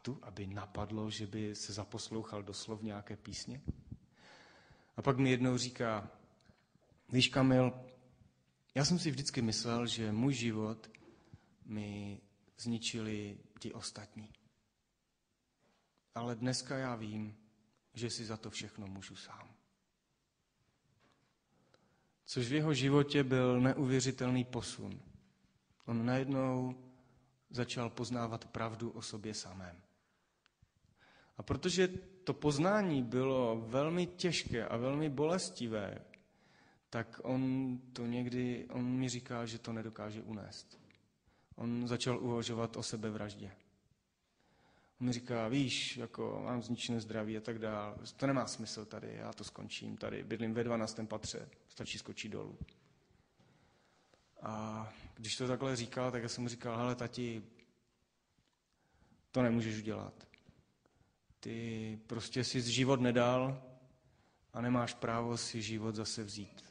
tátu, 0.00 0.18
aby 0.22 0.46
napadlo, 0.46 1.10
že 1.10 1.26
by 1.26 1.54
se 1.54 1.72
zaposlouchal 1.72 2.42
doslov 2.42 2.82
nějaké 2.82 3.16
písně? 3.16 3.60
A 4.96 5.02
pak 5.02 5.18
mi 5.18 5.30
jednou 5.30 5.56
říká, 5.56 6.10
víš 7.12 7.28
Kamil, 7.28 7.72
já 8.74 8.84
jsem 8.84 8.98
si 8.98 9.10
vždycky 9.10 9.42
myslel, 9.42 9.86
že 9.86 10.12
můj 10.12 10.34
život 10.34 10.90
mi 11.64 12.20
zničili 12.58 13.38
ti 13.58 13.72
ostatní. 13.72 14.32
Ale 16.14 16.34
dneska 16.34 16.78
já 16.78 16.96
vím, 16.96 17.36
že 17.94 18.10
si 18.10 18.24
za 18.24 18.36
to 18.36 18.50
všechno 18.50 18.86
můžu 18.86 19.16
sám. 19.16 19.48
Což 22.24 22.48
v 22.48 22.52
jeho 22.54 22.74
životě 22.74 23.24
byl 23.24 23.60
neuvěřitelný 23.60 24.44
posun 24.44 25.00
on 25.86 26.06
najednou 26.06 26.74
začal 27.50 27.90
poznávat 27.90 28.44
pravdu 28.44 28.90
o 28.90 29.02
sobě 29.02 29.34
samém. 29.34 29.89
A 31.40 31.42
protože 31.42 31.88
to 32.24 32.34
poznání 32.34 33.02
bylo 33.02 33.64
velmi 33.66 34.06
těžké 34.06 34.68
a 34.68 34.76
velmi 34.76 35.08
bolestivé, 35.08 35.98
tak 36.90 37.20
on 37.22 37.78
to 37.92 38.06
někdy, 38.06 38.66
on 38.70 38.84
mi 38.84 39.08
říká, 39.08 39.46
že 39.46 39.58
to 39.58 39.72
nedokáže 39.72 40.22
unést. 40.22 40.80
On 41.54 41.88
začal 41.88 42.18
uvažovat 42.18 42.76
o 42.76 42.82
sebevraždě. 42.82 43.52
On 45.00 45.06
mi 45.06 45.12
říká, 45.12 45.48
víš, 45.48 45.96
jako 45.96 46.40
mám 46.44 46.62
zničené 46.62 47.00
zdraví 47.00 47.36
a 47.36 47.40
tak 47.40 47.58
dále. 47.58 47.96
To 48.16 48.26
nemá 48.26 48.46
smysl 48.46 48.84
tady, 48.84 49.14
já 49.14 49.32
to 49.32 49.44
skončím 49.44 49.96
tady. 49.96 50.24
Bydlím 50.24 50.54
ve 50.54 50.64
12. 50.64 51.00
patře, 51.08 51.48
stačí 51.68 51.98
skočit 51.98 52.32
dolů. 52.32 52.58
A 54.42 54.88
když 55.14 55.36
to 55.36 55.48
takhle 55.48 55.76
říkal, 55.76 56.10
tak 56.10 56.22
já 56.22 56.28
jsem 56.28 56.42
mu 56.42 56.48
říkal, 56.48 56.76
hele 56.76 56.94
tati, 56.94 57.42
to 59.30 59.42
nemůžeš 59.42 59.78
udělat. 59.78 60.29
Ty 61.40 61.98
prostě 62.06 62.44
si 62.44 62.62
život 62.62 63.00
nedal 63.00 63.62
a 64.52 64.60
nemáš 64.60 64.94
právo 64.94 65.36
si 65.36 65.62
život 65.62 65.94
zase 65.94 66.24
vzít. 66.24 66.64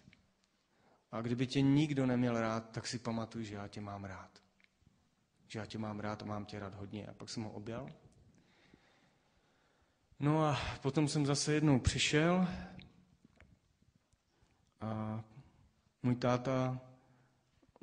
A 1.12 1.22
kdyby 1.22 1.48
tě 1.48 1.62
nikdo 1.62 2.06
neměl 2.06 2.42
rád, 2.42 2.70
tak 2.72 2.88
si 2.88 3.00
pamatuj, 3.00 3.46
že 3.46 3.56
já 3.56 3.68
tě 3.68 3.82
mám 3.82 4.04
rád. 4.04 4.44
Že 5.48 5.60
já 5.60 5.66
tě 5.66 5.78
mám 5.78 6.00
rád 6.00 6.22
a 6.22 6.26
mám 6.26 6.46
tě 6.46 6.60
rád 6.60 6.74
hodně. 6.74 7.08
A 7.08 7.14
pak 7.14 7.30
jsem 7.30 7.44
ho 7.44 7.52
objal. 7.52 7.90
No 10.20 10.46
a 10.46 10.58
potom 10.82 11.08
jsem 11.08 11.26
zase 11.26 11.54
jednou 11.54 11.80
přišel 11.80 12.48
a 14.82 15.24
můj 16.04 16.16
táta 16.16 16.82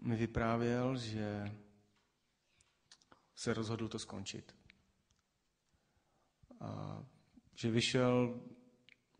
mi 0.00 0.16
vyprávěl, 0.16 0.96
že 0.96 1.52
se 3.34 3.54
rozhodl 3.54 3.88
to 3.88 3.98
skončit. 3.98 4.54
A 6.60 7.02
že 7.54 7.70
vyšel 7.70 8.40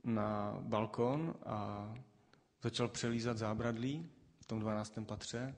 na 0.04 0.58
balkon 0.60 1.34
a 1.46 1.92
začal 2.62 2.88
přelízat 2.88 3.38
zábradlí 3.38 4.10
v 4.40 4.46
tom 4.46 4.60
12. 4.60 4.98
patře. 5.06 5.56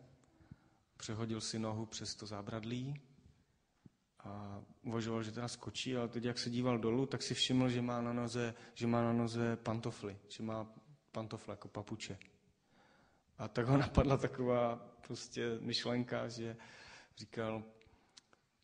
Přehodil 0.96 1.40
si 1.40 1.58
nohu 1.58 1.86
přes 1.86 2.14
to 2.14 2.26
zábradlí 2.26 3.00
a 4.24 4.62
uvažoval, 4.82 5.22
že 5.22 5.32
teda 5.32 5.48
skočí, 5.48 5.96
ale 5.96 6.08
teď, 6.08 6.24
jak 6.24 6.38
se 6.38 6.50
díval 6.50 6.78
dolů, 6.78 7.06
tak 7.06 7.22
si 7.22 7.34
všiml, 7.34 7.68
že 7.68 7.82
má 7.82 8.00
na 8.00 8.12
noze, 8.12 8.54
že 8.74 8.86
má 8.86 9.02
na 9.02 9.12
noze 9.12 9.56
pantofly, 9.56 10.18
že 10.28 10.42
má 10.42 10.66
pantofle 11.12 11.52
jako 11.52 11.68
papuče. 11.68 12.18
A 13.38 13.48
tak 13.48 13.66
ho 13.66 13.76
napadla 13.86 14.16
taková 14.16 14.76
prostě 15.06 15.58
myšlenka, 15.60 16.28
že 16.28 16.56
říkal, 17.16 17.62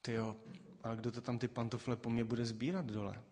ty 0.03 0.13
jo, 0.13 0.37
a 0.85 0.95
kdo 0.95 1.13
to 1.13 1.21
tam 1.21 1.39
ty 1.39 1.49
pantofle 1.49 1.97
po 1.97 2.11
mně 2.11 2.25
bude 2.25 2.45
sbírat 2.45 2.87
dole? 2.87 3.23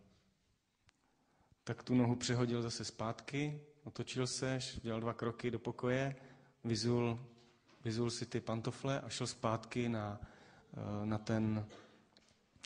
Tak 1.64 1.82
tu 1.82 1.94
nohu 1.94 2.16
přehodil 2.16 2.62
zase 2.62 2.84
zpátky, 2.84 3.61
otočil 3.84 4.26
se, 4.26 4.59
dělal 4.82 5.00
dva 5.00 5.14
kroky 5.14 5.50
do 5.50 5.59
pokoje, 5.59 6.16
vyzul, 6.64 7.26
vyzul 7.84 8.11
si 8.11 8.26
ty 8.26 8.40
pantofle 8.40 9.00
a 9.00 9.09
šel 9.09 9.26
zpátky 9.26 9.88
na, 9.88 10.20
eh, 10.74 11.07
na, 11.07 11.18
ten, 11.18 11.66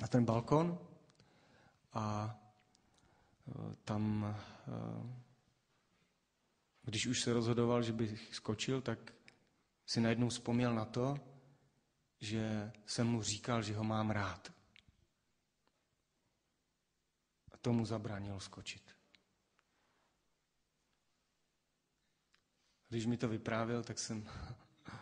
na 0.00 0.06
ten 0.06 0.24
balkon 0.24 0.78
a 1.92 2.36
eh, 3.48 3.76
tam, 3.84 4.34
eh, 4.68 5.26
když 6.82 7.06
už 7.06 7.22
se 7.22 7.32
rozhodoval, 7.32 7.82
že 7.82 7.92
by 7.92 8.18
skočil, 8.32 8.80
tak 8.80 9.12
si 9.86 10.00
najednou 10.00 10.28
vzpomněl 10.28 10.74
na 10.74 10.84
to, 10.84 11.18
že 12.20 12.72
jsem 12.86 13.06
mu 13.06 13.22
říkal, 13.22 13.62
že 13.62 13.76
ho 13.76 13.84
mám 13.84 14.10
rád. 14.10 14.52
A 17.52 17.55
tomu 17.66 17.84
zabránil 17.84 18.40
skočit. 18.40 18.96
Když 22.88 23.06
mi 23.06 23.16
to 23.16 23.28
vyprávěl, 23.28 23.82
tak 23.82 23.98
jsem, 23.98 24.28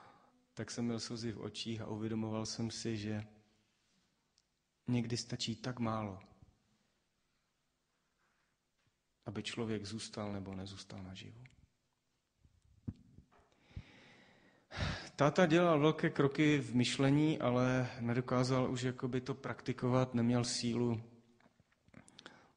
tak 0.55 0.71
jsem 0.71 0.85
měl 0.85 1.01
slzy 1.01 1.33
v 1.33 1.41
očích 1.41 1.81
a 1.81 1.87
uvědomoval 1.87 2.47
jsem 2.47 2.71
si, 2.71 2.97
že 2.97 3.25
někdy 4.89 5.17
stačí 5.17 5.57
tak 5.57 5.79
málo, 5.79 6.19
aby 9.27 9.43
člověk 9.43 9.85
zůstal 9.85 10.33
nebo 10.33 10.55
nezůstal 10.55 11.03
naživu. 11.03 11.45
Táta 15.17 15.47
dělal 15.47 15.81
velké 15.81 16.11
kroky 16.11 16.59
v 16.59 16.75
myšlení, 16.75 17.39
ale 17.41 17.91
nedokázal 18.01 18.71
už 18.71 18.83
jakoby 18.83 19.21
to 19.21 19.35
praktikovat, 19.35 20.15
neměl 20.15 20.45
sílu 20.45 21.14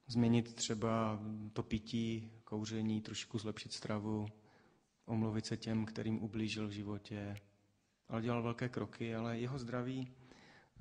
změnit 0.07 0.53
třeba 0.53 1.19
to 1.53 1.63
pití, 1.63 2.31
kouření, 2.43 3.01
trošku 3.01 3.37
zlepšit 3.37 3.73
stravu, 3.73 4.27
omluvit 5.05 5.45
se 5.45 5.57
těm, 5.57 5.85
kterým 5.85 6.23
ublížil 6.23 6.67
v 6.67 6.71
životě. 6.71 7.37
Ale 8.09 8.21
dělal 8.21 8.43
velké 8.43 8.69
kroky, 8.69 9.15
ale 9.15 9.39
jeho 9.39 9.59
zdraví 9.59 10.11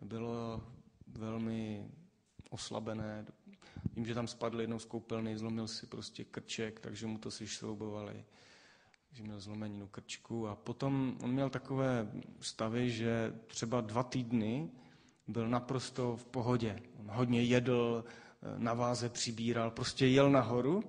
bylo 0.02 0.64
velmi 1.06 1.90
oslabené. 2.50 3.26
Vím, 3.92 4.06
že 4.06 4.14
tam 4.14 4.26
spadl 4.26 4.60
jednou 4.60 4.78
z 4.78 4.84
koupelny, 4.84 5.38
zlomil 5.38 5.68
si 5.68 5.86
prostě 5.86 6.24
krček, 6.24 6.80
takže 6.80 7.06
mu 7.06 7.18
to 7.18 7.30
si 7.30 7.46
šroubovali 7.46 8.24
že 9.16 9.22
měl 9.22 9.40
zlomeninu 9.40 9.86
krčku 9.86 10.48
a 10.48 10.56
potom 10.56 11.18
on 11.22 11.32
měl 11.32 11.50
takové 11.50 12.10
stavy, 12.40 12.90
že 12.90 13.34
třeba 13.46 13.80
dva 13.80 14.02
týdny 14.02 14.70
byl 15.28 15.48
naprosto 15.48 16.16
v 16.16 16.24
pohodě. 16.24 16.82
On 17.00 17.10
hodně 17.10 17.42
jedl, 17.42 18.04
na 18.58 18.74
váze 18.74 19.08
přibíral, 19.08 19.70
prostě 19.70 20.06
jel 20.06 20.30
nahoru 20.30 20.82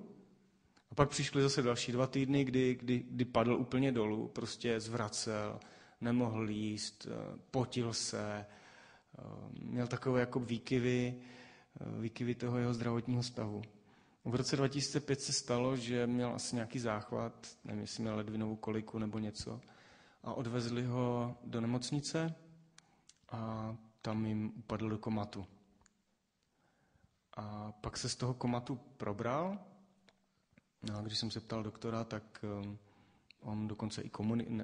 a 0.90 0.94
pak 0.94 1.08
přišly 1.08 1.42
zase 1.42 1.62
další 1.62 1.92
dva 1.92 2.06
týdny, 2.06 2.44
kdy, 2.44 2.74
kdy, 2.74 3.04
kdy 3.10 3.24
padl 3.24 3.54
úplně 3.54 3.92
dolů, 3.92 4.28
prostě 4.28 4.80
zvracel, 4.80 5.60
nemohl 6.00 6.50
jíst, 6.50 7.06
eh, 7.10 7.38
potil 7.50 7.92
se, 7.92 8.46
eh, 9.18 9.22
měl 9.62 9.86
takové 9.86 10.20
jako 10.20 10.40
výkyvy, 10.40 11.14
výkyvy 12.00 12.34
toho 12.34 12.58
jeho 12.58 12.74
zdravotního 12.74 13.22
stavu. 13.22 13.62
V 14.24 14.34
roce 14.34 14.56
2005 14.56 15.20
se 15.20 15.32
stalo, 15.32 15.76
že 15.76 16.06
měl 16.06 16.34
asi 16.34 16.54
nějaký 16.54 16.78
záchvat, 16.78 17.56
nevím, 17.64 17.80
jestli 17.80 18.02
měl 18.02 18.16
ledvinovou 18.16 18.56
koliku 18.56 18.98
nebo 18.98 19.18
něco, 19.18 19.60
a 20.24 20.34
odvezli 20.34 20.82
ho 20.84 21.36
do 21.44 21.60
nemocnice 21.60 22.34
a 23.28 23.76
tam 24.02 24.26
jim 24.26 24.52
upadl 24.56 24.88
do 24.88 24.98
komatu. 24.98 25.46
A 27.38 27.72
pak 27.80 27.96
se 27.96 28.08
z 28.08 28.16
toho 28.16 28.34
komatu 28.34 28.76
probral. 28.96 29.58
A 30.94 31.00
když 31.00 31.18
jsem 31.18 31.30
se 31.30 31.40
ptal 31.40 31.62
doktora, 31.62 32.04
tak 32.04 32.44
um, 32.64 32.78
on 33.40 33.68
dokonce 33.68 34.02
i 34.02 34.10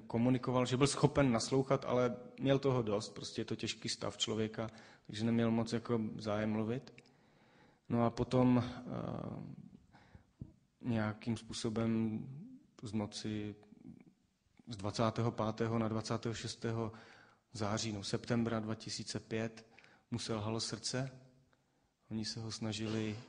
komunikoval, 0.07 0.67
že 0.67 0.77
byl 0.77 0.87
schopen 0.87 1.33
naslouchat, 1.33 1.85
ale 1.85 2.17
měl 2.41 2.59
toho 2.59 2.83
dost, 2.83 3.15
prostě 3.15 3.41
je 3.41 3.45
to 3.45 3.57
těžký 3.57 3.89
stav 3.89 4.17
člověka, 4.19 4.71
takže 5.07 5.25
neměl 5.25 5.51
moc 5.51 5.73
jako 5.73 6.01
zájem 6.19 6.51
mluvit. 6.51 6.95
No 7.89 8.07
a 8.07 8.11
potom 8.11 8.57
uh, 8.57 8.63
nějakým 10.81 11.37
způsobem 11.37 12.21
z 12.83 12.93
noci 12.93 13.55
z 14.69 14.77
25. 14.77 15.71
na 15.79 15.89
26. 15.89 16.67
září, 17.53 17.93
no 17.93 18.05
septembra 18.05 18.61
2005 18.61 19.67
musel 20.11 20.41
halo 20.41 20.61
srdce. 20.61 21.24
Oni 22.15 22.25
se 22.25 22.41
ho 22.41 22.53
snažili 22.53 23.19
uh, 23.19 23.21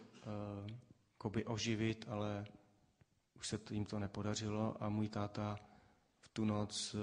koby 1.18 1.46
oživit, 1.46 2.06
ale 2.08 2.46
už 3.36 3.48
se 3.48 3.60
jim 3.72 3.86
to 3.86 4.00
nepodařilo 4.00 4.84
a 4.84 4.90
můj 4.90 5.10
táta 5.10 5.60
v 6.20 6.30
tu 6.30 6.46
noc 6.46 6.94
uh, 6.94 7.00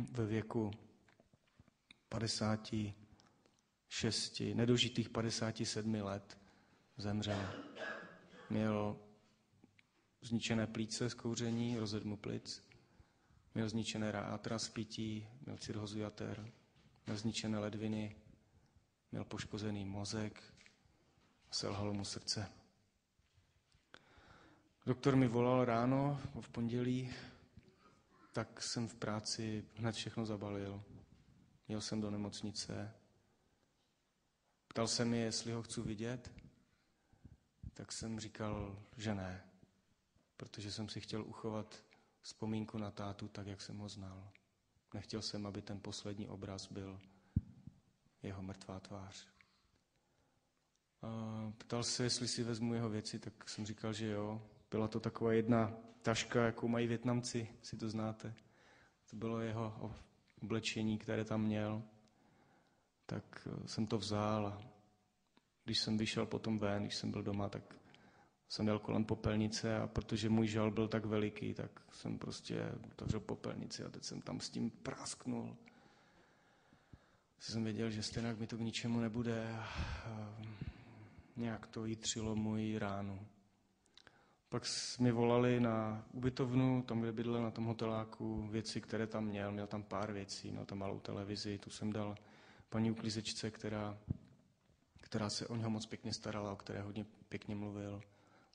ve 0.12 0.26
věku 0.26 0.70
56, 2.08 4.42
nedožitých 4.54 5.08
57 5.08 5.94
let 5.94 6.38
zemřel. 6.96 7.48
Měl 8.50 8.96
zničené 10.22 10.66
plíce 10.66 11.10
z 11.10 11.14
kouření, 11.14 11.78
rozedmu 11.78 12.16
plic, 12.16 12.64
měl 13.54 13.68
zničené 13.68 14.12
rátra 14.12 14.58
z 14.58 14.68
pití, 14.68 15.28
měl 15.44 15.56
cirhozu 15.56 15.98
jater, 15.98 16.52
měl 17.06 17.16
zničené 17.16 17.58
ledviny, 17.58 18.16
měl 19.12 19.24
poškozený 19.24 19.84
mozek, 19.84 20.53
selhalo 21.54 21.94
mu 21.94 22.04
srdce. 22.04 22.50
Doktor 24.86 25.16
mi 25.16 25.28
volal 25.28 25.64
ráno, 25.64 26.20
v 26.40 26.48
pondělí, 26.48 27.14
tak 28.32 28.62
jsem 28.62 28.88
v 28.88 28.94
práci 28.94 29.64
hned 29.74 29.94
všechno 29.94 30.26
zabalil. 30.26 30.82
Jel 31.68 31.80
jsem 31.80 32.00
do 32.00 32.10
nemocnice. 32.10 32.94
Ptal 34.68 34.88
se 34.88 35.04
mi, 35.04 35.18
jestli 35.18 35.52
ho 35.52 35.62
chci 35.62 35.80
vidět 35.80 36.44
tak 37.74 37.92
jsem 37.92 38.20
říkal, 38.20 38.82
že 38.96 39.14
ne, 39.14 39.44
protože 40.36 40.72
jsem 40.72 40.88
si 40.88 41.00
chtěl 41.00 41.22
uchovat 41.24 41.84
vzpomínku 42.20 42.78
na 42.78 42.90
tátu 42.90 43.28
tak, 43.28 43.46
jak 43.46 43.60
jsem 43.60 43.78
ho 43.78 43.88
znal. 43.88 44.30
Nechtěl 44.94 45.22
jsem, 45.22 45.46
aby 45.46 45.62
ten 45.62 45.80
poslední 45.80 46.28
obraz 46.28 46.72
byl 46.72 47.00
jeho 48.22 48.42
mrtvá 48.42 48.80
tvář. 48.80 49.33
A 51.04 51.52
ptal 51.58 51.82
se, 51.82 52.04
jestli 52.04 52.28
si 52.28 52.42
vezmu 52.42 52.74
jeho 52.74 52.88
věci, 52.88 53.18
tak 53.18 53.48
jsem 53.48 53.66
říkal, 53.66 53.92
že 53.92 54.06
jo. 54.08 54.42
Byla 54.70 54.88
to 54.88 55.00
taková 55.00 55.32
jedna 55.32 55.72
taška, 56.02 56.44
jakou 56.44 56.68
mají 56.68 56.86
Větnamci, 56.86 57.48
si 57.62 57.76
to 57.76 57.88
znáte. 57.88 58.34
To 59.10 59.16
bylo 59.16 59.40
jeho 59.40 59.92
oblečení, 60.42 60.98
které 60.98 61.24
tam 61.24 61.42
měl. 61.42 61.82
Tak 63.06 63.48
jsem 63.66 63.86
to 63.86 63.98
vzal 63.98 64.46
a 64.46 64.62
když 65.64 65.78
jsem 65.78 65.98
vyšel 65.98 66.26
potom 66.26 66.58
ven, 66.58 66.82
když 66.82 66.94
jsem 66.96 67.10
byl 67.10 67.22
doma, 67.22 67.48
tak 67.48 67.62
jsem 68.48 68.66
jel 68.66 68.78
kolem 68.78 69.04
popelnice 69.04 69.76
a 69.76 69.86
protože 69.86 70.28
můj 70.28 70.46
žal 70.46 70.70
byl 70.70 70.88
tak 70.88 71.04
veliký, 71.04 71.54
tak 71.54 71.70
jsem 71.92 72.18
prostě 72.18 72.72
otevřel 72.92 73.20
popelnici 73.20 73.84
a 73.84 73.88
teď 73.88 74.04
jsem 74.04 74.20
tam 74.20 74.40
s 74.40 74.50
tím 74.50 74.70
prásknul. 74.70 75.56
Jsem 77.38 77.64
věděl, 77.64 77.90
že 77.90 78.02
stejně 78.02 78.34
mi 78.34 78.46
to 78.46 78.56
k 78.56 78.60
ničemu 78.60 79.00
nebude 79.00 79.52
a 79.52 79.68
nějak 81.36 81.66
to 81.66 81.86
jitřilo 81.86 82.36
můj 82.36 82.78
ránu. 82.78 83.26
Pak 84.48 84.62
mi 85.00 85.12
volali 85.12 85.60
na 85.60 86.06
ubytovnu, 86.12 86.82
tam, 86.82 87.00
kde 87.00 87.12
bydlel 87.12 87.42
na 87.42 87.50
tom 87.50 87.64
hoteláku, 87.64 88.48
věci, 88.50 88.80
které 88.80 89.06
tam 89.06 89.24
měl. 89.24 89.52
Měl 89.52 89.66
tam 89.66 89.82
pár 89.82 90.12
věcí, 90.12 90.50
měl 90.50 90.64
tam 90.64 90.78
malou 90.78 91.00
televizi, 91.00 91.58
tu 91.58 91.70
jsem 91.70 91.92
dal 91.92 92.14
paní 92.68 92.90
uklízečce, 92.90 93.50
která 93.50 93.98
která 95.14 95.30
se 95.30 95.46
o 95.46 95.56
něho 95.56 95.70
moc 95.70 95.86
pěkně 95.86 96.12
starala, 96.12 96.52
o 96.52 96.56
které 96.56 96.82
hodně 96.82 97.06
pěkně 97.28 97.54
mluvil. 97.54 98.00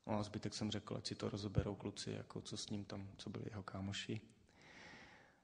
No 0.07 0.19
a 0.19 0.23
zbytek 0.23 0.53
jsem 0.53 0.71
řekl, 0.71 0.95
ať 0.97 1.07
si 1.07 1.15
to 1.15 1.29
rozeberou 1.29 1.75
kluci, 1.75 2.11
jako 2.11 2.41
co 2.41 2.57
s 2.57 2.69
ním 2.69 2.85
tam, 2.85 3.07
co 3.17 3.29
byli 3.29 3.45
jeho 3.49 3.63
kámoši. 3.63 4.21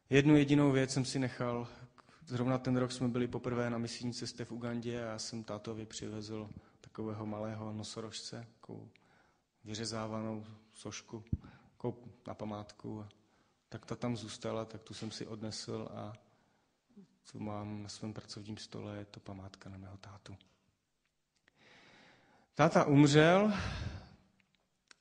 Jednu 0.09 0.35
jedinou 0.35 0.71
věc 0.71 0.93
jsem 0.93 1.05
si 1.05 1.19
nechal. 1.19 1.67
Zrovna 2.25 2.57
ten 2.57 2.77
rok 2.77 2.91
jsme 2.91 3.07
byli 3.07 3.27
poprvé 3.27 3.69
na 3.69 3.77
misijní 3.77 4.13
cestě 4.13 4.45
v 4.45 4.51
Ugandě 4.51 5.03
a 5.03 5.11
já 5.11 5.19
jsem 5.19 5.43
tátovi 5.43 5.85
přivezl 5.85 6.49
takového 6.95 7.25
malého 7.25 7.73
nosorožce, 7.73 8.47
takovou 8.53 8.89
vyřezávanou 9.63 10.45
sošku, 10.73 11.23
takovou 11.71 12.03
na 12.27 12.33
památku. 12.33 13.05
Tak 13.69 13.85
ta 13.85 13.95
tam 13.95 14.17
zůstala, 14.17 14.65
tak 14.65 14.81
tu 14.81 14.93
jsem 14.93 15.11
si 15.11 15.27
odnesl 15.27 15.89
a 15.91 16.13
co 17.23 17.39
mám 17.39 17.83
na 17.83 17.89
svém 17.89 18.13
pracovním 18.13 18.57
stole, 18.57 18.97
je 18.97 19.05
to 19.05 19.19
památka 19.19 19.69
na 19.69 19.77
mého 19.77 19.97
tátu. 19.97 20.37
Táta 22.53 22.85
umřel 22.85 23.53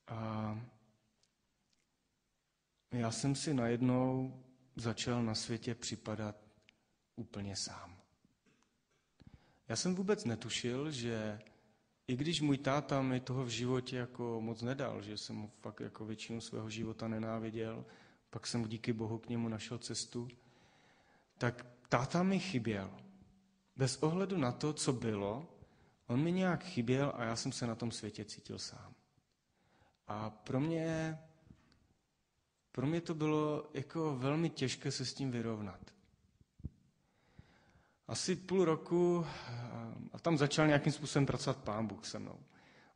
a 0.06 0.58
já 2.92 3.10
jsem 3.10 3.34
si 3.34 3.54
najednou 3.54 4.40
začal 4.76 5.22
na 5.22 5.34
světě 5.34 5.74
připadat 5.74 6.36
úplně 7.16 7.56
sám. 7.56 7.96
Já 9.68 9.76
jsem 9.76 9.94
vůbec 9.94 10.24
netušil, 10.24 10.90
že 10.90 11.40
i 12.08 12.16
když 12.16 12.40
můj 12.40 12.58
táta 12.58 13.02
mi 13.02 13.20
toho 13.20 13.44
v 13.44 13.48
životě 13.48 13.96
jako 13.96 14.40
moc 14.40 14.62
nedal, 14.62 15.02
že 15.02 15.18
jsem 15.18 15.36
ho 15.36 15.50
fakt 15.60 15.80
jako 15.80 16.04
většinu 16.04 16.40
svého 16.40 16.70
života 16.70 17.08
nenáviděl, 17.08 17.84
pak 18.30 18.46
jsem 18.46 18.68
díky 18.68 18.92
Bohu 18.92 19.18
k 19.18 19.28
němu 19.28 19.48
našel 19.48 19.78
cestu, 19.78 20.28
tak 21.38 21.66
táta 21.88 22.22
mi 22.22 22.38
chyběl. 22.38 22.90
Bez 23.76 23.96
ohledu 23.96 24.38
na 24.38 24.52
to, 24.52 24.72
co 24.72 24.92
bylo, 24.92 25.46
on 26.06 26.22
mi 26.22 26.32
nějak 26.32 26.64
chyběl 26.64 27.12
a 27.16 27.24
já 27.24 27.36
jsem 27.36 27.52
se 27.52 27.66
na 27.66 27.74
tom 27.74 27.90
světě 27.90 28.24
cítil 28.24 28.58
sám. 28.58 28.94
A 30.06 30.30
pro 30.30 30.60
mě, 30.60 31.18
pro 32.72 32.86
mě 32.86 33.00
to 33.00 33.14
bylo 33.14 33.70
jako 33.74 34.16
velmi 34.16 34.50
těžké 34.50 34.90
se 34.90 35.04
s 35.04 35.14
tím 35.14 35.30
vyrovnat. 35.30 35.94
Asi 38.14 38.36
půl 38.36 38.64
roku, 38.64 39.26
a 40.12 40.18
tam 40.18 40.38
začal 40.38 40.66
nějakým 40.66 40.92
způsobem 40.92 41.26
pracovat 41.26 41.56
pán 41.56 41.86
Bůh 41.86 42.06
se 42.06 42.18
mnou. 42.18 42.38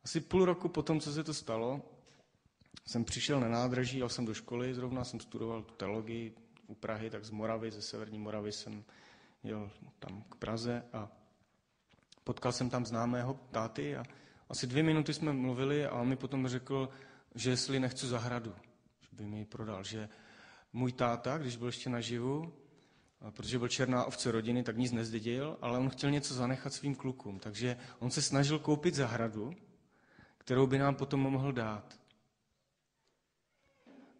Asi 0.03 0.19
půl 0.19 0.45
roku 0.45 0.69
potom, 0.69 0.99
co 0.99 1.13
se 1.13 1.23
to 1.23 1.33
stalo, 1.33 1.81
jsem 2.85 3.03
přišel 3.05 3.39
na 3.39 3.47
nádraží, 3.49 3.97
jel 3.97 4.09
jsem 4.09 4.25
do 4.25 4.33
školy, 4.33 4.73
zrovna 4.73 5.03
jsem 5.03 5.19
studoval 5.19 5.61
tu 5.61 5.73
teologii 5.73 6.35
u 6.67 6.75
Prahy, 6.75 7.09
tak 7.09 7.25
z 7.25 7.29
Moravy, 7.29 7.71
ze 7.71 7.81
severní 7.81 8.19
Moravy 8.19 8.51
jsem 8.51 8.83
jel 9.43 9.71
tam 9.99 10.23
k 10.29 10.35
Praze 10.35 10.83
a 10.93 11.09
potkal 12.23 12.51
jsem 12.51 12.69
tam 12.69 12.85
známého 12.85 13.39
táty 13.51 13.95
a 13.97 14.03
asi 14.49 14.67
dvě 14.67 14.83
minuty 14.83 15.13
jsme 15.13 15.33
mluvili 15.33 15.85
a 15.85 15.93
on 15.93 16.07
mi 16.07 16.15
potom 16.15 16.47
řekl, 16.47 16.89
že 17.35 17.49
jestli 17.49 17.79
nechci 17.79 18.07
zahradu, 18.07 18.55
že 19.01 19.09
by 19.11 19.23
mi 19.25 19.39
ji 19.39 19.45
prodal, 19.45 19.83
že 19.83 20.09
můj 20.73 20.91
táta, 20.91 21.37
když 21.37 21.55
byl 21.57 21.67
ještě 21.67 21.89
naživu, 21.89 22.53
protože 23.31 23.59
byl 23.59 23.67
černá 23.67 24.05
ovce 24.05 24.31
rodiny, 24.31 24.63
tak 24.63 24.77
nic 24.77 24.91
nezdědil, 24.91 25.57
ale 25.61 25.79
on 25.79 25.89
chtěl 25.89 26.11
něco 26.11 26.33
zanechat 26.33 26.73
svým 26.73 26.95
klukům, 26.95 27.39
takže 27.39 27.77
on 27.99 28.11
se 28.11 28.21
snažil 28.21 28.59
koupit 28.59 28.95
zahradu, 28.95 29.53
kterou 30.37 30.67
by 30.67 30.77
nám 30.77 30.95
potom 30.95 31.19
mohl 31.19 31.51
dát. 31.51 31.99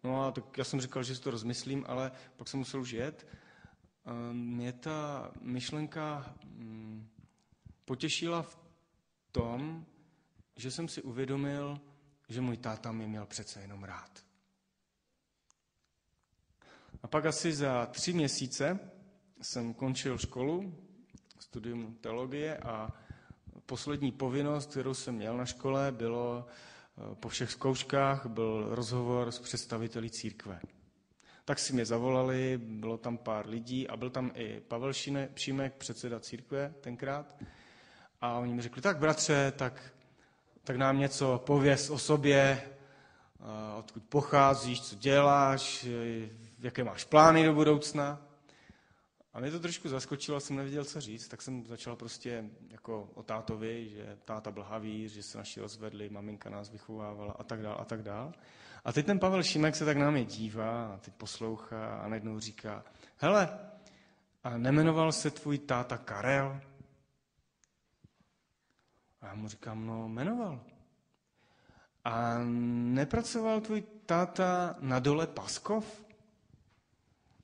No 0.04 0.24
a 0.24 0.32
tak 0.32 0.58
já 0.58 0.64
jsem 0.64 0.80
říkal, 0.80 1.02
že 1.02 1.14
si 1.16 1.22
to 1.22 1.30
rozmyslím, 1.30 1.84
ale 1.88 2.12
pak 2.36 2.48
jsem 2.48 2.58
musel 2.58 2.80
už 2.80 2.90
jet. 2.92 3.26
Mě 4.32 4.72
ta 4.72 5.30
myšlenka 5.40 6.34
mm, 6.44 7.08
potěšila 7.84 8.42
v 8.42 8.58
tom, 9.32 9.86
že 10.56 10.70
jsem 10.70 10.88
si 10.88 11.02
uvědomil, 11.02 11.80
že 12.28 12.40
můj 12.40 12.56
táta 12.56 12.92
mě 12.92 13.06
měl 13.06 13.26
přece 13.26 13.60
jenom 13.60 13.84
rád. 13.84 14.29
A 17.02 17.08
pak 17.08 17.26
asi 17.26 17.52
za 17.52 17.86
tři 17.86 18.12
měsíce 18.12 18.78
jsem 19.42 19.74
končil 19.74 20.18
školu, 20.18 20.74
studium 21.38 21.94
teologie 22.00 22.56
a 22.58 22.90
poslední 23.66 24.12
povinnost, 24.12 24.70
kterou 24.70 24.94
jsem 24.94 25.14
měl 25.14 25.36
na 25.36 25.44
škole, 25.46 25.92
bylo 25.92 26.46
eh, 26.46 27.14
po 27.14 27.28
všech 27.28 27.50
zkouškách, 27.50 28.26
byl 28.26 28.68
rozhovor 28.74 29.32
s 29.32 29.38
představiteli 29.38 30.10
církve. 30.10 30.60
Tak 31.44 31.58
si 31.58 31.72
mě 31.72 31.86
zavolali, 31.86 32.58
bylo 32.62 32.98
tam 32.98 33.18
pár 33.18 33.48
lidí 33.48 33.88
a 33.88 33.96
byl 33.96 34.10
tam 34.10 34.30
i 34.34 34.60
Pavel 34.68 34.92
Šimek, 35.36 35.74
předseda 35.78 36.20
církve 36.20 36.74
tenkrát. 36.80 37.36
A 38.20 38.38
oni 38.38 38.54
mi 38.54 38.62
řekli, 38.62 38.82
tak 38.82 38.98
bratře, 38.98 39.52
tak, 39.56 39.92
tak 40.64 40.76
nám 40.76 40.98
něco 40.98 41.42
pověz 41.46 41.90
o 41.90 41.98
sobě, 41.98 42.62
odkud 43.78 44.02
pocházíš, 44.08 44.80
co 44.80 44.96
děláš, 44.96 45.86
jaké 46.60 46.84
máš 46.84 47.04
plány 47.04 47.44
do 47.44 47.54
budoucna. 47.54 48.22
A 49.32 49.40
mě 49.40 49.50
to 49.50 49.60
trošku 49.60 49.88
zaskočilo, 49.88 50.40
jsem 50.40 50.56
nevěděl, 50.56 50.84
co 50.84 51.00
říct, 51.00 51.28
tak 51.28 51.42
jsem 51.42 51.66
začal 51.66 51.96
prostě 51.96 52.44
jako 52.68 53.10
o 53.14 53.22
tátovi, 53.22 53.88
že 53.88 54.18
táta 54.24 54.50
byl 54.50 54.66
že 55.06 55.22
se 55.22 55.38
naši 55.38 55.60
rozvedli, 55.60 56.08
maminka 56.08 56.50
nás 56.50 56.70
vychovávala 56.70 57.32
a 57.32 57.44
tak 57.44 57.62
dál 57.62 57.76
a 57.80 57.84
tak 57.84 58.02
dál. 58.02 58.32
A 58.84 58.92
teď 58.92 59.06
ten 59.06 59.18
Pavel 59.18 59.42
Šimek 59.42 59.76
se 59.76 59.84
tak 59.84 59.96
na 59.96 60.10
mě 60.10 60.24
dívá 60.24 60.94
a 60.94 60.96
teď 60.96 61.14
poslouchá 61.14 61.96
a 61.96 62.08
najednou 62.08 62.40
říká, 62.40 62.84
hele, 63.16 63.58
a 64.44 64.58
nemenoval 64.58 65.12
se 65.12 65.30
tvůj 65.30 65.58
táta 65.58 65.98
Karel? 65.98 66.60
A 69.20 69.26
já 69.26 69.34
mu 69.34 69.48
říkám, 69.48 69.86
no 69.86 70.08
jmenoval. 70.08 70.60
A 72.04 72.38
nepracoval 72.94 73.60
tvůj 73.60 73.82
táta 74.06 74.76
na 74.80 74.98
dole 74.98 75.26
Paskov? 75.26 76.04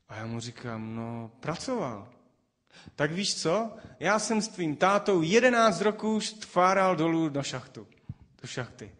A 0.09 0.15
já 0.17 0.27
mu 0.27 0.41
říkám, 0.41 0.97
no 0.97 1.31
pracoval. 1.41 2.09
Tak 2.97 3.13
víš 3.13 3.35
co? 3.43 3.77
Já 4.01 4.19
jsem 4.19 4.43
s 4.43 4.49
tvým 4.49 4.77
tátou 4.77 5.23
11 5.23 5.81
roků 5.81 6.21
štváral 6.21 6.97
dolů 6.97 7.29
do 7.29 7.43
šachtu. 7.43 7.89
Do 8.43 8.49
šachty. 8.49 8.95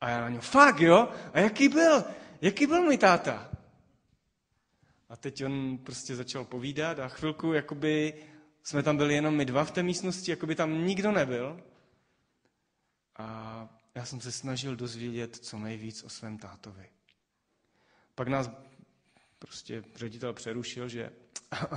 A 0.00 0.08
já 0.08 0.20
na 0.20 0.28
něm, 0.28 0.40
fakt 0.40 0.80
jo? 0.80 1.08
A 1.32 1.40
jaký 1.40 1.68
byl? 1.68 2.04
Jaký 2.40 2.66
byl 2.66 2.82
můj 2.82 2.98
táta? 2.98 3.50
A 5.08 5.16
teď 5.16 5.44
on 5.44 5.78
prostě 5.78 6.16
začal 6.16 6.44
povídat 6.44 6.98
a 6.98 7.08
chvilku, 7.08 7.52
jakoby 7.52 8.14
jsme 8.62 8.82
tam 8.82 8.96
byli 8.96 9.14
jenom 9.14 9.34
my 9.34 9.44
dva 9.44 9.64
v 9.64 9.70
té 9.70 9.82
místnosti, 9.82 10.30
jakoby 10.30 10.54
tam 10.54 10.86
nikdo 10.86 11.12
nebyl. 11.12 11.60
A 13.16 13.68
já 13.94 14.04
jsem 14.04 14.20
se 14.20 14.32
snažil 14.32 14.76
dozvědět 14.76 15.36
co 15.36 15.58
nejvíc 15.58 16.04
o 16.04 16.08
svém 16.08 16.38
tátovi. 16.38 16.88
Pak 18.14 18.28
nás 18.28 18.50
prostě 19.38 19.84
ředitel 19.94 20.32
přerušil, 20.32 20.88
že 20.88 21.10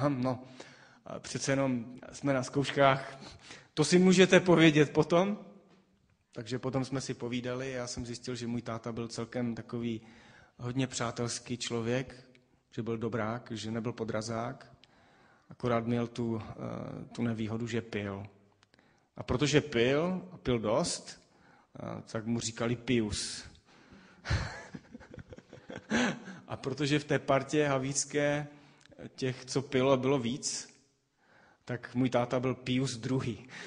no, 0.08 0.44
přece 1.20 1.52
jenom 1.52 1.96
jsme 2.12 2.34
na 2.34 2.44
zkouškách, 2.44 3.20
to 3.74 3.84
si 3.84 4.00
můžete 4.00 4.40
povědět 4.40 4.94
potom. 4.94 5.46
Takže 6.32 6.60
potom 6.60 6.86
jsme 6.86 7.02
si 7.02 7.14
povídali 7.14 7.72
já 7.72 7.88
jsem 7.88 8.06
zjistil, 8.06 8.36
že 8.36 8.48
můj 8.48 8.62
táta 8.62 8.92
byl 8.92 9.08
celkem 9.08 9.56
takový 9.56 10.02
hodně 10.58 10.88
přátelský 10.88 11.58
člověk, 11.58 12.30
že 12.76 12.84
byl 12.84 12.98
dobrák, 12.98 13.52
že 13.52 13.72
nebyl 13.72 13.94
podrazák, 13.94 14.74
akorát 15.50 15.86
měl 15.86 16.08
tu, 16.08 16.42
eh, 16.42 17.06
tu 17.16 17.24
nevýhodu, 17.24 17.68
že 17.68 17.82
pil. 17.82 18.24
A 19.18 19.24
protože 19.24 19.62
pil, 19.62 20.28
a 20.32 20.38
pil 20.38 20.60
dost, 20.60 21.22
eh, 21.80 22.02
tak 22.12 22.26
mu 22.26 22.40
říkali 22.40 22.76
Pius. 22.76 23.44
a 26.50 26.58
protože 26.58 27.00
v 27.00 27.04
té 27.04 27.20
partě 27.20 27.68
havícké 27.68 28.48
těch, 29.16 29.46
co 29.46 29.62
pilo, 29.62 29.98
bylo 29.98 30.20
víc, 30.20 30.70
tak 31.66 31.96
můj 31.96 32.10
táta 32.10 32.40
byl 32.40 32.56
Pius 32.56 32.98
druhý. 32.98 33.48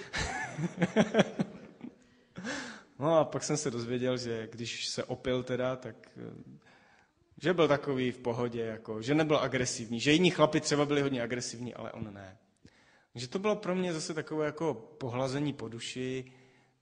No 2.99 3.18
a 3.18 3.24
pak 3.24 3.45
jsem 3.45 3.57
se 3.57 3.70
dozvěděl, 3.70 4.16
že 4.18 4.49
když 4.53 4.87
se 4.89 5.05
opil 5.05 5.43
teda, 5.43 5.76
tak 5.76 5.97
eh, 6.16 6.61
že 7.43 7.55
byl 7.55 7.68
takový 7.68 8.11
v 8.12 8.18
pohodě, 8.18 8.61
jako, 8.61 9.03
že 9.03 9.14
nebyl 9.14 9.37
agresivní, 9.39 10.01
že 10.01 10.12
jiní 10.12 10.30
chlapi 10.30 10.61
třeba 10.61 10.85
byli 10.85 11.03
hodně 11.03 11.22
agresivní, 11.22 11.74
ale 11.74 11.93
on 11.93 12.14
ne. 12.14 12.39
Takže 13.12 13.28
to 13.28 13.39
bylo 13.39 13.57
pro 13.57 13.74
mě 13.74 13.93
zase 13.93 14.14
takové 14.14 14.47
jako 14.47 14.74
pohlazení 14.74 15.53
po 15.53 15.68
duši, 15.68 16.33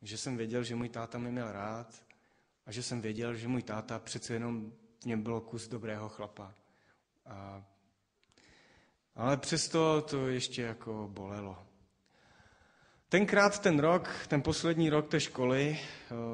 že 0.03 0.19
jsem 0.19 0.37
věděl, 0.37 0.65
že 0.65 0.75
můj 0.75 0.89
táta 0.89 1.19
mě 1.19 1.31
měl 1.31 1.53
rád 1.53 2.03
a 2.67 2.73
že 2.73 2.83
jsem 2.83 3.01
věděl, 3.01 3.35
že 3.35 3.49
můj 3.49 3.63
táta 3.63 3.99
přece 3.99 4.33
jenom 4.35 4.73
něm 5.05 5.23
bylo 5.23 5.41
kus 5.41 5.69
dobrého 5.69 6.09
chlapa. 6.09 6.55
A, 7.27 7.65
ale 9.17 9.37
přesto 9.37 10.03
to 10.03 10.29
ještě 10.29 10.63
jako 10.63 11.09
bolelo. 11.13 11.59
Tenkrát 13.09 13.59
ten 13.59 13.79
rok, 13.79 14.09
ten 14.29 14.43
poslední 14.43 14.91
rok 14.91 15.09
té 15.09 15.21
školy, 15.21 15.79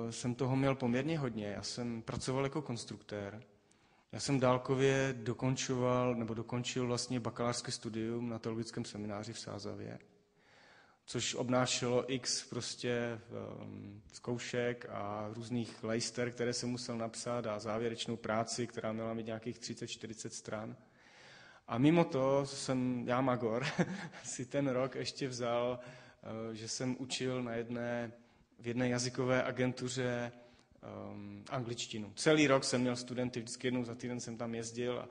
eh, 0.07 0.13
jsem 0.13 0.35
toho 0.35 0.57
měl 0.57 0.75
poměrně 0.75 1.19
hodně. 1.19 1.47
Já 1.47 1.63
jsem 1.63 2.03
pracoval 2.03 2.45
jako 2.45 2.63
konstruktér. 2.63 3.43
Já 4.13 4.21
jsem 4.21 4.41
dálkově 4.41 5.15
dokončoval, 5.19 6.15
nebo 6.15 6.35
dokončil 6.35 6.87
vlastně 6.87 7.21
bakalářské 7.21 7.73
studium 7.73 8.29
na 8.29 8.39
teologickém 8.39 8.85
semináři 8.85 9.33
v 9.33 9.39
Sázavě, 9.39 9.99
což 11.07 11.35
obnášelo 11.35 12.13
x 12.13 12.45
prostě 12.45 13.21
um, 13.63 14.03
zkoušek 14.13 14.87
a 14.91 15.31
různých 15.33 15.85
lejster, 15.85 16.31
které 16.31 16.53
jsem 16.53 16.69
musel 16.69 16.99
napsat 16.99 17.47
a 17.47 17.59
závěrečnou 17.59 18.17
práci, 18.17 18.67
která 18.67 18.93
měla 18.93 19.15
mít 19.15 19.27
nějakých 19.27 19.59
30-40 19.59 20.29
stran. 20.29 20.77
A 21.69 21.79
mimo 21.79 22.05
to 22.05 22.47
jsem, 22.47 23.05
já 23.09 23.21
Magor, 23.21 23.67
si 24.25 24.47
ten 24.47 24.69
rok 24.69 24.95
ještě 24.95 25.29
vzal, 25.29 25.79
eh, 25.81 26.55
že 26.55 26.69
jsem 26.69 26.97
učil 26.99 27.43
na 27.43 27.55
jedné, 27.55 28.13
v 28.59 28.67
jedné 28.67 28.89
jazykové 28.89 29.43
agentuře 29.43 30.33
um, 31.13 31.45
angličtinu. 31.51 32.13
Celý 32.17 32.47
rok 32.47 32.65
jsem 32.65 32.81
měl 32.81 32.97
studenty, 32.97 33.41
vždycky 33.41 33.67
jednou 33.67 33.85
za 33.85 33.95
týden 33.95 34.21
jsem 34.21 34.37
tam 34.37 34.55
jezdil 34.55 34.99
a 34.99 35.07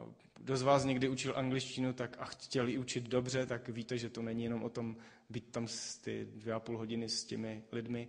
uh, 0.00 0.12
kdo 0.42 0.56
z 0.56 0.62
vás 0.62 0.84
někdy 0.84 1.08
učil 1.08 1.32
angličtinu 1.36 1.92
tak 1.92 2.16
a 2.18 2.24
chtěli 2.24 2.78
učit 2.78 3.04
dobře, 3.04 3.46
tak 3.46 3.68
víte, 3.68 3.98
že 3.98 4.10
to 4.10 4.22
není 4.22 4.44
jenom 4.44 4.62
o 4.62 4.68
tom 4.68 4.96
být 5.30 5.50
tam 5.50 5.66
ty 6.00 6.26
dvě 6.34 6.54
a 6.54 6.60
půl 6.60 6.78
hodiny 6.78 7.08
s 7.08 7.24
těmi 7.24 7.62
lidmi, 7.72 8.08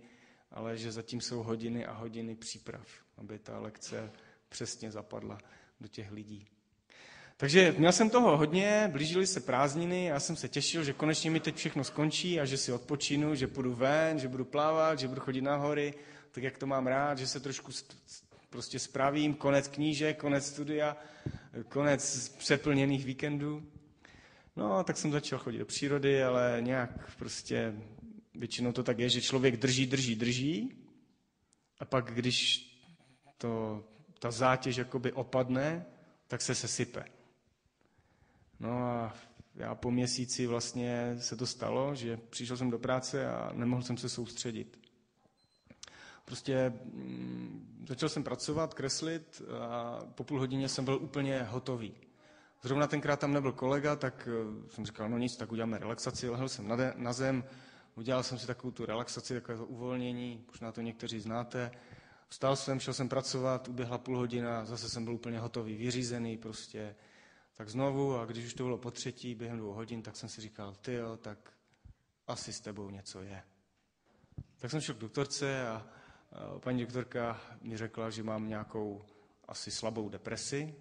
ale 0.50 0.76
že 0.76 0.92
zatím 0.92 1.20
jsou 1.20 1.42
hodiny 1.42 1.86
a 1.86 1.92
hodiny 1.92 2.34
příprav, 2.34 2.86
aby 3.16 3.38
ta 3.38 3.58
lekce 3.58 4.12
přesně 4.48 4.90
zapadla 4.90 5.38
do 5.80 5.88
těch 5.88 6.12
lidí. 6.12 6.46
Takže 7.36 7.74
měl 7.78 7.92
jsem 7.92 8.10
toho 8.10 8.36
hodně, 8.36 8.88
blížily 8.92 9.26
se 9.26 9.40
prázdniny, 9.40 10.04
já 10.04 10.20
jsem 10.20 10.36
se 10.36 10.48
těšil, 10.48 10.84
že 10.84 10.92
konečně 10.92 11.30
mi 11.30 11.40
teď 11.40 11.56
všechno 11.56 11.84
skončí 11.84 12.40
a 12.40 12.44
že 12.44 12.56
si 12.56 12.72
odpočinu, 12.72 13.34
že 13.34 13.46
půjdu 13.46 13.74
ven, 13.74 14.18
že 14.18 14.28
budu 14.28 14.44
plávat, 14.44 14.98
že 14.98 15.08
budu 15.08 15.20
chodit 15.20 15.40
na 15.40 15.56
hory, 15.56 15.94
tak 16.30 16.44
jak 16.44 16.58
to 16.58 16.66
mám 16.66 16.86
rád, 16.86 17.18
že 17.18 17.26
se 17.26 17.40
trošku 17.40 17.72
prostě 18.54 18.78
spravím, 18.78 19.34
konec 19.34 19.68
knížek, 19.68 20.18
konec 20.18 20.46
studia, 20.46 20.96
konec 21.68 22.28
přeplněných 22.28 23.04
víkendů. 23.04 23.62
No, 24.56 24.84
tak 24.84 24.96
jsem 24.96 25.12
začal 25.12 25.38
chodit 25.38 25.58
do 25.58 25.66
přírody, 25.66 26.22
ale 26.22 26.58
nějak 26.60 27.16
prostě 27.16 27.74
většinou 28.34 28.72
to 28.72 28.82
tak 28.82 28.98
je, 28.98 29.08
že 29.08 29.22
člověk 29.22 29.56
drží, 29.56 29.86
drží, 29.86 30.14
drží 30.14 30.76
a 31.78 31.84
pak, 31.84 32.14
když 32.14 32.70
to, 33.38 33.84
ta 34.18 34.30
zátěž 34.30 34.76
jakoby 34.76 35.12
opadne, 35.12 35.84
tak 36.28 36.42
se 36.42 36.54
sesype. 36.54 37.04
No 38.60 38.70
a 38.78 39.14
já 39.54 39.74
po 39.74 39.90
měsíci 39.90 40.46
vlastně 40.46 41.16
se 41.18 41.36
to 41.36 41.46
stalo, 41.46 41.94
že 41.94 42.16
přišel 42.16 42.56
jsem 42.56 42.70
do 42.70 42.78
práce 42.78 43.26
a 43.26 43.50
nemohl 43.54 43.82
jsem 43.82 43.96
se 43.96 44.08
soustředit. 44.08 44.83
Prostě 46.24 46.72
mm, 46.84 47.84
začal 47.88 48.08
jsem 48.08 48.24
pracovat, 48.24 48.74
kreslit 48.74 49.42
a 49.60 50.00
po 50.14 50.24
půl 50.24 50.38
hodině 50.38 50.68
jsem 50.68 50.84
byl 50.84 50.94
úplně 51.02 51.42
hotový. 51.42 51.94
Zrovna 52.62 52.86
tenkrát 52.86 53.20
tam 53.20 53.32
nebyl 53.32 53.52
kolega, 53.52 53.96
tak 53.96 54.28
eh, 54.30 54.70
jsem 54.70 54.86
říkal, 54.86 55.08
no 55.08 55.18
nic, 55.18 55.36
tak 55.36 55.52
uděláme 55.52 55.78
relaxaci. 55.78 56.28
Lehl 56.28 56.48
jsem 56.48 56.68
na, 56.68 56.76
de, 56.76 56.92
na 56.96 57.12
zem, 57.12 57.44
udělal 57.94 58.22
jsem 58.22 58.38
si 58.38 58.46
takovou 58.46 58.70
tu 58.70 58.86
relaxaci, 58.86 59.34
takové 59.34 59.58
to 59.58 59.66
uvolnění, 59.66 60.44
možná 60.48 60.72
to 60.72 60.80
někteří 60.80 61.20
znáte. 61.20 61.70
Vstal 62.28 62.56
jsem, 62.56 62.80
šel 62.80 62.94
jsem 62.94 63.08
pracovat, 63.08 63.68
uběhla 63.68 63.98
půl 63.98 64.16
hodina, 64.18 64.64
zase 64.64 64.88
jsem 64.88 65.04
byl 65.04 65.14
úplně 65.14 65.38
hotový, 65.38 65.76
vyřízený 65.76 66.36
prostě. 66.38 66.94
Tak 67.54 67.68
znovu, 67.68 68.18
a 68.18 68.24
když 68.24 68.46
už 68.46 68.54
to 68.54 68.64
bylo 68.64 68.78
po 68.78 68.90
třetí, 68.90 69.34
během 69.34 69.58
dvou 69.58 69.72
hodin, 69.72 70.02
tak 70.02 70.16
jsem 70.16 70.28
si 70.28 70.40
říkal, 70.40 70.74
ty 70.80 70.94
jo, 70.94 71.16
tak 71.16 71.38
asi 72.26 72.52
s 72.52 72.60
tebou 72.60 72.90
něco 72.90 73.22
je. 73.22 73.42
Tak 74.58 74.70
jsem 74.70 74.80
šel 74.80 74.94
k 74.94 74.98
doktorce 74.98 75.68
a 75.68 75.86
paní 76.58 76.80
doktorka 76.80 77.40
mi 77.62 77.76
řekla, 77.76 78.10
že 78.10 78.22
mám 78.22 78.48
nějakou 78.48 79.04
asi 79.48 79.70
slabou 79.70 80.08
depresi, 80.08 80.74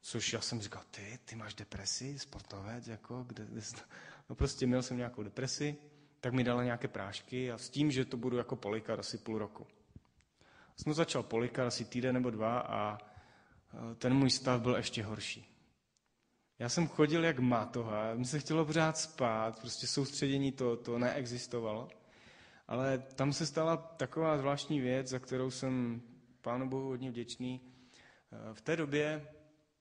což 0.00 0.32
já 0.32 0.40
jsem 0.40 0.60
říkal, 0.60 0.82
ty, 0.90 1.18
ty 1.24 1.36
máš 1.36 1.54
depresi, 1.54 2.18
sportovec, 2.18 2.86
jako, 2.86 3.24
kde, 3.28 3.44
kde 3.44 3.60
no 4.28 4.36
prostě 4.36 4.66
měl 4.66 4.82
jsem 4.82 4.96
nějakou 4.96 5.22
depresi, 5.22 5.76
tak 6.20 6.32
mi 6.32 6.44
dala 6.44 6.64
nějaké 6.64 6.88
prášky 6.88 7.52
a 7.52 7.58
s 7.58 7.68
tím, 7.70 7.90
že 7.90 8.04
to 8.04 8.16
budu 8.16 8.36
jako 8.36 8.56
polikat 8.56 8.98
asi 8.98 9.18
půl 9.18 9.38
roku. 9.38 9.66
Jsem 10.76 10.94
začal 10.94 11.22
polikat 11.22 11.66
asi 11.66 11.84
týden 11.84 12.14
nebo 12.14 12.30
dva 12.30 12.60
a 12.60 12.98
ten 13.98 14.14
můj 14.14 14.30
stav 14.30 14.60
byl 14.60 14.76
ještě 14.76 15.02
horší. 15.02 15.46
Já 16.58 16.68
jsem 16.68 16.88
chodil 16.88 17.24
jak 17.24 17.38
mátoha, 17.38 18.14
mi 18.14 18.24
se 18.24 18.38
chtělo 18.38 18.64
pořád 18.64 18.98
spát, 18.98 19.60
prostě 19.60 19.86
soustředění 19.86 20.52
to, 20.52 20.76
to 20.76 20.98
neexistovalo. 20.98 21.88
Ale 22.70 22.98
tam 22.98 23.32
se 23.32 23.46
stala 23.46 23.76
taková 23.76 24.38
zvláštní 24.38 24.80
věc, 24.80 25.06
za 25.06 25.18
kterou 25.18 25.50
jsem 25.50 26.02
Pánu 26.40 26.68
Bohu 26.68 26.88
hodně 26.88 27.10
vděčný. 27.10 27.60
Eh, 28.32 28.54
v 28.54 28.60
té 28.60 28.76
době 28.76 29.26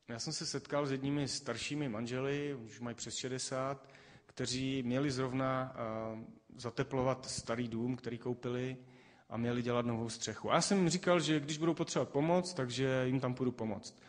já 0.08 0.20
jsem 0.20 0.34
se 0.34 0.46
setkal 0.46 0.86
s 0.86 0.92
jedními 0.92 1.28
staršími 1.28 1.90
manželi, 1.90 2.56
už 2.66 2.80
mají 2.80 2.96
přes 2.96 3.16
60, 3.16 3.88
kteří 4.26 4.84
měli 4.84 5.12
zrovna 5.12 5.76
eh, 5.76 6.26
zateplovat 6.56 7.26
starý 7.26 7.68
dům, 7.68 7.96
který 7.96 8.18
koupili 8.18 8.78
a 9.30 9.38
měli 9.38 9.62
dělat 9.62 9.86
novou 9.86 10.10
střechu. 10.10 10.52
A 10.52 10.56
já 10.56 10.62
jsem 10.62 10.78
jim 10.78 10.90
říkal, 10.90 11.20
že 11.20 11.40
když 11.40 11.58
budou 11.58 11.74
potřebovat 11.74 12.10
pomoc, 12.10 12.54
takže 12.54 13.04
jim 13.06 13.20
tam 13.20 13.34
půjdu 13.34 13.52
pomoct. 13.52 14.02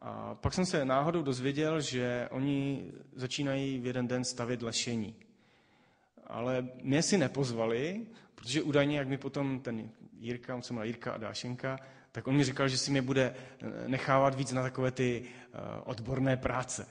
A 0.00 0.34
pak 0.34 0.54
jsem 0.54 0.66
se 0.66 0.84
náhodou 0.84 1.22
dozvěděl, 1.22 1.80
že 1.80 2.28
oni 2.30 2.90
začínají 3.12 3.80
v 3.80 3.86
jeden 3.86 4.08
den 4.08 4.24
stavět 4.24 4.62
lešení 4.62 5.16
ale 6.28 6.68
mě 6.82 7.02
si 7.02 7.18
nepozvali, 7.18 8.06
protože 8.34 8.62
údajně, 8.62 8.98
jak 8.98 9.08
mi 9.08 9.18
potom 9.18 9.60
ten 9.60 9.90
Jirka, 10.18 10.54
on 10.54 10.62
se 10.62 10.72
jmenuje 10.72 10.88
Jirka 10.88 11.12
a 11.12 11.18
Dášenka, 11.18 11.78
tak 12.12 12.26
on 12.26 12.36
mi 12.36 12.44
říkal, 12.44 12.68
že 12.68 12.78
si 12.78 12.90
mě 12.90 13.02
bude 13.02 13.34
eh, 13.34 13.88
nechávat 13.88 14.34
víc 14.34 14.52
na 14.52 14.62
takové 14.62 14.90
ty 14.90 15.22
uh, 15.22 15.60
odborné 15.84 16.36
práce. 16.36 16.86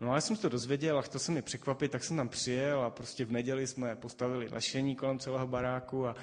No 0.00 0.10
ale 0.10 0.20
jsem 0.20 0.36
se 0.36 0.42
to 0.42 0.48
dozvěděl 0.48 0.98
a 0.98 1.02
chtěl 1.02 1.20
jsem 1.20 1.34
mi 1.34 1.42
překvapit, 1.42 1.90
tak 1.92 2.04
jsem 2.04 2.16
tam 2.16 2.28
přijel 2.28 2.82
a 2.82 2.90
prostě 2.90 3.24
v 3.24 3.32
neděli 3.32 3.66
jsme 3.66 3.96
postavili 3.96 4.48
lešení 4.48 4.96
kolem 4.96 5.18
celého 5.18 5.46
baráku 5.46 6.06
a 6.06 6.16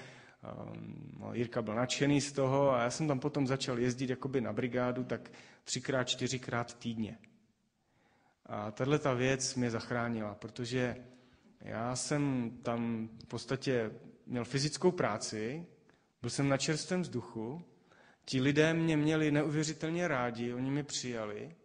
no, 1.19 1.33
Jirka 1.33 1.61
byl 1.61 1.75
nadšený 1.75 2.21
z 2.21 2.31
toho 2.31 2.71
a 2.73 2.83
já 2.83 2.89
jsem 2.89 3.07
tam 3.07 3.19
potom 3.19 3.47
začal 3.47 3.79
jezdit 3.79 4.09
jakoby 4.09 4.41
na 4.41 4.53
brigádu 4.53 5.03
tak 5.03 5.31
třikrát, 5.63 6.03
čtyřikrát 6.03 6.73
týdně. 6.73 7.17
A 8.45 8.71
tahle 8.71 8.99
ta 8.99 9.13
věc 9.13 9.55
mě 9.55 9.71
zachránila, 9.71 10.35
protože 10.35 10.95
já 11.61 11.95
jsem 11.95 12.51
tam 12.63 13.09
v 13.23 13.25
podstatě 13.27 13.91
měl 14.25 14.45
fyzickou 14.45 14.91
práci, 14.91 15.65
byl 16.21 16.29
jsem 16.29 16.49
na 16.49 16.57
čerstvém 16.57 17.01
vzduchu, 17.01 17.63
ti 18.25 18.41
lidé 18.41 18.73
mě 18.73 18.97
měli 18.97 19.31
neuvěřitelně 19.31 20.07
rádi, 20.07 20.53
oni 20.53 20.71
mě 20.71 20.83
přijali 20.83 21.55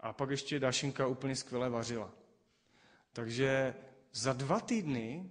a 0.00 0.12
pak 0.12 0.30
ještě 0.30 0.60
Dašinka 0.60 1.06
úplně 1.06 1.36
skvěle 1.36 1.70
vařila. 1.70 2.10
Takže 3.12 3.74
za 4.12 4.32
dva 4.32 4.60
týdny 4.60 5.30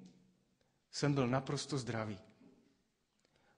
jsem 0.92 1.14
byl 1.14 1.28
naprosto 1.28 1.78
zdravý. 1.78 2.20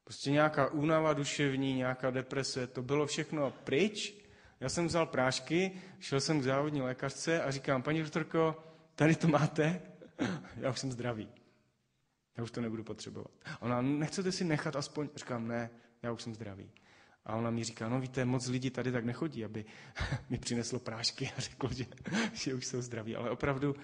Prostě 0.03 0.31
nějaká 0.31 0.67
únava 0.67 1.13
duševní, 1.13 1.73
nějaká 1.73 2.11
deprese, 2.11 2.67
to 2.67 2.81
bylo 2.81 3.05
všechno 3.07 3.51
pryč. 3.51 4.13
Já 4.59 4.69
jsem 4.69 4.87
vzal 4.87 5.05
prášky, 5.05 5.71
šel 5.99 6.21
jsem 6.21 6.39
k 6.39 6.43
závodní 6.43 6.81
lékařce 6.81 7.43
a 7.43 7.51
říkám, 7.51 7.83
paní 7.83 7.99
doktorko, 8.01 8.63
tady 8.95 9.15
to 9.15 9.27
máte, 9.27 9.81
já 10.57 10.69
už 10.69 10.79
jsem 10.79 10.91
zdravý. 10.91 11.29
Já 12.37 12.43
už 12.43 12.51
to 12.51 12.61
nebudu 12.61 12.83
potřebovat. 12.83 13.31
A 13.45 13.61
ona, 13.61 13.81
nechcete 13.81 14.31
si 14.31 14.43
nechat 14.43 14.75
aspoň? 14.75 15.09
Říkám, 15.15 15.47
ne, 15.47 15.69
já 16.03 16.11
už 16.11 16.23
jsem 16.23 16.35
zdravý. 16.35 16.71
A 17.25 17.35
ona 17.35 17.49
mi 17.49 17.63
říká, 17.63 17.89
no 17.89 17.99
víte, 17.99 18.25
moc 18.25 18.47
lidí 18.47 18.69
tady 18.69 18.91
tak 18.91 19.05
nechodí, 19.05 19.45
aby 19.45 19.65
mi 20.29 20.37
přineslo 20.37 20.79
prášky 20.79 21.31
a 21.37 21.41
řekl, 21.41 21.73
že, 21.73 21.85
že 22.33 22.53
už 22.53 22.65
jsou 22.65 22.81
zdraví. 22.81 23.15
Ale 23.15 23.29
opravdu 23.29 23.75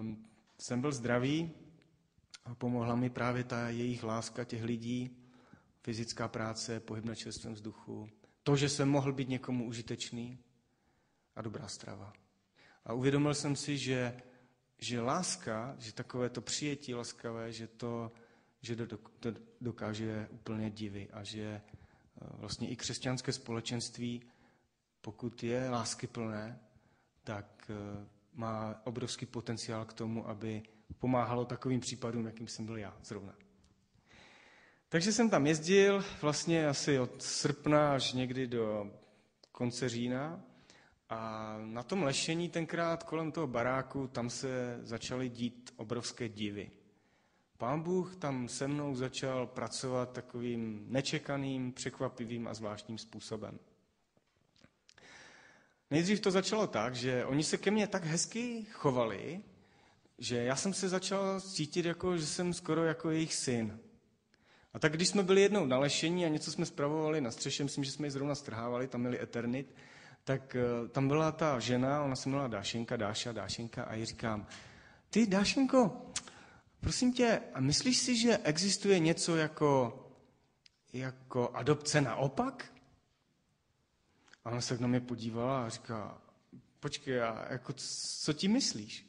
um, 0.00 0.26
jsem 0.58 0.80
byl 0.80 0.92
zdravý 0.92 1.50
a 2.44 2.54
pomohla 2.54 2.96
mi 2.96 3.10
právě 3.10 3.44
ta 3.44 3.68
jejich 3.68 4.02
láska 4.02 4.44
těch 4.44 4.62
lidí, 4.62 5.16
fyzická 5.82 6.28
práce, 6.28 6.80
pohyb 6.80 7.04
na 7.04 7.14
čerstvém 7.14 7.54
vzduchu, 7.54 8.08
to, 8.42 8.56
že 8.56 8.68
jsem 8.68 8.88
mohl 8.88 9.12
být 9.12 9.28
někomu 9.28 9.66
užitečný 9.66 10.38
a 11.36 11.42
dobrá 11.42 11.68
strava. 11.68 12.12
A 12.84 12.92
uvědomil 12.92 13.34
jsem 13.34 13.56
si, 13.56 13.78
že 13.78 14.22
že 14.78 15.00
láska, 15.00 15.74
že 15.78 15.92
takové 15.92 16.28
to 16.30 16.40
přijetí 16.40 16.94
laskavé, 16.94 17.52
že 17.52 17.66
to, 17.66 18.12
že 18.60 18.76
to 19.20 19.32
dokáže 19.60 20.28
úplně 20.30 20.70
divy 20.70 21.08
a 21.12 21.22
že 21.24 21.42
eh, 21.42 21.60
vlastně 22.20 22.68
i 22.68 22.76
křesťanské 22.76 23.32
společenství, 23.32 24.22
pokud 25.00 25.42
je 25.42 25.70
láskyplné, 25.70 26.58
tak 27.24 27.70
eh, 27.70 28.06
má 28.34 28.80
obrovský 28.84 29.26
potenciál 29.26 29.84
k 29.84 29.92
tomu, 29.92 30.28
aby 30.28 30.62
pomáhalo 30.98 31.44
takovým 31.44 31.80
případům, 31.80 32.26
jakým 32.26 32.48
jsem 32.48 32.66
byl 32.66 32.76
já 32.76 32.96
zrovna. 33.04 33.34
Takže 34.88 35.12
jsem 35.12 35.30
tam 35.30 35.46
jezdil 35.46 36.04
vlastně 36.22 36.68
asi 36.68 36.98
od 36.98 37.22
srpna 37.22 37.94
až 37.94 38.12
někdy 38.12 38.46
do 38.46 38.90
konce 39.52 39.88
října 39.88 40.40
a 41.08 41.56
na 41.64 41.82
tom 41.82 42.02
lešení 42.02 42.48
tenkrát 42.48 43.02
kolem 43.02 43.32
toho 43.32 43.46
baráku, 43.46 44.08
tam 44.08 44.30
se 44.30 44.80
začaly 44.82 45.28
dít 45.28 45.74
obrovské 45.76 46.28
divy. 46.28 46.70
Pán 47.58 47.82
Bůh 47.82 48.16
tam 48.16 48.48
se 48.48 48.68
mnou 48.68 48.94
začal 48.94 49.46
pracovat 49.46 50.12
takovým 50.12 50.86
nečekaným, 50.88 51.72
překvapivým 51.72 52.48
a 52.48 52.54
zvláštním 52.54 52.98
způsobem. 52.98 53.58
Nejdřív 55.90 56.20
to 56.20 56.30
začalo 56.30 56.66
tak, 56.66 56.94
že 56.94 57.24
oni 57.24 57.44
se 57.44 57.56
ke 57.56 57.70
mně 57.70 57.86
tak 57.86 58.04
hezky 58.04 58.66
chovali, 58.70 59.40
že 60.18 60.36
já 60.36 60.56
jsem 60.56 60.74
se 60.74 60.88
začal 60.88 61.40
cítit 61.40 61.86
jako, 61.86 62.16
že 62.16 62.26
jsem 62.26 62.54
skoro 62.54 62.84
jako 62.84 63.10
jejich 63.10 63.34
syn. 63.34 63.78
A 64.74 64.78
tak 64.78 64.92
když 64.92 65.08
jsme 65.08 65.22
byli 65.22 65.40
jednou 65.40 65.66
na 65.66 65.78
lešení 65.78 66.24
a 66.24 66.28
něco 66.28 66.52
jsme 66.52 66.66
spravovali 66.66 67.20
na 67.20 67.30
střeše, 67.30 67.64
myslím, 67.64 67.84
že 67.84 67.92
jsme 67.92 68.06
ji 68.06 68.10
zrovna 68.10 68.34
strhávali, 68.34 68.88
tam 68.88 69.00
měli 69.00 69.22
Eternit, 69.22 69.74
tak 70.26 70.56
eh, 70.56 70.88
tam 70.88 71.08
byla 71.08 71.32
ta 71.32 71.60
žena, 71.60 72.02
ona 72.02 72.16
se 72.16 72.28
jmenovala 72.28 72.48
Dášenka, 72.48 72.96
Dáša, 72.96 73.32
Dášenka 73.32 73.84
a 73.84 73.94
jí 73.94 74.04
říkám, 74.04 74.46
ty 75.10 75.26
Dášenko, 75.26 76.10
prosím 76.80 77.12
tě, 77.12 77.40
a 77.54 77.60
myslíš 77.60 77.98
si, 77.98 78.16
že 78.16 78.38
existuje 78.38 78.98
něco 78.98 79.36
jako, 79.36 79.98
jako 80.92 81.50
adopce 81.54 82.00
naopak? 82.00 82.72
A 84.44 84.50
ona 84.50 84.60
se 84.60 84.78
na 84.78 84.86
mě 84.86 85.00
podívala 85.00 85.66
a 85.66 85.68
říká, 85.68 86.18
počkej, 86.80 87.22
a 87.22 87.46
jako, 87.50 87.72
co 88.22 88.32
ti 88.32 88.48
myslíš? 88.48 89.06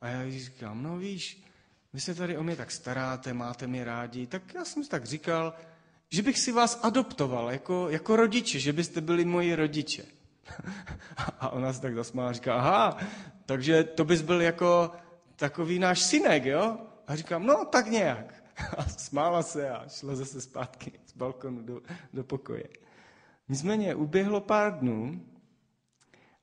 A 0.00 0.08
já 0.08 0.22
jí 0.22 0.44
říkám, 0.44 0.82
no 0.82 0.98
víš, 0.98 1.44
vy 1.92 2.00
se 2.00 2.14
tady 2.14 2.38
o 2.38 2.42
mě 2.42 2.56
tak 2.56 2.70
staráte, 2.70 3.34
máte 3.34 3.66
mě 3.66 3.84
rádi, 3.84 4.26
tak 4.26 4.54
já 4.54 4.64
jsem 4.64 4.84
si 4.84 4.90
tak 4.90 5.04
říkal, 5.04 5.54
že 6.10 6.22
bych 6.22 6.38
si 6.38 6.52
vás 6.52 6.80
adoptoval 6.82 7.50
jako, 7.50 7.88
jako 7.90 8.16
rodiče, 8.16 8.60
že 8.60 8.72
byste 8.72 9.00
byli 9.00 9.24
moji 9.24 9.54
rodiče. 9.54 10.21
A 11.40 11.48
ona 11.48 11.72
se 11.72 11.80
tak 11.80 11.94
zasmála 11.94 12.30
a 12.30 12.32
říká, 12.32 12.54
aha, 12.54 12.96
takže 13.46 13.84
to 13.84 14.04
bys 14.04 14.22
byl 14.22 14.40
jako 14.40 14.90
takový 15.36 15.78
náš 15.78 16.00
synek, 16.00 16.44
jo? 16.44 16.78
A 17.06 17.16
říkám, 17.16 17.46
no 17.46 17.64
tak 17.64 17.86
nějak. 17.86 18.44
A 18.78 18.82
smála 18.82 19.42
se 19.42 19.70
a 19.70 19.88
šla 19.88 20.14
zase 20.14 20.40
zpátky 20.40 20.92
z 21.06 21.16
balkonu 21.16 21.62
do, 21.62 21.80
do 22.12 22.24
pokoje. 22.24 22.64
Nicméně 23.48 23.94
uběhlo 23.94 24.40
pár 24.40 24.78
dnů 24.78 25.20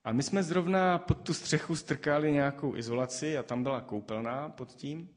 a 0.04 0.12
my 0.12 0.24
jsme 0.24 0.44
zrovna 0.44 0.98
pod 0.98 1.18
tu 1.22 1.34
střechu 1.34 1.76
strkali 1.76 2.32
nějakou 2.32 2.76
izolaci 2.76 3.38
a 3.38 3.44
tam 3.44 3.64
byla 3.64 3.82
koupelná 3.82 4.50
pod 4.50 4.70
tím. 4.70 5.10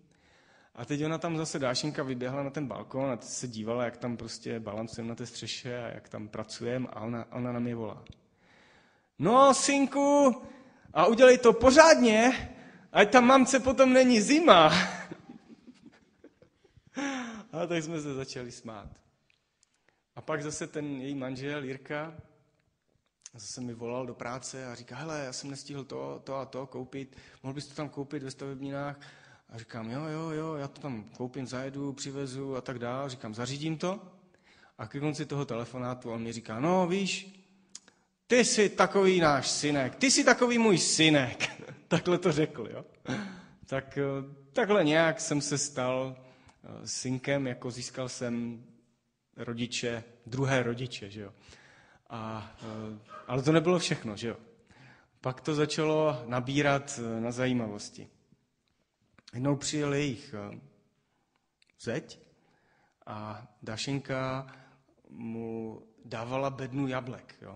A 0.74 0.84
teď 0.84 1.04
ona 1.04 1.18
tam 1.18 1.36
zase 1.36 1.58
Dášenka 1.58 2.02
vyběhla 2.02 2.42
na 2.42 2.50
ten 2.50 2.66
balkon 2.66 3.10
a 3.10 3.18
se 3.20 3.48
dívala, 3.48 3.84
jak 3.84 3.96
tam 3.96 4.16
prostě 4.16 4.60
balancujeme 4.60 5.08
na 5.08 5.14
té 5.14 5.26
střeše 5.26 5.78
a 5.78 5.88
jak 5.88 6.08
tam 6.08 6.28
pracujeme 6.28 6.88
a 6.92 7.00
ona, 7.00 7.32
ona 7.32 7.52
na 7.52 7.60
mě 7.60 7.74
volá. 7.74 8.04
No, 9.22 9.54
synku, 9.54 10.42
a 10.92 11.06
udělej 11.06 11.38
to 11.38 11.52
pořádně, 11.52 12.32
ať 12.92 13.10
tam 13.10 13.24
mamce 13.24 13.60
potom 13.60 13.92
není 13.92 14.20
zima. 14.20 14.66
a 17.52 17.66
tak 17.66 17.82
jsme 17.82 18.00
se 18.00 18.14
začali 18.14 18.52
smát. 18.52 18.88
A 20.16 20.20
pak 20.20 20.42
zase 20.42 20.66
ten 20.66 21.00
její 21.00 21.14
manžel 21.14 21.64
Jirka 21.64 22.14
zase 23.34 23.60
mi 23.60 23.74
volal 23.74 24.06
do 24.06 24.14
práce 24.14 24.66
a 24.66 24.74
říká, 24.74 24.96
hele, 24.96 25.24
já 25.24 25.32
jsem 25.32 25.50
nestihl 25.50 25.84
to, 25.84 26.20
to 26.24 26.36
a 26.36 26.44
to 26.44 26.66
koupit, 26.66 27.16
mohl 27.42 27.54
bys 27.54 27.66
to 27.66 27.74
tam 27.74 27.88
koupit 27.88 28.22
ve 28.22 28.30
stavebninách? 28.30 29.00
A 29.48 29.58
říkám, 29.58 29.90
jo, 29.90 30.04
jo, 30.04 30.30
jo, 30.30 30.54
já 30.54 30.68
to 30.68 30.80
tam 30.80 31.04
koupím, 31.16 31.46
zajedu, 31.46 31.92
přivezu 31.92 32.56
a 32.56 32.60
tak 32.60 32.78
dále. 32.78 33.10
Říkám, 33.10 33.34
zařídím 33.34 33.78
to. 33.78 34.00
A 34.78 34.86
ke 34.86 35.00
konci 35.00 35.26
toho 35.26 35.44
telefonátu 35.44 36.10
on 36.10 36.22
mi 36.22 36.32
říká, 36.32 36.60
no 36.60 36.86
víš, 36.86 37.41
ty 38.26 38.44
jsi 38.44 38.68
takový 38.68 39.20
náš 39.20 39.50
synek, 39.50 39.96
ty 39.96 40.10
jsi 40.10 40.24
takový 40.24 40.58
můj 40.58 40.78
synek. 40.78 41.50
takhle 41.88 42.18
to 42.18 42.32
řekl, 42.32 42.68
jo. 42.70 42.84
Tak 43.66 43.98
eh, 43.98 44.02
takhle 44.52 44.84
nějak 44.84 45.20
jsem 45.20 45.40
se 45.40 45.58
stal 45.58 46.16
eh, 46.16 46.86
synkem, 46.86 47.46
jako 47.46 47.70
získal 47.70 48.08
jsem 48.08 48.64
rodiče, 49.36 50.04
druhé 50.26 50.62
rodiče, 50.62 51.10
že 51.10 51.20
jo. 51.20 51.32
A, 52.10 52.52
eh, 52.62 52.98
ale 53.26 53.42
to 53.42 53.52
nebylo 53.52 53.78
všechno, 53.78 54.16
že 54.16 54.28
jo. 54.28 54.36
Pak 55.20 55.40
to 55.40 55.54
začalo 55.54 56.22
nabírat 56.26 57.00
na 57.20 57.30
zajímavosti. 57.30 58.08
Jednou 59.34 59.56
přijel 59.56 59.94
jejich 59.94 60.34
zeď 61.80 62.20
a 63.06 63.46
Dašenka 63.62 64.46
mu 65.08 65.82
dávala 66.04 66.50
bednu 66.50 66.88
jablek, 66.88 67.36
jo. 67.42 67.54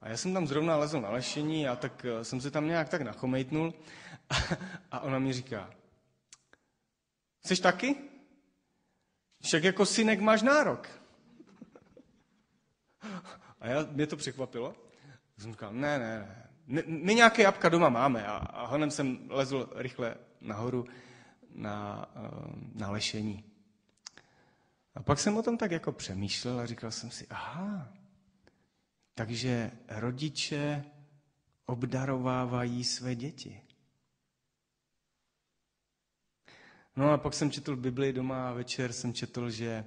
A 0.00 0.08
já 0.08 0.16
jsem 0.16 0.34
tam 0.34 0.46
zrovna 0.46 0.76
lezl 0.76 1.00
na 1.00 1.10
lešení 1.10 1.68
a 1.68 1.76
tak 1.76 2.04
eh, 2.04 2.24
jsem 2.24 2.40
se 2.40 2.50
tam 2.50 2.66
nějak 2.66 2.88
tak 2.88 3.02
nachomejtnul 3.02 3.74
a, 4.30 4.36
a 4.90 5.00
ona 5.00 5.18
mi 5.18 5.32
říká, 5.32 5.70
chceš 7.44 7.60
taky? 7.60 7.96
Však 9.42 9.64
jako 9.64 9.86
synek 9.86 10.20
máš 10.20 10.42
nárok. 10.42 10.88
A 13.60 13.68
já, 13.68 13.86
mě 13.90 14.06
to 14.06 14.16
překvapilo. 14.16 14.74
Jsem 15.38 15.52
říkal, 15.52 15.72
ne, 15.72 15.98
ne, 15.98 16.46
ne, 16.66 16.82
my 16.86 17.14
nějaké 17.14 17.42
jabka 17.42 17.68
doma 17.68 17.88
máme. 17.88 18.26
A, 18.26 18.36
a 18.36 18.66
honem 18.66 18.90
jsem 18.90 19.18
lezl 19.28 19.70
rychle 19.74 20.14
nahoru 20.40 20.86
na, 21.54 22.06
eh, 22.16 22.20
na 22.74 22.90
lešení. 22.90 23.44
A 24.94 25.02
pak 25.02 25.18
jsem 25.18 25.36
o 25.36 25.42
tom 25.42 25.56
tak 25.58 25.70
jako 25.70 25.92
přemýšlel 25.92 26.60
a 26.60 26.66
říkal 26.66 26.90
jsem 26.90 27.10
si, 27.10 27.26
aha, 27.30 27.88
takže 29.18 29.70
rodiče 29.88 30.84
obdarovávají 31.66 32.84
své 32.84 33.14
děti. 33.14 33.60
No 36.96 37.10
a 37.10 37.18
pak 37.18 37.34
jsem 37.34 37.50
četl 37.50 37.76
Bibli 37.76 38.12
doma 38.12 38.48
a 38.48 38.52
večer 38.52 38.92
jsem 38.92 39.12
četl, 39.14 39.50
že 39.50 39.84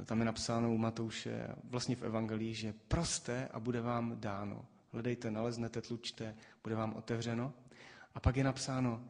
eh, 0.00 0.04
tam 0.04 0.18
je 0.18 0.24
napsáno 0.24 0.74
u 0.74 0.78
Matouše, 0.78 1.48
vlastně 1.64 1.96
v 1.96 2.02
Evangelii, 2.02 2.54
že 2.54 2.74
proste 2.88 3.48
a 3.48 3.60
bude 3.60 3.80
vám 3.80 4.20
dáno. 4.20 4.66
Hledejte, 4.92 5.30
naleznete, 5.30 5.80
tlučte, 5.80 6.36
bude 6.62 6.74
vám 6.74 6.94
otevřeno. 6.94 7.54
A 8.14 8.20
pak 8.20 8.36
je 8.36 8.44
napsáno, 8.44 9.04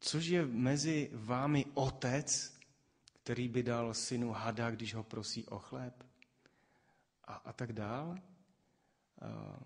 což 0.00 0.26
je 0.26 0.46
mezi 0.46 1.10
vámi 1.12 1.64
otec, 1.74 2.58
který 3.22 3.48
by 3.48 3.62
dal 3.62 3.94
synu 3.94 4.32
hada, 4.32 4.70
když 4.70 4.94
ho 4.94 5.02
prosí 5.02 5.46
o 5.46 5.58
chléb. 5.58 6.04
A, 7.24 7.34
a 7.34 7.52
tak 7.52 7.72
dál. 7.72 8.18
Eh, 9.22 9.64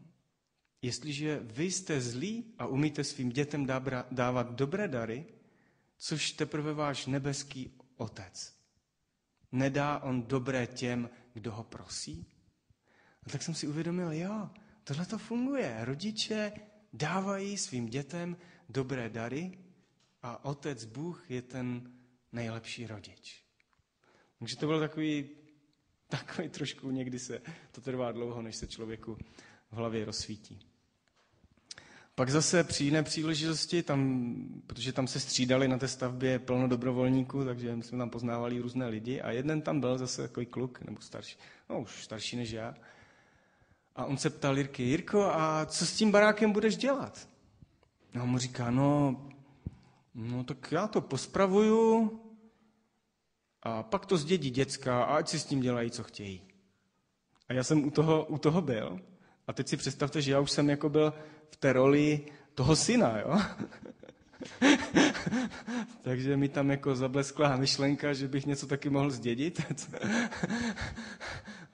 jestliže 0.83 1.41
vy 1.43 1.65
jste 1.65 2.01
zlí 2.01 2.55
a 2.59 2.67
umíte 2.67 3.05
svým 3.05 3.31
dětem 3.31 3.67
dávat 4.11 4.51
dobré 4.51 4.89
dary, 4.89 5.27
což 5.97 6.33
teprve 6.33 6.75
váš 6.75 7.07
nebeský 7.07 7.73
otec. 7.97 8.55
Nedá 9.53 9.99
on 9.99 10.23
dobré 10.23 10.67
těm, 10.67 11.11
kdo 11.33 11.53
ho 11.53 11.65
prosí? 11.65 12.27
A 13.27 13.31
tak 13.31 13.43
jsem 13.43 13.55
si 13.55 13.67
uvědomil, 13.67 14.13
jo, 14.13 14.51
tohle 14.85 15.07
to 15.07 15.19
funguje. 15.19 15.77
Rodiče 15.81 16.53
dávají 16.93 17.59
svým 17.59 17.87
dětem 17.87 18.37
dobré 18.69 19.09
dary 19.09 19.59
a 20.23 20.45
otec 20.45 20.85
Bůh 20.85 21.31
je 21.31 21.43
ten 21.43 21.93
nejlepší 22.33 22.87
rodič. 22.87 23.45
Takže 24.39 24.57
to 24.57 24.67
byl 24.67 24.81
takový 24.81 25.31
takový 26.13 26.49
trošku 26.49 26.91
někdy 26.91 27.19
se, 27.19 27.43
to 27.73 27.81
trvá 27.81 28.13
dlouho, 28.13 28.43
než 28.43 28.57
se 28.57 28.67
člověku 28.67 29.15
v 29.71 29.77
hlavě 29.77 30.05
rozsvítí. 30.05 30.61
Pak 32.15 32.31
zase 32.31 32.65
při 32.65 32.85
jiné 32.85 33.03
příležitosti, 33.03 33.83
tam, 33.83 34.35
protože 34.67 34.93
tam 34.93 35.07
se 35.07 35.21
střídali 35.21 35.69
na 35.69 35.79
té 35.79 35.89
stavbě 35.89 36.39
plno 36.39 36.69
dobrovolníků, 36.69 37.45
takže 37.45 37.77
my 37.77 37.83
jsme 37.83 37.99
tam 37.99 38.11
poznávali 38.11 38.61
různé 38.61 38.87
lidi 38.89 39.21
a 39.21 39.31
jeden 39.31 39.63
tam 39.63 39.81
byl 39.81 39.99
zase 39.99 40.23
takový 40.23 40.47
kluk, 40.47 40.81
nebo 40.81 41.01
starší, 41.01 41.37
no 41.71 41.81
už 41.81 42.05
starší 42.05 42.37
než 42.37 42.51
já. 42.51 42.75
A 43.97 44.05
on 44.05 44.17
se 44.17 44.31
ptal 44.31 44.59
Jirky, 44.59 44.83
Jirko, 44.83 45.25
a 45.25 45.67
co 45.67 45.87
s 45.87 45.97
tím 45.97 46.11
barákem 46.11 46.53
budeš 46.53 46.77
dělat? 46.77 47.29
A 48.19 48.23
on 48.23 48.29
mu 48.29 48.39
říká, 48.39 48.71
no, 48.71 49.23
no 50.15 50.45
tak 50.45 50.73
já 50.73 50.87
to 50.87 51.01
pospravuju, 51.01 52.21
a 53.63 53.83
pak 53.83 54.07
to 54.07 54.17
zdědí 54.17 54.51
děcka 54.51 55.03
a 55.05 55.17
ať 55.17 55.29
si 55.29 55.39
s 55.39 55.45
tím 55.45 55.61
dělají, 55.61 55.91
co 55.91 56.03
chtějí. 56.03 56.43
A 57.49 57.53
já 57.53 57.65
jsem 57.65 57.85
u 57.85 57.91
toho, 57.91 58.25
u 58.25 58.39
toho 58.39 58.63
byl. 58.63 59.01
A 59.47 59.53
teď 59.53 59.69
si 59.69 59.77
představte, 59.77 60.23
že 60.23 60.33
já 60.33 60.41
už 60.41 60.51
jsem 60.51 60.71
jako 60.71 60.89
byl 60.89 61.15
v 61.51 61.57
té 61.57 61.73
roli 61.73 62.27
toho 62.55 62.77
syna, 62.77 63.19
jo? 63.19 63.41
Takže 66.03 66.37
mi 66.37 66.49
tam 66.49 66.71
jako 66.71 66.97
zableskla 66.97 67.57
myšlenka, 67.57 68.13
že 68.13 68.29
bych 68.29 68.47
něco 68.47 68.67
taky 68.67 68.91
mohl 68.91 69.11
zdědit. 69.11 69.63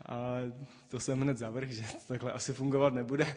a 0.06 0.36
to 0.88 1.00
jsem 1.00 1.20
hned 1.20 1.38
zavrh, 1.38 1.68
že 1.68 1.84
takhle 2.08 2.32
asi 2.32 2.52
fungovat 2.52 2.94
nebude. 2.94 3.26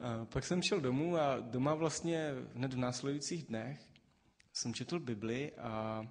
a 0.00 0.24
pak 0.24 0.44
jsem 0.44 0.62
šel 0.62 0.80
domů 0.80 1.16
a 1.16 1.38
doma 1.40 1.74
vlastně 1.74 2.30
hned 2.54 2.74
v 2.74 2.78
následujících 2.78 3.46
dnech 3.46 3.80
jsem 4.52 4.74
četl 4.74 4.98
Bibli 5.00 5.52
a 5.52 6.06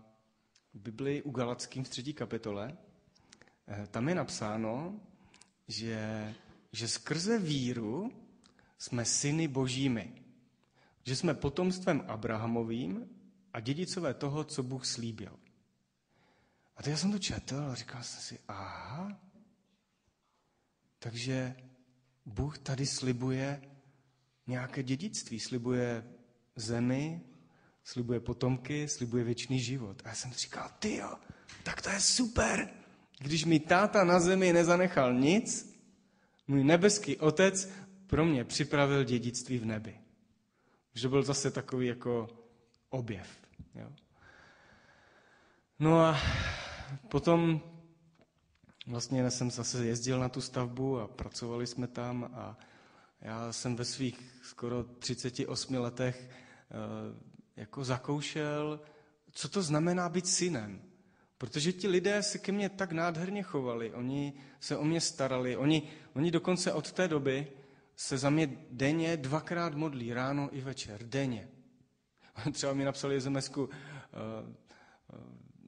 v 0.73 0.79
Biblii 0.79 1.21
u 1.21 1.31
Galackým 1.31 1.83
v 1.83 1.89
třetí 1.89 2.13
kapitole, 2.13 2.77
eh, 3.67 3.87
tam 3.91 4.09
je 4.09 4.15
napsáno, 4.15 4.99
že, 5.67 6.33
že 6.71 6.87
skrze 6.87 7.39
víru 7.39 8.11
jsme 8.77 9.05
syny 9.05 9.47
božími. 9.47 10.13
Že 11.03 11.15
jsme 11.15 11.33
potomstvem 11.33 12.03
Abrahamovým 12.07 13.09
a 13.53 13.59
dědicové 13.59 14.13
toho, 14.13 14.43
co 14.43 14.63
Bůh 14.63 14.85
slíbil. 14.85 15.39
A 16.77 16.83
teď 16.83 16.91
já 16.91 16.97
jsem 16.97 17.11
to 17.11 17.19
četl 17.19 17.55
a 17.55 17.75
říkal 17.75 18.03
jsem 18.03 18.21
si, 18.21 18.39
aha, 18.47 19.19
takže 20.99 21.55
Bůh 22.25 22.57
tady 22.57 22.85
slibuje 22.85 23.61
nějaké 24.47 24.83
dědictví, 24.83 25.39
slibuje 25.39 26.13
zemi, 26.55 27.21
slibuje 27.83 28.19
potomky, 28.19 28.87
slibuje 28.87 29.23
věčný 29.23 29.59
život. 29.59 30.01
A 30.05 30.09
já 30.09 30.15
jsem 30.15 30.31
říkal, 30.31 30.69
ty 30.79 30.95
jo, 30.95 31.13
tak 31.63 31.81
to 31.81 31.89
je 31.89 31.99
super. 31.99 32.69
Když 33.19 33.45
mi 33.45 33.59
táta 33.59 34.03
na 34.03 34.19
zemi 34.19 34.53
nezanechal 34.53 35.13
nic, 35.13 35.75
můj 36.47 36.63
nebeský 36.63 37.17
otec 37.17 37.69
pro 38.07 38.25
mě 38.25 38.43
připravil 38.43 39.03
dědictví 39.03 39.57
v 39.57 39.65
nebi. 39.65 39.99
Že 40.93 41.09
byl 41.09 41.23
zase 41.23 41.51
takový 41.51 41.87
jako 41.87 42.27
objev. 42.89 43.27
Jo. 43.75 43.91
No 45.79 46.01
a 46.01 46.17
potom 47.09 47.61
vlastně 48.87 49.31
jsem 49.31 49.51
zase 49.51 49.85
jezdil 49.85 50.19
na 50.19 50.29
tu 50.29 50.41
stavbu 50.41 50.99
a 50.99 51.07
pracovali 51.07 51.67
jsme 51.67 51.87
tam 51.87 52.23
a 52.33 52.57
já 53.21 53.53
jsem 53.53 53.75
ve 53.75 53.85
svých 53.85 54.39
skoro 54.43 54.83
38 54.83 55.75
letech 55.75 56.29
eh, 56.29 57.32
jako 57.55 57.83
zakoušel, 57.83 58.79
co 59.31 59.49
to 59.49 59.61
znamená 59.61 60.09
být 60.09 60.27
synem. 60.27 60.81
Protože 61.37 61.73
ti 61.73 61.87
lidé 61.87 62.23
se 62.23 62.37
ke 62.37 62.51
mně 62.51 62.69
tak 62.69 62.91
nádherně 62.91 63.43
chovali, 63.43 63.93
oni 63.93 64.33
se 64.59 64.77
o 64.77 64.83
mě 64.83 65.01
starali, 65.01 65.57
oni, 65.57 65.83
oni 66.13 66.31
dokonce 66.31 66.73
od 66.73 66.91
té 66.91 67.07
doby 67.07 67.47
se 67.95 68.17
za 68.17 68.29
mě 68.29 68.57
denně 68.71 69.17
dvakrát 69.17 69.73
modlí, 69.73 70.13
ráno 70.13 70.49
i 70.51 70.61
večer, 70.61 71.03
denně. 71.03 71.47
Třeba 72.51 72.73
mi 72.73 72.85
napsali 72.85 73.21
sms 73.21 73.49
uh, 73.57 73.63
uh, 73.63 73.69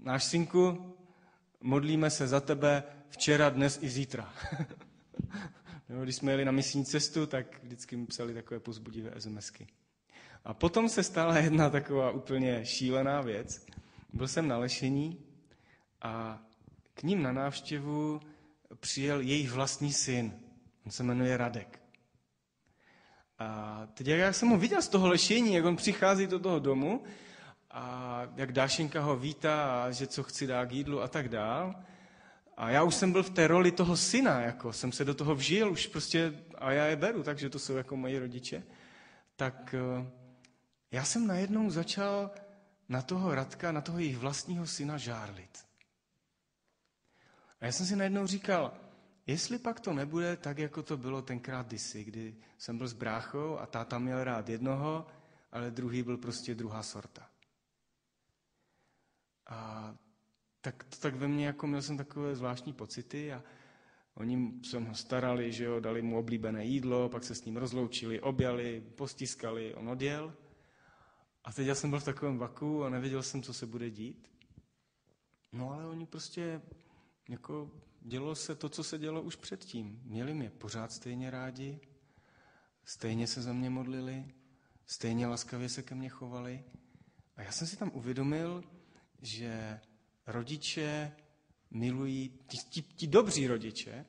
náš 0.02 0.24
synku, 0.24 0.96
modlíme 1.62 2.10
se 2.10 2.28
za 2.28 2.40
tebe 2.40 2.84
včera, 3.10 3.50
dnes 3.50 3.80
i 3.82 3.90
zítra. 3.90 4.34
Nebo 5.90 6.04
když 6.04 6.16
jsme 6.16 6.32
jeli 6.32 6.46
na 6.46 6.52
misní 6.52 6.86
cestu, 6.86 7.26
tak 7.26 7.64
vždycky 7.64 7.96
mi 7.96 8.06
psali 8.06 8.34
takové 8.34 8.60
pozbudivé 8.60 9.12
SMSky. 9.22 9.68
A 10.46 10.54
potom 10.54 10.90
se 10.90 11.04
stala 11.04 11.38
jedna 11.38 11.70
taková 11.70 12.12
úplně 12.12 12.66
šílená 12.66 13.22
věc. 13.22 13.66
Byl 14.14 14.28
jsem 14.28 14.48
na 14.48 14.58
lešení 14.58 15.20
a 16.02 16.40
k 16.94 17.04
ním 17.04 17.24
na 17.24 17.32
návštěvu 17.32 18.22
přijel 18.80 19.22
jejich 19.22 19.52
vlastní 19.52 19.94
syn. 19.94 20.34
On 20.86 20.92
se 20.92 21.04
jmenuje 21.04 21.38
Radek. 21.38 21.80
A 23.40 23.82
teď 23.94 24.08
jak 24.08 24.36
jsem 24.36 24.50
ho 24.50 24.58
viděl 24.58 24.82
z 24.82 24.88
toho 24.88 25.08
lešení, 25.08 25.54
jak 25.54 25.66
on 25.66 25.76
přichází 25.76 26.28
do 26.28 26.40
toho 26.40 26.60
domu 26.60 27.04
a 27.72 28.22
jak 28.36 28.52
Dášenka 28.52 29.02
ho 29.02 29.18
vítá 29.18 29.84
a 29.84 29.92
že 29.92 30.08
co 30.08 30.24
chci 30.24 30.48
dát 30.48 30.66
k 30.66 30.72
jídlu 30.72 31.02
a 31.02 31.08
tak 31.08 31.30
dál. 31.30 31.76
A 32.58 32.70
já 32.70 32.84
už 32.84 32.96
jsem 32.96 33.12
byl 33.12 33.24
v 33.24 33.30
té 33.30 33.48
roli 33.48 33.72
toho 33.72 33.98
syna, 33.98 34.42
jako 34.42 34.74
jsem 34.74 34.92
se 34.92 35.06
do 35.06 35.14
toho 35.14 35.36
vžil, 35.36 35.72
už 35.72 35.88
prostě, 35.88 36.34
a 36.58 36.72
já 36.72 36.86
je 36.86 36.96
beru, 36.96 37.24
takže 37.24 37.50
to 37.50 37.60
jsou 37.60 37.76
jako 37.76 37.96
moji 37.98 38.20
rodiče. 38.20 38.64
Tak 39.36 39.76
eh, 39.78 40.25
já 40.92 41.06
jsem 41.06 41.28
najednou 41.28 41.70
začal 41.70 42.32
na 42.90 43.02
toho 43.02 43.36
Radka, 43.36 43.72
na 43.72 43.82
toho 43.82 44.00
jejich 44.00 44.18
vlastního 44.18 44.68
syna 44.68 44.98
žárlit. 44.98 45.66
A 47.60 47.66
já 47.66 47.72
jsem 47.72 47.86
si 47.86 47.96
najednou 47.96 48.28
říkal, 48.28 48.74
jestli 49.28 49.60
pak 49.60 49.80
to 49.80 49.94
nebude 49.94 50.38
tak, 50.38 50.58
jako 50.58 50.84
to 50.84 50.98
bylo 50.98 51.22
tenkrát 51.22 51.68
kdysi, 51.68 52.04
kdy 52.04 52.36
jsem 52.58 52.78
byl 52.78 52.88
s 52.88 52.94
bráchou 52.94 53.58
a 53.58 53.66
táta 53.66 54.00
měl 54.00 54.24
rád 54.24 54.50
jednoho, 54.50 55.08
ale 55.52 55.72
druhý 55.72 56.04
byl 56.04 56.18
prostě 56.18 56.56
druhá 56.56 56.84
sorta. 56.84 57.30
A 59.48 59.94
tak 60.62 60.84
to 60.84 60.98
tak 60.98 61.16
ve 61.16 61.28
mně, 61.28 61.46
jako 61.46 61.68
měl 61.68 61.82
jsem 61.82 61.98
takové 61.98 62.36
zvláštní 62.36 62.74
pocity 62.74 63.34
a 63.34 63.44
oni 64.14 64.52
se 64.64 64.80
ho 64.80 64.96
starali, 64.96 65.52
že 65.52 65.64
jo, 65.64 65.80
dali 65.80 66.02
mu 66.02 66.18
oblíbené 66.18 66.66
jídlo, 66.66 67.10
pak 67.10 67.24
se 67.24 67.36
s 67.36 67.46
ním 67.46 67.58
rozloučili, 67.58 68.22
objali, 68.22 68.84
postiskali, 68.96 69.76
on 69.76 69.90
odjel. 69.90 70.34
A 71.46 71.54
teď 71.54 71.68
já 71.68 71.76
jsem 71.76 71.90
byl 71.90 72.00
v 72.00 72.04
takovém 72.06 72.38
vaku 72.38 72.84
a 72.84 72.90
nevěděl 72.90 73.24
jsem, 73.24 73.42
co 73.42 73.54
se 73.54 73.66
bude 73.66 73.90
dít. 73.90 74.32
No 75.52 75.72
ale 75.72 75.86
oni 75.86 76.06
prostě, 76.06 76.62
jako 77.30 77.72
dělo 78.02 78.36
se 78.36 78.56
to, 78.56 78.70
co 78.70 78.84
se 78.84 78.98
dělo 78.98 79.22
už 79.22 79.36
předtím. 79.36 80.02
Měli 80.04 80.34
mě 80.34 80.50
pořád 80.50 80.92
stejně 80.92 81.32
rádi, 81.32 81.80
stejně 82.86 83.28
se 83.28 83.42
za 83.42 83.54
mě 83.54 83.70
modlili, 83.70 84.26
stejně 84.86 85.28
laskavě 85.28 85.70
se 85.70 85.84
ke 85.84 85.96
mně 85.96 86.10
chovali. 86.10 86.64
A 87.36 87.42
já 87.42 87.52
jsem 87.52 87.68
si 87.68 87.78
tam 87.78 87.92
uvědomil, 87.94 88.64
že 89.22 89.80
rodiče 90.28 91.12
milují, 91.72 92.40
ti, 92.48 92.58
ti, 92.58 92.82
ti 92.82 93.08
dobří 93.08 93.48
rodiče 93.48 94.06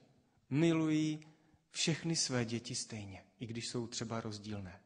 milují 0.50 1.26
všechny 1.70 2.16
své 2.16 2.44
děti 2.44 2.74
stejně, 2.74 3.24
i 3.40 3.46
když 3.46 3.68
jsou 3.68 3.86
třeba 3.86 4.20
rozdílné. 4.20 4.80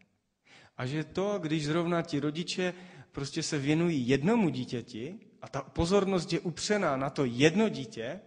A 0.81 0.87
že 0.87 1.05
to, 1.05 1.39
když 1.39 1.67
zrovna 1.67 2.03
ti 2.03 2.21
rodiče 2.21 2.75
prostě 3.13 3.43
se 3.43 3.59
věnují 3.59 4.09
jednomu 4.09 4.49
dítěti 4.49 5.21
a 5.43 5.49
ta 5.49 5.63
pozornost 5.63 6.33
je 6.33 6.41
upřená 6.41 6.97
na 6.97 7.11
to 7.11 7.25
jedno 7.25 7.69
dítě, 7.69 8.21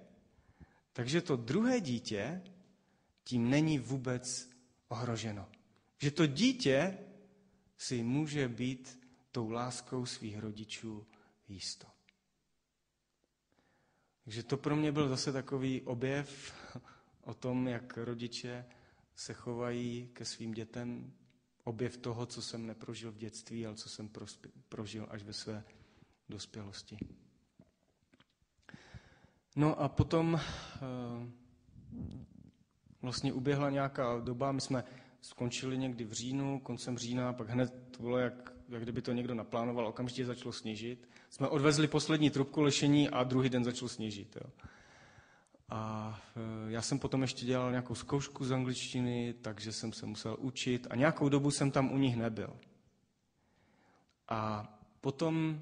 takže 0.93 1.22
to 1.22 1.36
druhé 1.36 1.82
dítě 1.82 2.41
tím 3.24 3.49
není 3.49 3.80
vůbec 3.80 4.49
ohroženo. 4.88 5.49
Že 6.01 6.12
to 6.12 6.26
dítě 6.28 6.97
si 7.78 8.04
může 8.04 8.47
být 8.49 8.99
tou 9.32 9.49
láskou 9.49 10.06
svých 10.06 10.39
rodičů 10.39 11.08
jisto. 11.47 11.88
Takže 14.24 14.43
to 14.43 14.58
pro 14.58 14.76
mě 14.76 14.91
byl 14.91 15.10
zase 15.10 15.32
takový 15.32 15.82
objev 15.82 16.54
o 17.22 17.34
tom, 17.34 17.68
jak 17.68 17.97
rodiče 17.97 18.66
se 19.16 19.34
chovají 19.34 20.10
ke 20.14 20.26
svým 20.26 20.51
dětem, 20.51 21.14
objev 21.64 21.97
toho, 21.97 22.26
co 22.26 22.41
jsem 22.41 22.68
neprožil 22.68 23.11
v 23.11 23.18
dětství, 23.18 23.66
ale 23.66 23.76
co 23.76 23.89
jsem 23.89 24.09
prožil 24.70 25.07
až 25.09 25.24
ve 25.24 25.34
své 25.34 25.64
dospělosti. 26.30 26.97
No 29.55 29.80
a 29.82 29.89
potom 29.89 30.39
eh, 30.41 30.80
vlastně 33.01 33.34
uběhla 33.34 33.70
nějaká 33.70 34.20
doba, 34.20 34.51
my 34.51 34.61
jsme 34.61 34.84
skončili 35.22 35.78
někdy 35.78 36.03
v 36.05 36.11
říjnu, 36.14 36.59
koncem 36.59 36.97
října, 36.97 37.34
pak 37.34 37.49
hned 37.49 37.74
to 37.97 38.03
bylo, 38.03 38.18
jak, 38.18 38.53
jak 38.70 38.82
kdyby 38.84 39.01
to 39.01 39.14
někdo 39.14 39.34
naplánoval, 39.36 39.88
okamžitě 39.88 40.26
začalo 40.26 40.51
sněžit. 40.51 41.09
Jsme 41.30 41.47
odvezli 41.47 41.88
poslední 41.88 42.30
trubku 42.30 42.61
lešení 42.61 43.09
a 43.09 43.24
druhý 43.24 43.49
den 43.49 43.64
začalo 43.64 43.89
sněžit. 43.89 44.36
Jo. 44.36 44.51
A 45.70 46.22
e, 46.68 46.72
já 46.72 46.82
jsem 46.82 46.99
potom 46.99 47.22
ještě 47.22 47.45
dělal 47.45 47.70
nějakou 47.72 47.95
zkoušku 47.95 48.45
z 48.45 48.51
angličtiny, 48.51 49.34
takže 49.41 49.72
jsem 49.72 49.93
se 49.93 50.05
musel 50.05 50.38
učit 50.39 50.88
a 50.89 50.95
nějakou 50.95 51.30
dobu 51.30 51.51
jsem 51.51 51.72
tam 51.72 51.91
u 51.91 51.97
nich 51.97 52.16
nebyl. 52.16 52.57
A 54.30 54.70
potom 55.01 55.61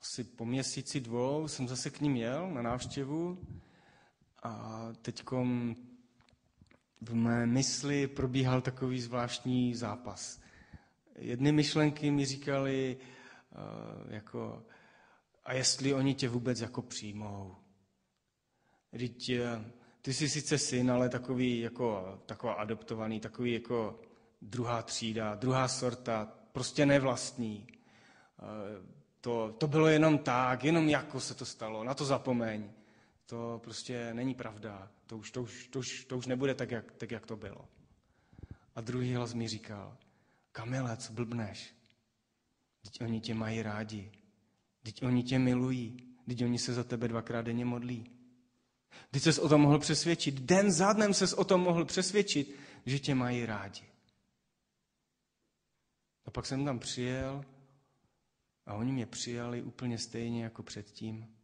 asi 0.00 0.24
po 0.24 0.44
měsíci 0.44 1.00
dvou 1.00 1.48
jsem 1.48 1.68
zase 1.68 1.90
k 1.90 2.00
ním 2.00 2.16
jel 2.16 2.50
na 2.50 2.62
návštěvu 2.62 3.38
a 4.42 4.82
teďkom 5.02 5.76
v 7.00 7.14
mé 7.14 7.46
mysli 7.46 8.06
probíhal 8.06 8.60
takový 8.60 9.00
zvláštní 9.00 9.74
zápas. 9.74 10.40
Jedny 11.16 11.52
myšlenky 11.52 12.10
mi 12.10 12.24
říkali, 12.24 12.96
uh, 12.96 14.12
jako, 14.12 14.62
a 15.44 15.52
jestli 15.52 15.94
oni 15.94 16.14
tě 16.14 16.28
vůbec 16.28 16.60
jako 16.60 16.82
přijmou. 16.82 17.56
Vždyť 18.94 19.30
uh, 19.30 19.64
ty 20.02 20.14
jsi 20.14 20.28
sice 20.28 20.58
syn, 20.58 20.90
ale 20.90 21.08
takový 21.08 21.60
jako, 21.60 22.18
taková 22.26 22.52
adoptovaný, 22.52 23.20
takový 23.20 23.52
jako 23.52 24.00
druhá 24.42 24.82
třída, 24.82 25.34
druhá 25.34 25.68
sorta, 25.68 26.32
prostě 26.52 26.86
nevlastní. 26.86 27.66
Uh, 28.42 28.86
to, 29.20 29.54
to 29.58 29.66
bylo 29.66 29.86
jenom 29.86 30.18
tak, 30.18 30.64
jenom 30.64 30.88
jako 30.88 31.20
se 31.20 31.34
to 31.34 31.44
stalo, 31.44 31.84
na 31.84 31.94
to 31.94 32.04
zapomeň. 32.04 32.70
To 33.26 33.60
prostě 33.64 34.14
není 34.14 34.34
pravda. 34.34 34.90
To 35.06 35.18
už, 35.18 35.30
to 35.30 35.42
už, 35.42 35.68
to 35.68 35.78
už, 35.78 36.04
to 36.04 36.18
už 36.18 36.26
nebude 36.26 36.54
tak 36.54 36.70
jak, 36.70 36.92
tak, 36.92 37.10
jak 37.10 37.26
to 37.26 37.36
bylo. 37.36 37.68
A 38.74 38.80
druhý 38.80 39.14
hlas 39.14 39.34
mi 39.34 39.48
říkal, 39.48 39.96
Kamile, 40.52 40.96
co 40.96 41.12
blbneš? 41.12 41.74
Teď 42.82 43.02
oni 43.02 43.20
tě 43.20 43.34
mají 43.34 43.62
rádi. 43.62 44.12
Teď 44.82 45.02
oni 45.02 45.22
tě 45.22 45.38
milují. 45.38 45.96
Teď 46.26 46.44
oni 46.44 46.58
se 46.58 46.74
za 46.74 46.84
tebe 46.84 47.08
dvakrát 47.08 47.42
denně 47.42 47.64
modlí. 47.64 48.13
Teď 49.10 49.22
ses 49.22 49.38
o 49.38 49.48
tom 49.48 49.60
mohl 49.60 49.78
přesvědčit. 49.78 50.34
Den 50.40 50.72
za 50.72 50.92
dnem 50.92 51.14
ses 51.14 51.32
o 51.32 51.44
tom 51.44 51.60
mohl 51.60 51.84
přesvědčit, 51.84 52.56
že 52.86 52.98
tě 52.98 53.14
mají 53.14 53.46
rádi. 53.46 53.82
A 56.24 56.30
pak 56.30 56.46
jsem 56.46 56.64
tam 56.64 56.78
přijel 56.78 57.44
a 58.66 58.74
oni 58.74 58.92
mě 58.92 59.06
přijali 59.06 59.62
úplně 59.62 59.98
stejně 59.98 60.44
jako 60.44 60.62
předtím 60.62 61.34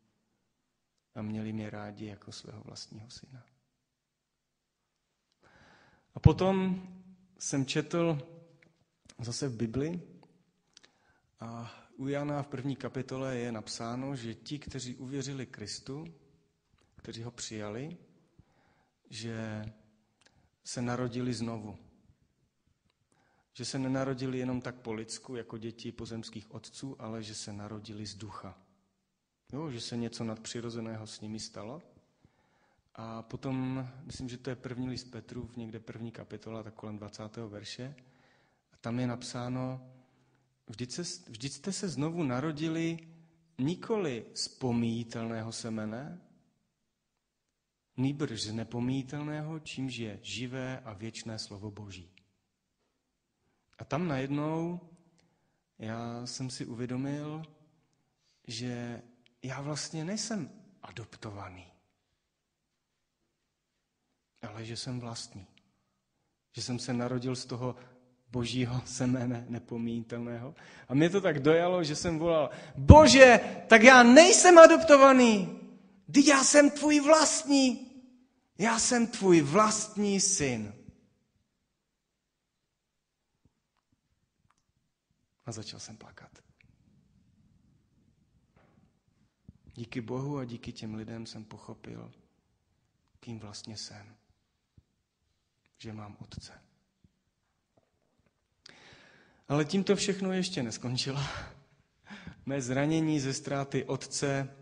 a 1.14 1.22
měli 1.22 1.52
mě 1.52 1.70
rádi 1.70 2.06
jako 2.06 2.32
svého 2.32 2.62
vlastního 2.62 3.10
syna. 3.10 3.44
A 6.14 6.20
potom 6.20 6.82
jsem 7.38 7.66
četl 7.66 8.18
zase 9.18 9.48
v 9.48 9.56
Bibli 9.56 10.00
a 11.40 11.72
u 11.96 12.08
Jana 12.08 12.42
v 12.42 12.46
první 12.46 12.76
kapitole 12.76 13.36
je 13.36 13.52
napsáno, 13.52 14.16
že 14.16 14.34
ti, 14.34 14.58
kteří 14.58 14.96
uvěřili 14.96 15.46
Kristu, 15.46 16.14
kteří 17.00 17.22
ho 17.22 17.30
přijali, 17.30 17.96
že 19.10 19.64
se 20.64 20.82
narodili 20.82 21.34
znovu. 21.34 21.78
Že 23.52 23.64
se 23.64 23.78
nenarodili 23.78 24.38
jenom 24.38 24.60
tak 24.60 24.74
po 24.74 24.92
lidsku, 24.92 25.36
jako 25.36 25.58
děti 25.58 25.92
pozemských 25.92 26.54
otců, 26.54 26.96
ale 26.98 27.22
že 27.22 27.34
se 27.34 27.52
narodili 27.52 28.06
z 28.06 28.14
ducha. 28.14 28.58
Jo, 29.52 29.70
že 29.70 29.80
se 29.80 29.96
něco 29.96 30.24
nadpřirozeného 30.24 31.06
s 31.06 31.20
nimi 31.20 31.40
stalo 31.40 31.82
A 32.94 33.22
potom, 33.22 33.88
myslím, 34.04 34.28
že 34.28 34.36
to 34.36 34.50
je 34.50 34.56
první 34.56 34.88
list 34.88 35.10
Petru, 35.10 35.50
někde 35.56 35.80
první 35.80 36.12
kapitola, 36.12 36.62
tak 36.62 36.74
kolem 36.74 36.98
20. 36.98 37.36
verše. 37.36 37.94
A 38.72 38.76
tam 38.76 39.00
je 39.00 39.06
napsáno, 39.06 39.90
vždyť, 40.68 40.92
se, 40.92 41.02
vždyť 41.28 41.52
jste 41.52 41.72
se 41.72 41.88
znovu 41.88 42.22
narodili 42.22 42.98
nikoli 43.58 44.24
z 44.34 44.48
pomíjitelného 44.48 45.52
semene, 45.52 46.20
nýbrž 47.96 48.42
z 48.42 48.52
nepomíjitelného, 48.52 49.58
čímž 49.58 49.96
je 49.96 50.18
živé 50.22 50.80
a 50.84 50.92
věčné 50.92 51.38
slovo 51.38 51.70
Boží. 51.70 52.10
A 53.78 53.84
tam 53.84 54.08
najednou 54.08 54.80
já 55.80 56.26
jsem 56.26 56.50
si 56.50 56.66
uvědomil, 56.66 57.42
že 58.46 59.02
já 59.42 59.60
vlastně 59.60 60.04
nejsem 60.04 60.50
adoptovaný, 60.82 61.66
ale 64.42 64.64
že 64.64 64.76
jsem 64.76 65.00
vlastní. 65.00 65.46
Že 66.52 66.62
jsem 66.62 66.78
se 66.78 66.92
narodil 66.92 67.36
z 67.36 67.44
toho 67.44 67.76
božího 68.30 68.82
semene 68.84 69.44
nepomítelného. 69.48 70.54
A 70.88 70.94
mě 70.94 71.10
to 71.10 71.20
tak 71.20 71.38
dojalo, 71.38 71.84
že 71.84 71.96
jsem 71.96 72.18
volal, 72.18 72.50
bože, 72.76 73.40
tak 73.68 73.82
já 73.82 74.02
nejsem 74.02 74.58
adoptovaný, 74.58 75.60
teď 76.12 76.26
já 76.26 76.44
jsem 76.44 76.70
tvůj 76.70 77.00
vlastní, 77.00 77.90
já 78.58 78.78
jsem 78.78 79.06
tvůj 79.06 79.40
vlastní 79.40 80.20
syn. 80.20 80.74
A 85.46 85.52
začal 85.52 85.80
jsem 85.80 85.96
plakat. 85.96 86.30
Díky 89.74 90.00
Bohu 90.00 90.38
a 90.38 90.44
díky 90.44 90.72
těm 90.72 90.94
lidem 90.94 91.26
jsem 91.26 91.44
pochopil, 91.44 92.12
kým 93.20 93.38
vlastně 93.38 93.76
jsem. 93.76 94.16
Že 95.78 95.92
mám 95.92 96.16
otce. 96.20 96.52
Ale 99.48 99.64
tím 99.64 99.84
to 99.84 99.96
všechno 99.96 100.32
ještě 100.32 100.62
neskončilo. 100.62 101.20
Mé 102.46 102.62
zranění 102.62 103.20
ze 103.20 103.34
ztráty 103.34 103.84
otce, 103.84 104.56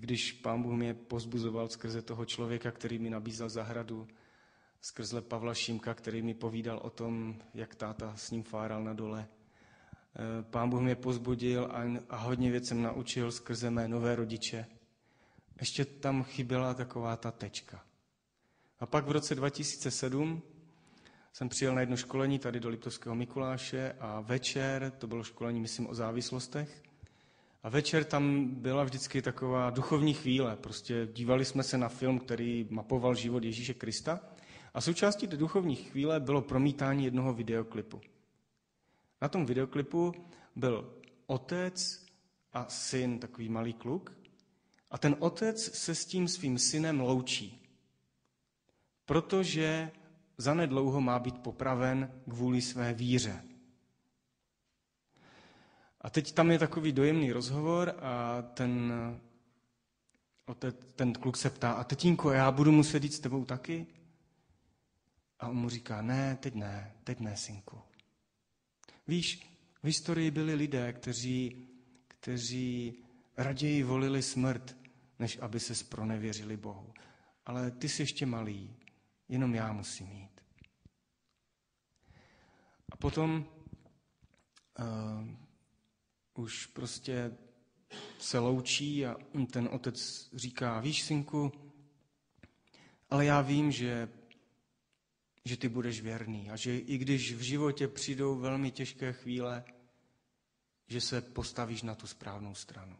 když 0.00 0.32
pán 0.32 0.62
Bůh 0.62 0.72
mě 0.72 0.94
pozbuzoval 0.94 1.68
skrze 1.68 2.02
toho 2.02 2.24
člověka, 2.24 2.70
který 2.70 2.98
mi 2.98 3.10
nabízel 3.10 3.48
zahradu, 3.48 4.08
skrze 4.80 5.20
Pavla 5.20 5.54
Šímka, 5.54 5.94
který 5.94 6.22
mi 6.22 6.34
povídal 6.34 6.78
o 6.82 6.90
tom, 6.90 7.36
jak 7.54 7.74
táta 7.74 8.16
s 8.16 8.30
ním 8.30 8.42
fáral 8.42 8.84
na 8.84 8.92
dole, 8.92 9.28
Eh, 10.18 10.42
pán 10.42 10.70
Bůh 10.70 10.80
mě 10.80 10.94
pozbudil 10.94 11.64
a, 11.64 11.82
a 12.10 12.16
hodně 12.16 12.50
věcem 12.50 12.82
naučil 12.82 13.32
skrze 13.32 13.70
mé 13.70 13.88
nové 13.88 14.16
rodiče. 14.16 14.66
Ještě 15.60 15.84
tam 15.84 16.24
chyběla 16.24 16.74
taková 16.74 17.16
ta 17.16 17.30
tečka. 17.30 17.84
A 18.80 18.86
pak 18.86 19.06
v 19.06 19.10
roce 19.10 19.34
2007 19.34 20.42
jsem 21.32 21.48
přijel 21.48 21.74
na 21.74 21.80
jedno 21.80 21.96
školení 21.96 22.38
tady 22.38 22.60
do 22.60 22.68
Liptovského 22.68 23.14
Mikuláše 23.14 23.92
a 24.00 24.20
večer, 24.20 24.92
to 24.98 25.06
bylo 25.06 25.24
školení, 25.24 25.60
myslím, 25.60 25.86
o 25.90 25.94
závislostech, 25.94 26.82
a 27.66 27.68
večer 27.68 28.04
tam 28.04 28.48
byla 28.48 28.84
vždycky 28.84 29.22
taková 29.22 29.70
duchovní 29.70 30.14
chvíle. 30.14 30.56
Prostě 30.56 31.08
dívali 31.12 31.44
jsme 31.44 31.62
se 31.62 31.78
na 31.78 31.88
film, 31.88 32.18
který 32.18 32.66
mapoval 32.70 33.14
život 33.14 33.44
Ježíše 33.44 33.74
Krista. 33.74 34.20
A 34.74 34.80
součástí 34.80 35.26
té 35.26 35.36
duchovní 35.36 35.76
chvíle 35.76 36.20
bylo 36.20 36.42
promítání 36.42 37.04
jednoho 37.04 37.34
videoklipu. 37.34 38.00
Na 39.22 39.28
tom 39.28 39.46
videoklipu 39.46 40.14
byl 40.56 40.94
otec 41.26 42.06
a 42.52 42.68
syn, 42.68 43.18
takový 43.18 43.48
malý 43.48 43.72
kluk. 43.72 44.12
A 44.90 44.98
ten 44.98 45.16
otec 45.18 45.62
se 45.74 45.94
s 45.94 46.04
tím 46.04 46.28
svým 46.28 46.58
synem 46.58 47.00
loučí, 47.00 47.68
protože 49.04 49.90
zanedlouho 50.38 51.00
má 51.00 51.18
být 51.18 51.38
popraven 51.38 52.12
kvůli 52.28 52.62
své 52.62 52.94
víře. 52.94 53.42
A 56.06 56.10
teď 56.10 56.32
tam 56.32 56.50
je 56.50 56.58
takový 56.58 56.92
dojemný 56.92 57.32
rozhovor 57.32 57.94
a 58.00 58.42
ten, 58.42 58.92
otec, 60.44 60.76
ten 60.96 61.12
kluk 61.12 61.36
se 61.36 61.50
ptá, 61.50 61.72
a 61.72 61.84
tetínko, 61.84 62.30
já 62.30 62.50
budu 62.50 62.72
muset 62.72 63.02
jít 63.02 63.14
s 63.14 63.20
tebou 63.20 63.44
taky? 63.44 63.86
A 65.40 65.48
on 65.48 65.56
mu 65.56 65.68
říká, 65.68 66.02
ne, 66.02 66.36
teď 66.40 66.54
ne, 66.54 66.94
teď 67.04 67.20
ne, 67.20 67.36
synku. 67.36 67.80
Víš, 69.06 69.58
v 69.82 69.86
historii 69.86 70.30
byli 70.30 70.54
lidé, 70.54 70.92
kteří, 70.92 71.68
kteří 72.08 72.94
raději 73.36 73.82
volili 73.82 74.22
smrt, 74.22 74.76
než 75.18 75.38
aby 75.40 75.60
se 75.60 75.74
spronevěřili 75.74 76.56
Bohu. 76.56 76.94
Ale 77.46 77.70
ty 77.70 77.88
jsi 77.88 78.02
ještě 78.02 78.26
malý, 78.26 78.76
jenom 79.28 79.54
já 79.54 79.72
musím 79.72 80.12
jít. 80.12 80.40
A 82.92 82.96
potom 82.96 83.46
uh, 84.78 85.45
už 86.38 86.66
prostě 86.66 87.36
se 88.18 88.38
loučí 88.38 89.06
a 89.06 89.16
ten 89.50 89.68
otec 89.72 90.28
říká, 90.34 90.80
víš, 90.80 91.02
synku, 91.02 91.52
ale 93.10 93.24
já 93.24 93.40
vím, 93.40 93.72
že 93.72 94.08
že 95.46 95.56
ty 95.56 95.68
budeš 95.68 96.00
věrný 96.00 96.50
a 96.50 96.56
že 96.56 96.78
i 96.78 96.98
když 96.98 97.32
v 97.32 97.40
životě 97.40 97.88
přijdou 97.88 98.36
velmi 98.36 98.70
těžké 98.70 99.12
chvíle, 99.12 99.64
že 100.86 101.00
se 101.00 101.20
postavíš 101.20 101.82
na 101.82 101.94
tu 101.94 102.06
správnou 102.06 102.54
stranu. 102.54 102.96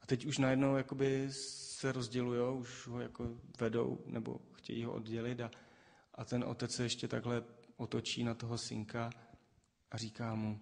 A 0.00 0.06
teď 0.06 0.24
už 0.24 0.38
najednou 0.38 0.76
jakoby 0.76 1.28
se 1.30 1.92
rozdělují, 1.92 2.60
už 2.60 2.86
ho 2.86 3.00
jako 3.00 3.40
vedou 3.60 4.04
nebo 4.06 4.40
chtějí 4.52 4.84
ho 4.84 4.92
oddělit 4.92 5.40
a, 5.40 5.50
a 6.14 6.24
ten 6.24 6.44
otec 6.44 6.74
se 6.74 6.82
ještě 6.82 7.08
takhle 7.08 7.44
otočí 7.76 8.24
na 8.24 8.34
toho 8.34 8.58
synka 8.58 9.10
a 9.90 9.96
říká 9.96 10.34
mu, 10.34 10.60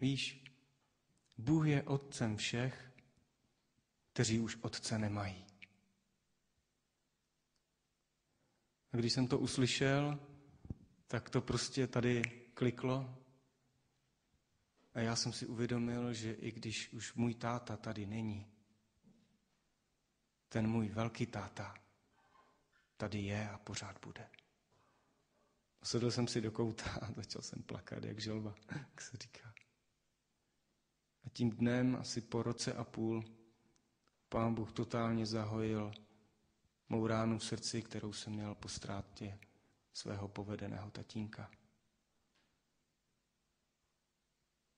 víš, 0.00 0.44
Bůh 1.38 1.66
je 1.66 1.82
otcem 1.82 2.36
všech, 2.36 2.92
kteří 4.12 4.40
už 4.40 4.56
otce 4.60 4.98
nemají. 4.98 5.46
A 8.92 8.96
když 8.96 9.12
jsem 9.12 9.28
to 9.28 9.38
uslyšel, 9.38 10.20
tak 11.06 11.30
to 11.30 11.40
prostě 11.40 11.86
tady 11.86 12.22
kliklo. 12.54 13.18
A 14.94 15.00
já 15.00 15.16
jsem 15.16 15.32
si 15.32 15.46
uvědomil, 15.46 16.14
že 16.14 16.32
i 16.32 16.52
když 16.52 16.92
už 16.92 17.14
můj 17.14 17.34
táta 17.34 17.76
tady 17.76 18.06
není, 18.06 18.46
ten 20.48 20.66
můj 20.70 20.88
velký 20.88 21.26
táta 21.26 21.74
tady 22.96 23.18
je 23.18 23.50
a 23.50 23.58
pořád 23.58 24.04
bude. 24.04 24.28
Sedl 25.82 26.10
jsem 26.10 26.28
si 26.28 26.40
do 26.40 26.52
kouta 26.52 26.90
a 26.90 27.12
začal 27.12 27.42
jsem 27.42 27.62
plakat, 27.62 28.04
jak 28.04 28.20
želva, 28.20 28.54
jak 28.78 29.00
se 29.00 29.16
říká. 29.16 29.55
A 31.26 31.28
tím 31.32 31.50
dnem, 31.50 31.96
asi 31.96 32.20
po 32.20 32.42
roce 32.42 32.72
a 32.72 32.84
půl, 32.84 33.24
pán 34.28 34.54
Bůh 34.54 34.72
totálně 34.72 35.26
zahojil 35.26 35.92
mou 36.88 37.06
ránu 37.06 37.38
v 37.38 37.44
srdci, 37.44 37.82
kterou 37.82 38.12
jsem 38.12 38.32
měl 38.32 38.54
po 38.54 38.68
ztrátě 38.68 39.38
svého 39.92 40.28
povedeného 40.28 40.90
tatínka. 40.90 41.50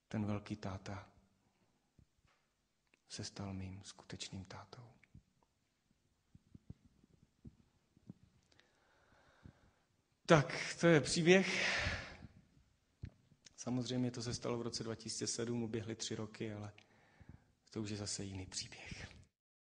Ten 0.08 0.26
velký 0.26 0.56
táta 0.56 1.08
se 3.08 3.24
stal 3.24 3.54
mým 3.54 3.82
skutečným 3.84 4.44
tátou. 4.44 4.88
Tak, 10.26 10.76
to 10.80 10.86
je 10.86 11.00
příběh. 11.00 11.48
Samozřejmě 13.68 14.10
to 14.10 14.22
se 14.22 14.34
stalo 14.34 14.58
v 14.58 14.62
roce 14.62 14.84
2007, 14.84 15.62
uběhly 15.62 15.94
tři 15.94 16.14
roky, 16.14 16.52
ale 16.52 16.72
to 17.70 17.82
už 17.82 17.90
je 17.90 17.96
zase 17.96 18.24
jiný 18.24 18.46
příběh. 18.46 19.07